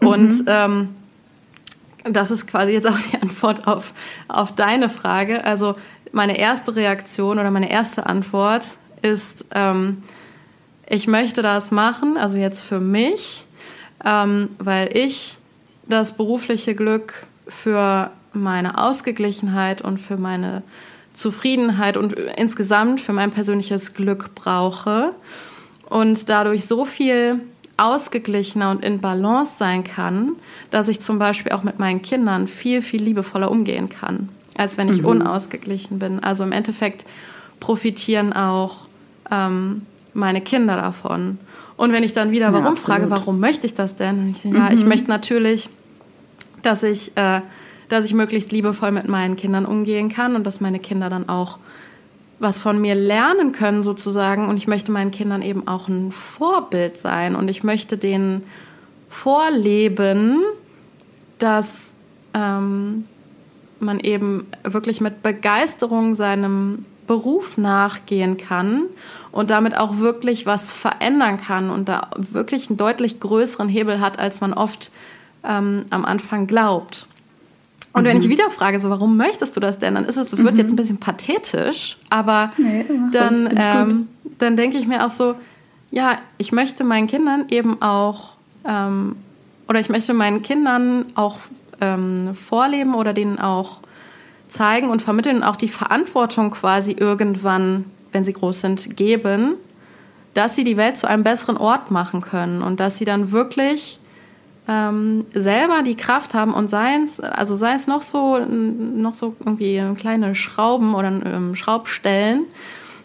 Mhm. 0.00 0.08
Und 0.08 0.44
ähm, 0.46 0.88
das 2.04 2.30
ist 2.30 2.46
quasi 2.46 2.72
jetzt 2.72 2.88
auch 2.88 2.98
die 2.98 3.16
Antwort 3.20 3.66
auf, 3.66 3.92
auf 4.28 4.54
deine 4.54 4.88
Frage. 4.88 5.44
Also 5.44 5.74
meine 6.12 6.38
erste 6.38 6.76
Reaktion 6.76 7.38
oder 7.38 7.50
meine 7.50 7.70
erste 7.70 8.06
Antwort 8.06 8.76
ist, 9.02 9.46
ähm, 9.54 10.02
ich 10.88 11.06
möchte 11.06 11.42
das 11.42 11.70
machen, 11.70 12.16
also 12.16 12.36
jetzt 12.36 12.62
für 12.62 12.80
mich, 12.80 13.44
ähm, 14.04 14.50
weil 14.58 14.96
ich 14.96 15.37
das 15.88 16.12
berufliche 16.12 16.74
Glück 16.74 17.26
für 17.46 18.10
meine 18.32 18.78
Ausgeglichenheit 18.78 19.82
und 19.82 19.98
für 19.98 20.16
meine 20.16 20.62
Zufriedenheit 21.12 21.96
und 21.96 22.12
insgesamt 22.12 23.00
für 23.00 23.12
mein 23.12 23.30
persönliches 23.30 23.94
Glück 23.94 24.34
brauche 24.34 25.14
und 25.88 26.28
dadurch 26.28 26.66
so 26.66 26.84
viel 26.84 27.40
ausgeglichener 27.76 28.70
und 28.70 28.84
in 28.84 29.00
Balance 29.00 29.56
sein 29.56 29.84
kann, 29.84 30.32
dass 30.70 30.88
ich 30.88 31.00
zum 31.00 31.18
Beispiel 31.18 31.52
auch 31.52 31.62
mit 31.62 31.78
meinen 31.78 32.02
Kindern 32.02 32.48
viel, 32.48 32.82
viel 32.82 33.02
liebevoller 33.02 33.50
umgehen 33.50 33.88
kann, 33.88 34.28
als 34.56 34.76
wenn 34.76 34.88
ich 34.88 35.02
mhm. 35.02 35.08
unausgeglichen 35.08 35.98
bin. 35.98 36.22
Also 36.22 36.44
im 36.44 36.52
Endeffekt 36.52 37.06
profitieren 37.60 38.32
auch 38.32 38.88
ähm, 39.30 39.82
meine 40.12 40.40
Kinder 40.40 40.76
davon. 40.76 41.38
Und 41.76 41.92
wenn 41.92 42.02
ich 42.02 42.12
dann 42.12 42.32
wieder 42.32 42.52
warum 42.52 42.74
ja, 42.74 42.80
frage, 42.80 43.08
warum 43.10 43.38
möchte 43.38 43.66
ich 43.66 43.74
das 43.74 43.94
denn? 43.94 44.32
Ich, 44.32 44.44
ja, 44.44 44.50
mhm. 44.50 44.68
ich 44.72 44.84
möchte 44.84 45.08
natürlich 45.08 45.70
dass 46.62 46.82
ich, 46.82 47.16
äh, 47.16 47.40
dass 47.88 48.04
ich 48.04 48.14
möglichst 48.14 48.52
liebevoll 48.52 48.92
mit 48.92 49.08
meinen 49.08 49.36
Kindern 49.36 49.66
umgehen 49.66 50.10
kann 50.10 50.36
und 50.36 50.46
dass 50.46 50.60
meine 50.60 50.78
Kinder 50.78 51.10
dann 51.10 51.28
auch 51.28 51.58
was 52.40 52.58
von 52.58 52.80
mir 52.80 52.94
lernen 52.94 53.52
können 53.52 53.82
sozusagen. 53.82 54.48
Und 54.48 54.56
ich 54.56 54.68
möchte 54.68 54.92
meinen 54.92 55.10
Kindern 55.10 55.42
eben 55.42 55.66
auch 55.66 55.88
ein 55.88 56.12
Vorbild 56.12 56.98
sein 56.98 57.34
und 57.34 57.48
ich 57.48 57.64
möchte 57.64 57.98
denen 57.98 58.44
vorleben, 59.08 60.42
dass 61.38 61.92
ähm, 62.34 63.04
man 63.80 64.00
eben 64.00 64.46
wirklich 64.64 65.00
mit 65.00 65.22
Begeisterung 65.22 66.14
seinem 66.14 66.84
Beruf 67.06 67.56
nachgehen 67.56 68.36
kann 68.36 68.84
und 69.32 69.50
damit 69.50 69.76
auch 69.78 69.98
wirklich 69.98 70.46
was 70.46 70.70
verändern 70.70 71.40
kann 71.40 71.70
und 71.70 71.88
da 71.88 72.10
wirklich 72.16 72.68
einen 72.68 72.76
deutlich 72.76 73.18
größeren 73.18 73.68
Hebel 73.68 74.00
hat, 74.00 74.18
als 74.18 74.40
man 74.40 74.52
oft 74.52 74.92
ähm, 75.44 75.86
am 75.90 76.04
Anfang 76.04 76.46
glaubt. 76.46 77.08
Und 77.92 78.02
mhm. 78.02 78.08
wenn 78.08 78.18
ich 78.18 78.28
wieder 78.28 78.50
frage, 78.50 78.80
so 78.80 78.90
warum 78.90 79.16
möchtest 79.16 79.56
du 79.56 79.60
das 79.60 79.78
denn, 79.78 79.94
dann 79.94 80.04
ist 80.04 80.16
es, 80.16 80.36
wird 80.36 80.54
mhm. 80.54 80.60
jetzt 80.60 80.70
ein 80.70 80.76
bisschen 80.76 80.98
pathetisch, 80.98 81.98
aber 82.10 82.52
nee, 82.56 82.84
dann, 83.12 83.48
ähm, 83.56 84.08
dann 84.38 84.56
denke 84.56 84.78
ich 84.78 84.86
mir 84.86 85.04
auch 85.04 85.10
so, 85.10 85.34
ja, 85.90 86.16
ich 86.36 86.52
möchte 86.52 86.84
meinen 86.84 87.06
Kindern 87.06 87.46
eben 87.50 87.80
auch, 87.80 88.32
ähm, 88.64 89.16
oder 89.68 89.80
ich 89.80 89.88
möchte 89.88 90.12
meinen 90.14 90.42
Kindern 90.42 91.06
auch 91.14 91.38
ähm, 91.80 92.34
vorleben 92.34 92.94
oder 92.94 93.12
denen 93.12 93.38
auch 93.38 93.78
zeigen 94.48 94.88
und 94.90 95.02
vermitteln, 95.02 95.42
auch 95.42 95.56
die 95.56 95.68
Verantwortung 95.68 96.50
quasi 96.50 96.92
irgendwann, 96.92 97.84
wenn 98.12 98.24
sie 98.24 98.32
groß 98.32 98.60
sind, 98.60 98.96
geben, 98.96 99.54
dass 100.34 100.56
sie 100.56 100.64
die 100.64 100.76
Welt 100.76 100.98
zu 100.98 101.08
einem 101.08 101.22
besseren 101.22 101.56
Ort 101.56 101.90
machen 101.90 102.20
können 102.20 102.62
und 102.62 102.80
dass 102.80 102.98
sie 102.98 103.04
dann 103.04 103.32
wirklich 103.32 104.00
ähm, 104.68 105.24
selber 105.32 105.82
die 105.82 105.96
Kraft 105.96 106.34
haben 106.34 106.52
und 106.52 106.68
sei 106.68 106.96
es, 107.02 107.20
also 107.20 107.56
sei 107.56 107.74
es 107.74 107.86
noch 107.86 108.02
so, 108.02 108.38
noch 108.38 109.14
so 109.14 109.34
irgendwie 109.40 109.82
kleine 109.96 110.34
Schrauben 110.34 110.94
oder 110.94 111.08
ähm, 111.08 111.54
Schraubstellen, 111.54 112.44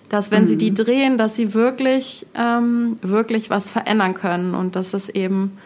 dass 0.10 0.30
wenn 0.30 0.44
mhm. 0.44 0.48
sie 0.48 0.58
die 0.58 0.72
mhm. 0.72 0.76
drehen, 0.76 1.18
dass 1.18 1.36
sie 1.38 1.54
wirklich, 1.54 2.28
ähm, 2.36 2.98
wirklich 3.02 3.50
was 3.50 3.72
verändern 3.72 4.14
können 4.14 4.56
und 4.56 4.76
dass 4.76 4.94
es 4.94 5.08
eben 5.08 5.58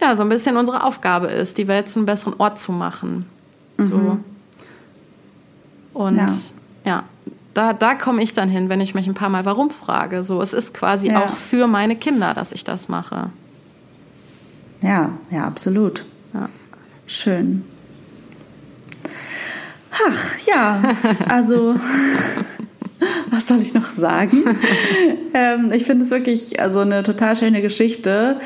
ja 0.00 0.16
so 0.16 0.22
ein 0.22 0.30
bisschen 0.30 0.56
unsere 0.56 0.82
Aufgabe 0.82 1.26
ist, 1.26 1.58
die 1.58 1.68
Welt 1.68 1.90
zu 1.90 1.98
einem 1.98 2.06
besseren 2.06 2.34
Ort 2.38 2.58
zu 2.58 2.72
machen. 2.72 3.26
Mhm. 3.76 3.90
So. 3.90 4.18
Und 5.92 6.16
ja, 6.16 6.26
ja 6.86 7.04
da, 7.52 7.74
da 7.74 7.94
komme 7.94 8.22
ich 8.22 8.32
dann 8.32 8.48
hin, 8.48 8.70
wenn 8.70 8.80
ich 8.80 8.94
mich 8.94 9.06
ein 9.06 9.14
paar 9.14 9.28
Mal 9.28 9.44
warum 9.44 9.68
frage. 9.68 10.24
So, 10.24 10.40
es 10.40 10.54
ist 10.54 10.72
quasi 10.72 11.08
ja. 11.08 11.22
auch 11.22 11.36
für 11.36 11.66
meine 11.66 11.96
Kinder, 11.96 12.32
dass 12.32 12.52
ich 12.52 12.64
das 12.64 12.88
mache. 12.88 13.28
Ja, 14.82 15.18
ja, 15.30 15.44
absolut. 15.44 16.04
Ja. 16.34 16.48
Schön. 17.06 17.64
Ach, 19.92 20.46
ja, 20.46 20.82
also, 21.28 21.76
was 23.30 23.46
soll 23.46 23.60
ich 23.60 23.74
noch 23.74 23.84
sagen? 23.84 24.42
ähm, 25.34 25.70
ich 25.72 25.84
finde 25.84 26.04
es 26.04 26.10
wirklich 26.10 26.60
also 26.60 26.80
eine 26.80 27.02
total 27.02 27.36
schöne 27.36 27.62
Geschichte, 27.62 28.38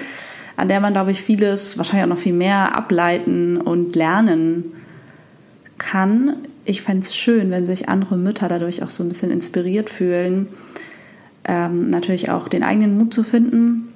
an 0.57 0.68
der 0.68 0.80
man, 0.80 0.93
glaube 0.93 1.11
ich, 1.11 1.22
vieles, 1.22 1.78
wahrscheinlich 1.78 2.05
auch 2.05 2.14
noch 2.16 2.22
viel 2.22 2.32
mehr 2.32 2.76
ableiten 2.76 3.59
und 3.59 3.95
lernen 3.95 4.72
kann. 5.78 6.37
Ich 6.64 6.82
fände 6.82 7.03
es 7.03 7.14
schön, 7.14 7.51
wenn 7.51 7.66
sich 7.66 7.89
andere 7.89 8.16
Mütter 8.16 8.49
dadurch 8.49 8.82
auch 8.82 8.91
so 8.91 9.05
ein 9.05 9.09
bisschen 9.09 9.30
inspiriert 9.30 9.91
fühlen, 9.91 10.49
ähm, 11.45 11.91
natürlich 11.91 12.30
auch 12.30 12.49
den 12.49 12.64
eigenen 12.64 12.97
Mut 12.97 13.14
zu 13.14 13.22
finden, 13.22 13.93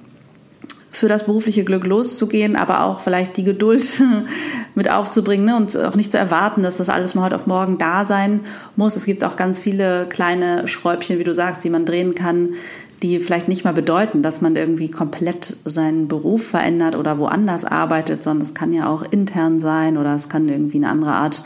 für 0.93 1.07
das 1.07 1.25
berufliche 1.25 1.63
Glück 1.63 1.87
loszugehen, 1.87 2.57
aber 2.57 2.83
auch 2.83 2.99
vielleicht 2.99 3.37
die 3.37 3.45
Geduld 3.45 4.03
mit 4.75 4.91
aufzubringen 4.91 5.45
ne? 5.45 5.55
und 5.55 5.75
auch 5.77 5.95
nicht 5.95 6.11
zu 6.11 6.17
erwarten, 6.17 6.63
dass 6.63 6.77
das 6.77 6.89
alles 6.89 7.15
mal 7.15 7.23
heute 7.23 7.35
auf 7.35 7.47
morgen 7.47 7.77
da 7.77 8.03
sein 8.03 8.41
muss. 8.75 8.97
Es 8.97 9.05
gibt 9.05 9.23
auch 9.23 9.37
ganz 9.37 9.59
viele 9.59 10.07
kleine 10.07 10.67
Schräubchen, 10.67 11.17
wie 11.17 11.23
du 11.23 11.33
sagst, 11.33 11.63
die 11.63 11.69
man 11.69 11.85
drehen 11.85 12.13
kann, 12.13 12.55
die 13.01 13.21
vielleicht 13.21 13.47
nicht 13.47 13.63
mal 13.63 13.73
bedeuten, 13.73 14.21
dass 14.21 14.41
man 14.41 14.57
irgendwie 14.57 14.91
komplett 14.91 15.55
seinen 15.63 16.09
Beruf 16.09 16.45
verändert 16.45 16.95
oder 16.97 17.17
woanders 17.17 17.63
arbeitet, 17.63 18.21
sondern 18.21 18.45
es 18.45 18.53
kann 18.53 18.73
ja 18.73 18.87
auch 18.87 19.01
intern 19.01 19.59
sein 19.59 19.97
oder 19.97 20.13
es 20.13 20.27
kann 20.27 20.49
irgendwie 20.49 20.77
eine 20.77 20.89
andere 20.89 21.13
Art 21.13 21.43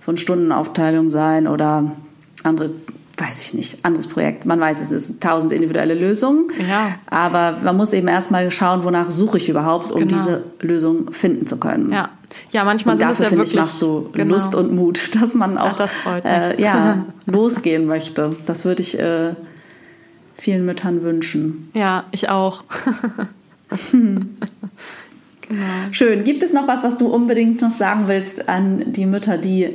von 0.00 0.16
Stundenaufteilung 0.16 1.08
sein 1.08 1.46
oder 1.46 1.92
andere 2.42 2.70
weiß 3.16 3.42
ich 3.42 3.54
nicht, 3.54 3.84
anderes 3.84 4.06
Projekt. 4.06 4.46
Man 4.46 4.60
weiß, 4.60 4.80
es 4.80 4.90
ist 4.90 5.20
tausend 5.20 5.52
individuelle 5.52 5.94
Lösungen. 5.94 6.48
Ja. 6.68 6.94
Aber 7.06 7.58
man 7.62 7.76
muss 7.76 7.92
eben 7.92 8.08
erstmal 8.08 8.50
schauen, 8.50 8.84
wonach 8.84 9.10
suche 9.10 9.36
ich 9.36 9.48
überhaupt, 9.48 9.92
um 9.92 10.00
genau. 10.00 10.16
diese 10.16 10.44
Lösung 10.60 11.12
finden 11.12 11.46
zu 11.46 11.58
können. 11.58 11.92
Ja. 11.92 12.10
Ja, 12.50 12.64
manchmal 12.64 12.94
und 12.94 13.00
sind 13.00 13.10
dafür, 13.10 13.26
es 13.26 13.30
ja 13.30 13.36
wirklich, 13.36 13.52
ich, 13.52 13.58
machst 13.58 13.82
du 13.82 14.08
genau. 14.12 14.34
Lust 14.34 14.54
und 14.54 14.74
Mut, 14.74 15.14
dass 15.20 15.34
man 15.34 15.58
auch 15.58 15.78
Ach, 15.78 16.24
äh, 16.24 16.60
ja, 16.60 17.04
losgehen 17.26 17.86
möchte. 17.86 18.36
Das 18.46 18.64
würde 18.64 18.82
ich 18.82 18.98
äh, 18.98 19.34
vielen 20.34 20.64
Müttern 20.64 21.02
wünschen. 21.02 21.70
Ja, 21.74 22.04
ich 22.10 22.30
auch. 22.30 22.64
hm. 23.90 24.36
genau. 25.48 25.62
Schön. 25.90 26.24
Gibt 26.24 26.42
es 26.42 26.52
noch 26.52 26.66
was, 26.68 26.82
was 26.82 26.96
du 26.96 27.06
unbedingt 27.06 27.60
noch 27.60 27.74
sagen 27.74 28.04
willst 28.06 28.48
an 28.48 28.92
die 28.92 29.06
Mütter, 29.06 29.36
die 29.36 29.70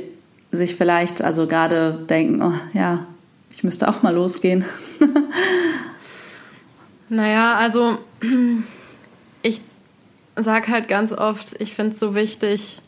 sich 0.50 0.76
vielleicht 0.76 1.22
also 1.22 1.46
gerade 1.46 2.04
denken, 2.08 2.42
oh, 2.42 2.52
ja, 2.72 3.06
ich 3.50 3.64
müsste 3.64 3.88
auch 3.88 4.02
mal 4.02 4.14
losgehen. 4.14 4.64
naja, 7.08 7.56
also 7.56 7.98
ich 9.42 9.60
sage 10.36 10.68
halt 10.68 10.88
ganz 10.88 11.12
oft, 11.12 11.60
ich 11.60 11.74
finde 11.74 11.92
es 11.92 12.00
so 12.00 12.14
wichtig, 12.14 12.82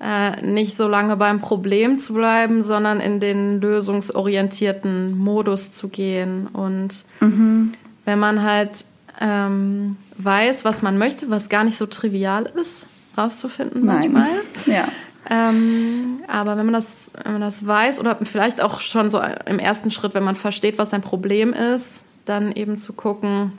äh, 0.00 0.42
nicht 0.42 0.76
so 0.76 0.88
lange 0.88 1.16
beim 1.16 1.40
Problem 1.40 1.98
zu 1.98 2.12
bleiben, 2.14 2.62
sondern 2.62 3.00
in 3.00 3.20
den 3.20 3.60
lösungsorientierten 3.60 5.16
Modus 5.16 5.72
zu 5.72 5.88
gehen. 5.88 6.48
Und 6.48 6.90
mhm. 7.20 7.72
wenn 8.04 8.18
man 8.18 8.42
halt 8.42 8.84
ähm, 9.20 9.96
weiß, 10.18 10.64
was 10.64 10.82
man 10.82 10.98
möchte, 10.98 11.30
was 11.30 11.48
gar 11.48 11.64
nicht 11.64 11.78
so 11.78 11.86
trivial 11.86 12.44
ist, 12.60 12.86
rauszufinden 13.16 13.86
Nein. 13.86 14.12
manchmal. 14.12 14.28
Ja. 14.66 14.88
Ähm, 15.28 16.20
aber 16.28 16.56
wenn 16.56 16.66
man, 16.66 16.74
das, 16.74 17.10
wenn 17.24 17.32
man 17.32 17.40
das 17.40 17.66
weiß 17.66 17.98
oder 18.00 18.16
vielleicht 18.22 18.60
auch 18.62 18.80
schon 18.80 19.10
so 19.10 19.20
im 19.46 19.58
ersten 19.58 19.90
Schritt, 19.90 20.14
wenn 20.14 20.24
man 20.24 20.36
versteht, 20.36 20.78
was 20.78 20.90
sein 20.90 21.02
Problem 21.02 21.52
ist, 21.52 22.04
dann 22.24 22.52
eben 22.52 22.78
zu 22.78 22.92
gucken, 22.92 23.52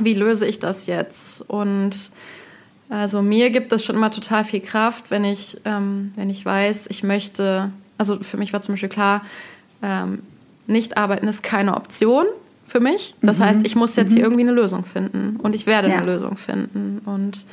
wie 0.00 0.14
löse 0.14 0.46
ich 0.46 0.58
das 0.58 0.86
jetzt? 0.86 1.42
Und 1.48 2.10
also 2.88 3.20
mir 3.20 3.50
gibt 3.50 3.72
es 3.72 3.84
schon 3.84 3.96
immer 3.96 4.10
total 4.10 4.44
viel 4.44 4.60
Kraft, 4.60 5.10
wenn 5.10 5.24
ich, 5.24 5.58
ähm, 5.64 6.12
wenn 6.16 6.30
ich 6.30 6.44
weiß, 6.44 6.86
ich 6.88 7.02
möchte, 7.02 7.70
also 7.98 8.18
für 8.22 8.38
mich 8.38 8.52
war 8.52 8.62
zum 8.62 8.74
Beispiel 8.74 8.88
klar, 8.88 9.22
ähm, 9.82 10.22
nicht 10.66 10.96
arbeiten 10.96 11.28
ist 11.28 11.42
keine 11.42 11.76
Option 11.76 12.24
für 12.66 12.80
mich. 12.80 13.14
Das 13.22 13.38
mhm. 13.38 13.44
heißt, 13.44 13.66
ich 13.66 13.76
muss 13.76 13.96
jetzt 13.96 14.10
mhm. 14.10 14.14
hier 14.14 14.24
irgendwie 14.24 14.42
eine 14.42 14.52
Lösung 14.52 14.84
finden 14.84 15.36
und 15.36 15.54
ich 15.54 15.66
werde 15.66 15.88
ja. 15.88 15.96
eine 15.96 16.06
Lösung 16.06 16.36
finden. 16.36 17.00
Und 17.04 17.44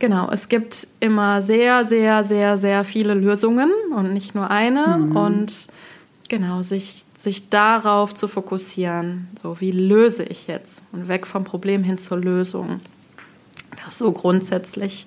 genau, 0.00 0.28
es 0.32 0.48
gibt 0.48 0.88
immer 0.98 1.42
sehr, 1.42 1.84
sehr, 1.84 2.24
sehr, 2.24 2.58
sehr 2.58 2.82
viele 2.82 3.14
Lösungen 3.14 3.70
und 3.94 4.12
nicht 4.12 4.34
nur 4.34 4.50
eine. 4.50 4.98
Mhm. 4.98 5.16
Und 5.16 5.68
genau, 6.28 6.64
sich, 6.64 7.04
sich 7.18 7.48
darauf 7.50 8.12
zu 8.14 8.26
fokussieren, 8.26 9.28
so 9.40 9.60
wie 9.60 9.70
löse 9.70 10.24
ich 10.24 10.48
jetzt 10.48 10.82
und 10.90 11.06
weg 11.06 11.26
vom 11.26 11.44
Problem 11.44 11.84
hin 11.84 11.98
zur 11.98 12.18
Lösung. 12.18 12.80
Das 13.84 13.98
so 13.98 14.10
grundsätzlich 14.10 15.06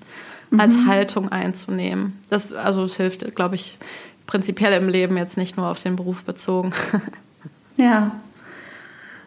als 0.58 0.78
mhm. 0.78 0.88
Haltung 0.88 1.30
einzunehmen. 1.30 2.18
Das, 2.30 2.54
also 2.54 2.84
es 2.84 2.96
hilft, 2.96 3.36
glaube 3.36 3.56
ich, 3.56 3.80
prinzipiell 4.28 4.82
im 4.82 4.88
Leben 4.88 5.18
jetzt 5.18 5.36
nicht 5.36 5.58
nur 5.58 5.68
auf 5.68 5.82
den 5.82 5.96
Beruf 5.96 6.24
bezogen. 6.24 6.72
ja. 7.78 8.12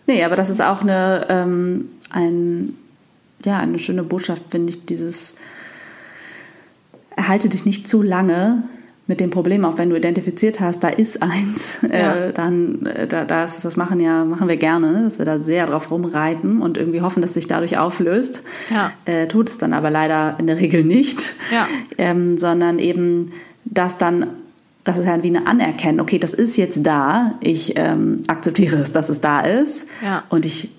Nee, 0.07 0.23
aber 0.25 0.37
das 0.37 0.49
ist 0.51 0.63
auch 0.63 0.83
eine, 0.83 1.27
ähm, 1.29 1.91
ein, 2.11 2.77
ja, 3.45 3.59
eine 3.59 3.81
schöne 3.81 4.05
Botschaft, 4.05 4.45
finde 4.51 4.71
ich, 4.71 4.87
dieses 4.87 5.35
erhalte 7.17 7.49
dich 7.49 7.65
nicht 7.65 7.89
zu 7.89 8.03
lange 8.03 8.63
mit 9.09 9.21
dem 9.21 9.31
Problem, 9.31 9.65
auch 9.65 9.79
wenn 9.79 9.91
du 9.91 9.97
identifiziert 9.97 10.59
hast, 10.61 10.83
da 10.83 10.89
ist 10.89 11.23
eins, 11.23 11.79
äh, 11.91 12.01
ja. 12.01 12.15
äh, 12.15 12.33
dann 12.33 12.87
äh, 12.87 13.07
da, 13.07 13.25
das, 13.25 13.61
das 13.61 13.77
machen 13.77 14.01
ja 14.01 14.25
machen 14.25 14.49
wir 14.49 14.57
gerne, 14.57 15.05
dass 15.05 15.19
wir 15.19 15.27
da 15.27 15.39
sehr 15.39 15.67
drauf 15.67 15.91
rumreiten 15.91 16.61
und 16.61 16.77
irgendwie 16.77 17.01
hoffen, 17.01 17.23
dass 17.23 17.35
sich 17.35 17.47
dadurch 17.47 17.79
auflöst. 17.79 18.43
Ja. 18.71 18.93
Äh, 19.05 19.29
tut 19.29 19.49
es 19.49 19.59
dann 19.59 19.73
aber 19.73 19.91
leider 19.91 20.37
in 20.39 20.47
der 20.47 20.59
Regel 20.59 20.85
nicht, 20.85 21.35
ja. 21.53 21.67
ähm, 21.99 22.37
sondern 22.37 22.79
eben 22.79 23.33
das 23.65 23.99
dann 23.99 24.27
das 24.83 24.99
ist 24.99 25.07
ja 25.07 25.21
wie 25.25 25.29
eine 25.29 25.49
Anerkennung. 25.49 26.03
Okay, 26.03 26.21
das 26.21 26.33
ist 26.33 26.57
jetzt 26.57 26.87
da. 26.87 27.35
Ich 27.41 27.77
ähm, 27.77 28.23
akzeptiere 28.29 28.77
es, 28.77 28.93
dass 28.93 29.09
es 29.09 29.21
da 29.21 29.41
ist. 29.41 29.85
Ja. 30.01 30.23
Und 30.29 30.47
ich 30.47 30.71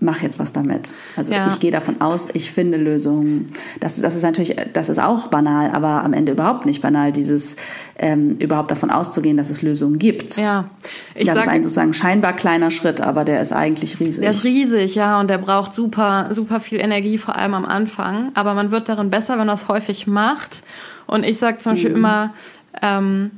mache 0.00 0.24
jetzt 0.24 0.38
was 0.38 0.52
damit. 0.52 0.92
Also 1.16 1.32
ja. 1.32 1.48
ich 1.48 1.60
gehe 1.60 1.70
davon 1.70 2.00
aus, 2.00 2.28
ich 2.34 2.50
finde 2.50 2.76
Lösungen. 2.76 3.46
Das, 3.80 4.00
das 4.00 4.14
ist 4.14 4.22
natürlich, 4.22 4.56
das 4.72 4.88
ist 4.88 4.98
auch 4.98 5.28
banal, 5.28 5.70
aber 5.70 6.04
am 6.04 6.12
Ende 6.12 6.32
überhaupt 6.32 6.66
nicht 6.66 6.82
banal, 6.82 7.12
dieses 7.12 7.56
ähm, 7.96 8.32
überhaupt 8.38 8.70
davon 8.70 8.90
auszugehen, 8.90 9.36
dass 9.36 9.50
es 9.50 9.62
Lösungen 9.62 9.98
gibt. 9.98 10.36
Ja. 10.36 10.66
Ich 11.14 11.26
das 11.26 11.36
sag, 11.36 11.44
ist 11.44 11.48
ein 11.48 11.62
sozusagen 11.62 11.94
scheinbar 11.94 12.34
kleiner 12.34 12.70
Schritt, 12.70 13.00
aber 13.00 13.24
der 13.24 13.40
ist 13.40 13.52
eigentlich 13.52 13.98
riesig. 14.00 14.20
Der 14.22 14.30
ist 14.30 14.44
riesig, 14.44 14.94
ja, 14.94 15.18
und 15.20 15.28
der 15.28 15.38
braucht 15.38 15.74
super, 15.74 16.28
super 16.32 16.60
viel 16.60 16.80
Energie, 16.80 17.18
vor 17.18 17.36
allem 17.36 17.54
am 17.54 17.64
Anfang. 17.64 18.30
Aber 18.34 18.54
man 18.54 18.70
wird 18.70 18.88
darin 18.88 19.10
besser, 19.10 19.32
wenn 19.32 19.46
man 19.46 19.48
das 19.48 19.68
häufig 19.68 20.06
macht. 20.06 20.62
Und 21.06 21.24
ich 21.24 21.38
sage 21.38 21.58
zum 21.58 21.72
Beispiel 21.72 21.90
mhm. 21.90 21.96
immer, 21.96 22.34
ähm, 22.82 23.30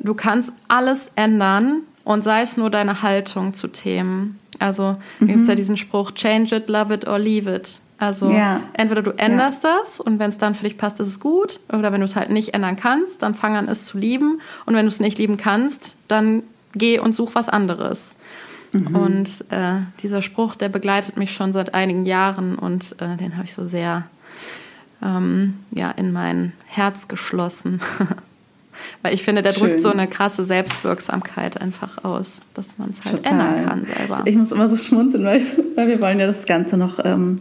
du 0.00 0.14
kannst 0.14 0.52
alles 0.68 1.10
ändern 1.16 1.82
und 2.04 2.24
sei 2.24 2.42
es 2.42 2.56
nur 2.56 2.70
deine 2.70 3.02
Haltung 3.02 3.52
zu 3.52 3.68
Themen. 3.68 4.38
Also 4.60 4.96
mhm. 5.20 5.26
gibt 5.26 5.40
es 5.42 5.46
ja 5.46 5.54
diesen 5.54 5.76
Spruch, 5.76 6.12
change 6.12 6.56
it, 6.56 6.68
love 6.68 6.92
it 6.92 7.06
or 7.06 7.18
leave 7.18 7.52
it. 7.52 7.80
Also 7.98 8.30
ja. 8.30 8.60
entweder 8.74 9.02
du 9.02 9.12
änderst 9.12 9.64
ja. 9.64 9.78
das 9.78 10.00
und 10.00 10.18
wenn 10.18 10.28
es 10.28 10.38
dann 10.38 10.54
für 10.54 10.64
dich 10.64 10.76
passt, 10.76 11.00
ist 11.00 11.08
es 11.08 11.20
gut. 11.20 11.60
Oder 11.72 11.92
wenn 11.92 12.00
du 12.00 12.04
es 12.04 12.16
halt 12.16 12.30
nicht 12.30 12.54
ändern 12.54 12.76
kannst, 12.76 13.22
dann 13.22 13.34
fang 13.34 13.56
an, 13.56 13.68
es 13.68 13.84
zu 13.84 13.98
lieben. 13.98 14.40
Und 14.66 14.74
wenn 14.74 14.84
du 14.84 14.88
es 14.88 15.00
nicht 15.00 15.18
lieben 15.18 15.36
kannst, 15.36 15.96
dann 16.08 16.42
geh 16.74 16.98
und 16.98 17.14
such 17.14 17.34
was 17.34 17.48
anderes. 17.48 18.16
Mhm. 18.72 18.96
Und 18.96 19.44
äh, 19.50 19.76
dieser 20.02 20.22
Spruch, 20.22 20.56
der 20.56 20.68
begleitet 20.68 21.16
mich 21.16 21.32
schon 21.32 21.52
seit 21.52 21.74
einigen 21.74 22.04
Jahren 22.04 22.56
und 22.56 22.96
äh, 23.00 23.16
den 23.16 23.36
habe 23.36 23.44
ich 23.44 23.54
so 23.54 23.64
sehr 23.64 24.08
ähm, 25.02 25.58
ja, 25.70 25.90
in 25.92 26.12
mein 26.12 26.52
Herz 26.66 27.06
geschlossen. 27.08 27.80
Weil 29.02 29.14
ich 29.14 29.22
finde, 29.22 29.42
der 29.42 29.52
Schön. 29.52 29.68
drückt 29.68 29.82
so 29.82 29.90
eine 29.90 30.06
krasse 30.06 30.44
Selbstwirksamkeit 30.44 31.60
einfach 31.60 32.04
aus, 32.04 32.40
dass 32.54 32.78
man 32.78 32.90
es 32.90 33.04
halt 33.04 33.24
Total. 33.24 33.32
ändern 33.32 33.66
kann 33.66 33.86
selber. 33.86 34.22
Ich 34.24 34.36
muss 34.36 34.52
immer 34.52 34.68
so 34.68 34.76
schmunzeln, 34.76 35.24
weil, 35.24 35.38
ich, 35.38 35.46
weil 35.76 35.88
wir 35.88 36.00
wollen 36.00 36.18
ja 36.18 36.26
das 36.26 36.46
Ganze 36.46 36.76
noch 36.76 36.98
ähm, 37.04 37.36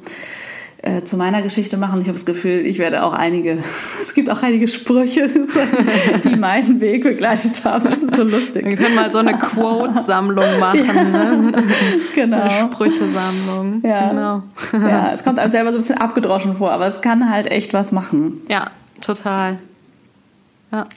äh, 0.83 1.03
zu 1.03 1.15
meiner 1.15 1.41
Geschichte 1.41 1.77
machen. 1.77 2.01
Ich 2.01 2.07
habe 2.07 2.17
das 2.17 2.25
Gefühl, 2.25 2.65
ich 2.65 2.77
werde 2.77 3.03
auch 3.03 3.13
einige, 3.13 3.59
es 4.01 4.13
gibt 4.13 4.29
auch 4.29 4.43
einige 4.43 4.67
Sprüche, 4.67 5.27
die 6.23 6.35
meinen 6.35 6.81
Weg 6.81 7.03
begleitet 7.03 7.63
haben. 7.63 7.89
Das 7.89 8.03
ist 8.03 8.15
so 8.15 8.23
lustig. 8.23 8.65
Wir 8.65 8.75
können 8.75 8.95
mal 8.95 9.09
so 9.09 9.19
eine 9.19 9.33
Quote-Sammlung 9.37 10.59
machen. 10.59 10.85
Ja, 10.85 11.35
ne? 11.35 11.63
Genau. 12.13 12.41
Eine 12.41 12.51
Sprüchesammlung. 12.51 13.81
Ja. 13.85 14.09
Genau. 14.09 14.43
ja, 14.73 15.11
es 15.13 15.23
kommt 15.23 15.39
einem 15.39 15.51
selber 15.51 15.71
so 15.71 15.77
ein 15.77 15.81
bisschen 15.81 15.99
abgedroschen 15.99 16.55
vor, 16.55 16.71
aber 16.71 16.85
es 16.85 16.99
kann 16.99 17.29
halt 17.29 17.49
echt 17.49 17.73
was 17.73 17.93
machen. 17.93 18.41
Ja, 18.49 18.69
total. 18.99 19.59
Ja. 20.73 20.87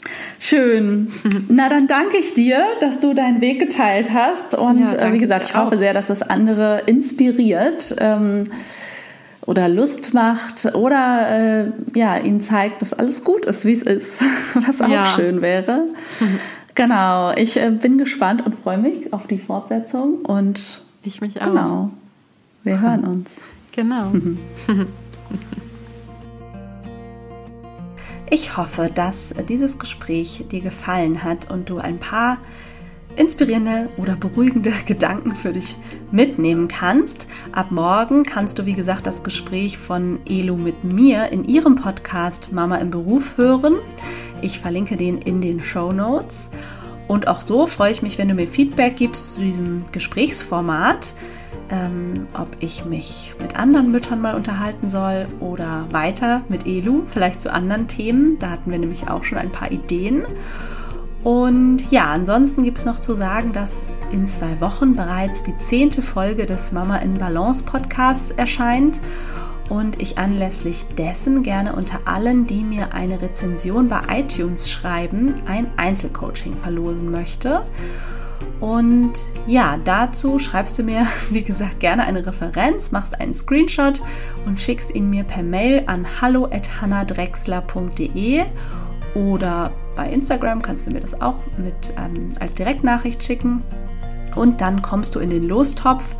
Schön. 0.41 1.13
Na, 1.49 1.69
dann 1.69 1.87
danke 1.87 2.17
ich 2.17 2.33
dir, 2.33 2.65
dass 2.81 2.99
du 2.99 3.13
deinen 3.13 3.43
Weg 3.43 3.59
geteilt 3.59 4.11
hast. 4.15 4.55
Und 4.55 4.89
ja, 4.89 4.95
äh, 4.95 5.13
wie 5.13 5.19
gesagt, 5.19 5.45
ich 5.45 5.55
hoffe 5.55 5.77
sehr, 5.77 5.93
dass 5.93 6.07
das 6.07 6.23
andere 6.23 6.85
inspiriert 6.87 7.95
ähm, 7.99 8.45
oder 9.43 9.69
Lust 9.69 10.15
macht 10.15 10.75
oder 10.75 11.29
äh, 11.29 11.73
ja, 11.95 12.17
ihnen 12.17 12.41
zeigt, 12.41 12.81
dass 12.81 12.95
alles 12.95 13.23
gut 13.23 13.45
ist, 13.45 13.67
wie 13.67 13.73
es 13.73 13.83
ist. 13.83 14.25
Was 14.55 14.81
auch 14.81 14.89
ja. 14.89 15.05
schön 15.05 15.43
wäre. 15.43 15.83
Genau. 16.75 17.33
Ich 17.37 17.59
äh, 17.59 17.71
bin 17.71 17.99
gespannt 17.99 18.47
und 18.47 18.55
freue 18.55 18.79
mich 18.79 19.13
auf 19.13 19.27
die 19.27 19.39
Fortsetzung. 19.39 20.23
Und 20.23 20.81
ich 21.03 21.21
mich 21.21 21.43
auch. 21.43 21.49
Genau. 21.49 21.91
Wir 22.65 22.81
hören 22.81 23.05
uns. 23.05 23.31
Genau. 23.73 24.11
Ich 28.29 28.57
hoffe, 28.57 28.91
dass 28.93 29.35
dieses 29.49 29.79
Gespräch 29.79 30.47
dir 30.51 30.61
gefallen 30.61 31.23
hat 31.23 31.49
und 31.51 31.71
du 31.71 31.79
ein 31.79 31.99
paar 31.99 32.39
inspirierende 33.15 33.89
oder 33.97 34.17
beruhigende 34.17 34.73
Gedanken 34.87 35.35
für 35.35 35.53
dich 35.53 35.77
mitnehmen 36.11 36.67
kannst. 36.67 37.29
Ab 37.53 37.71
morgen 37.71 38.25
kannst 38.25 38.59
du, 38.59 38.67
wie 38.67 38.75
gesagt, 38.75 39.07
das 39.07 39.23
Gespräch 39.23 39.79
von 39.79 40.19
Elo 40.29 40.57
mit 40.57 40.85
mir 40.85 41.31
in 41.33 41.45
ihrem 41.45 41.77
Podcast 41.77 42.53
Mama 42.53 42.77
im 42.79 42.91
Beruf 42.91 43.37
hören. 43.37 43.77
Ich 44.43 44.59
verlinke 44.59 44.97
den 44.97 45.19
in 45.19 45.41
den 45.41 45.61
Show 45.61 45.93
Notes. 45.93 46.51
Und 47.09 47.29
auch 47.29 47.41
so 47.41 47.69
freue 47.69 47.93
ich 47.93 48.03
mich, 48.03 48.19
wenn 48.19 48.29
du 48.29 48.35
mir 48.35 48.49
Feedback 48.49 48.97
gibst 48.97 49.37
zu 49.37 49.41
diesem 49.41 49.85
Gesprächsformat 49.93 51.15
ähm, 51.71 52.27
ob 52.35 52.49
ich 52.61 52.85
mich 52.85 53.35
mit 53.41 53.59
anderen 53.59 53.91
Müttern 53.91 54.21
mal 54.21 54.35
unterhalten 54.35 54.91
soll 54.91 55.27
oder 55.41 55.87
weiter 55.91 56.43
mit 56.49 56.67
Elu, 56.67 57.03
vielleicht 57.07 57.43
zu 57.43 57.53
anderen 57.53 57.89
Themen. 57.89 58.39
Da 58.39 58.51
hatten 58.51 58.71
wir 58.71 58.79
nämlich 58.79 59.09
auch 59.09 59.25
schon 59.25 59.39
ein 59.39 59.53
paar 59.53 59.71
Ideen. 59.71 60.25
Und 61.25 61.91
ja, 61.91 62.05
ansonsten 62.07 62.63
gibt 62.63 62.79
es 62.79 62.85
noch 62.85 63.01
zu 63.01 63.17
sagen, 63.17 63.53
dass 63.53 63.93
in 64.13 64.29
zwei 64.29 64.61
Wochen 64.61 64.95
bereits 64.95 65.43
die 65.43 65.57
zehnte 65.57 66.01
Folge 66.01 66.47
des 66.47 66.71
Mama 66.71 66.99
in 66.99 67.15
Balance 67.15 67.65
Podcasts 67.65 68.31
erscheint 68.31 69.01
und 69.69 70.01
ich 70.01 70.19
anlässlich 70.19 70.87
dessen 70.97 71.43
gerne 71.43 71.75
unter 71.75 72.01
allen, 72.05 72.47
die 72.47 72.63
mir 72.63 72.95
eine 72.95 73.21
Rezension 73.21 73.89
bei 73.89 74.03
iTunes 74.09 74.71
schreiben, 74.71 75.35
ein 75.47 75.71
Einzelcoaching 75.77 76.55
verlosen 76.55 77.11
möchte. 77.11 77.65
Und 78.61 79.13
ja, 79.47 79.79
dazu 79.85 80.39
schreibst 80.39 80.79
du 80.79 80.83
mir, 80.83 81.07
wie 81.31 81.43
gesagt, 81.43 81.81
gerne 81.81 82.05
eine 82.05 82.27
Referenz, 82.27 82.93
machst 82.93 83.21
einen 83.21 83.35
Screenshot 83.35 84.01
und 84.47 84.59
schickst 84.61 84.95
ihn 84.95 85.11
mir 85.11 85.25
per 85.25 85.43
Mail 85.43 85.83
an 85.87 86.07
hallo.hannadrexler.de 86.21 88.45
oder 89.15 89.73
bei 89.97 90.09
Instagram 90.11 90.63
kannst 90.63 90.87
du 90.87 90.91
mir 90.91 91.01
das 91.01 91.21
auch 91.21 91.39
mit 91.57 91.93
ähm, 91.97 92.29
als 92.39 92.55
Direktnachricht 92.55 93.25
schicken. 93.25 93.63
Und 94.35 94.61
dann 94.61 94.83
kommst 94.83 95.15
du 95.15 95.21
in 95.21 95.31
den 95.31 95.49
Lostopf. 95.49 96.15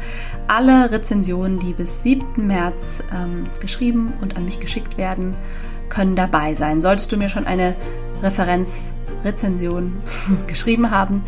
Alle 0.49 0.91
Rezensionen, 0.91 1.59
die 1.59 1.75
bis 1.75 2.03
7. 2.03 2.47
März 2.47 3.03
ähm, 3.15 3.45
geschrieben 3.61 4.15
und 4.23 4.39
an 4.39 4.47
mich 4.47 4.59
geschickt 4.59 4.97
werden, 4.97 5.37
können 5.91 6.17
dabei 6.17 6.55
sein. 6.55 6.81
Solltest 6.81 7.13
du 7.13 7.19
mir 7.19 7.29
schon 7.29 7.47
eine 7.47 7.77
Referenzrezension 8.23 9.99
geschrieben 10.47 10.91
haben, 10.91 11.23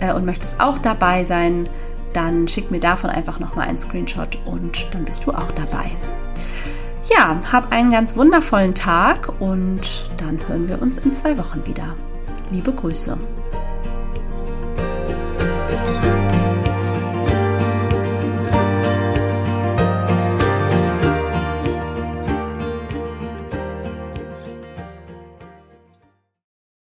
äh, 0.00 0.12
und 0.12 0.24
möchtest 0.24 0.60
auch 0.60 0.78
dabei 0.78 1.24
sein, 1.24 1.68
dann 2.12 2.48
schick 2.48 2.70
mir 2.70 2.80
davon 2.80 3.10
einfach 3.10 3.38
nochmal 3.40 3.68
einen 3.68 3.78
Screenshot 3.78 4.38
und 4.46 4.92
dann 4.94 5.04
bist 5.04 5.26
du 5.26 5.32
auch 5.32 5.50
dabei. 5.50 5.90
Ja, 7.04 7.40
hab 7.52 7.72
einen 7.72 7.90
ganz 7.90 8.16
wundervollen 8.16 8.74
Tag 8.74 9.40
und 9.40 10.10
dann 10.16 10.40
hören 10.48 10.68
wir 10.68 10.82
uns 10.82 10.98
in 10.98 11.12
zwei 11.12 11.38
Wochen 11.38 11.64
wieder. 11.66 11.94
Liebe 12.50 12.72
Grüße. 12.72 13.16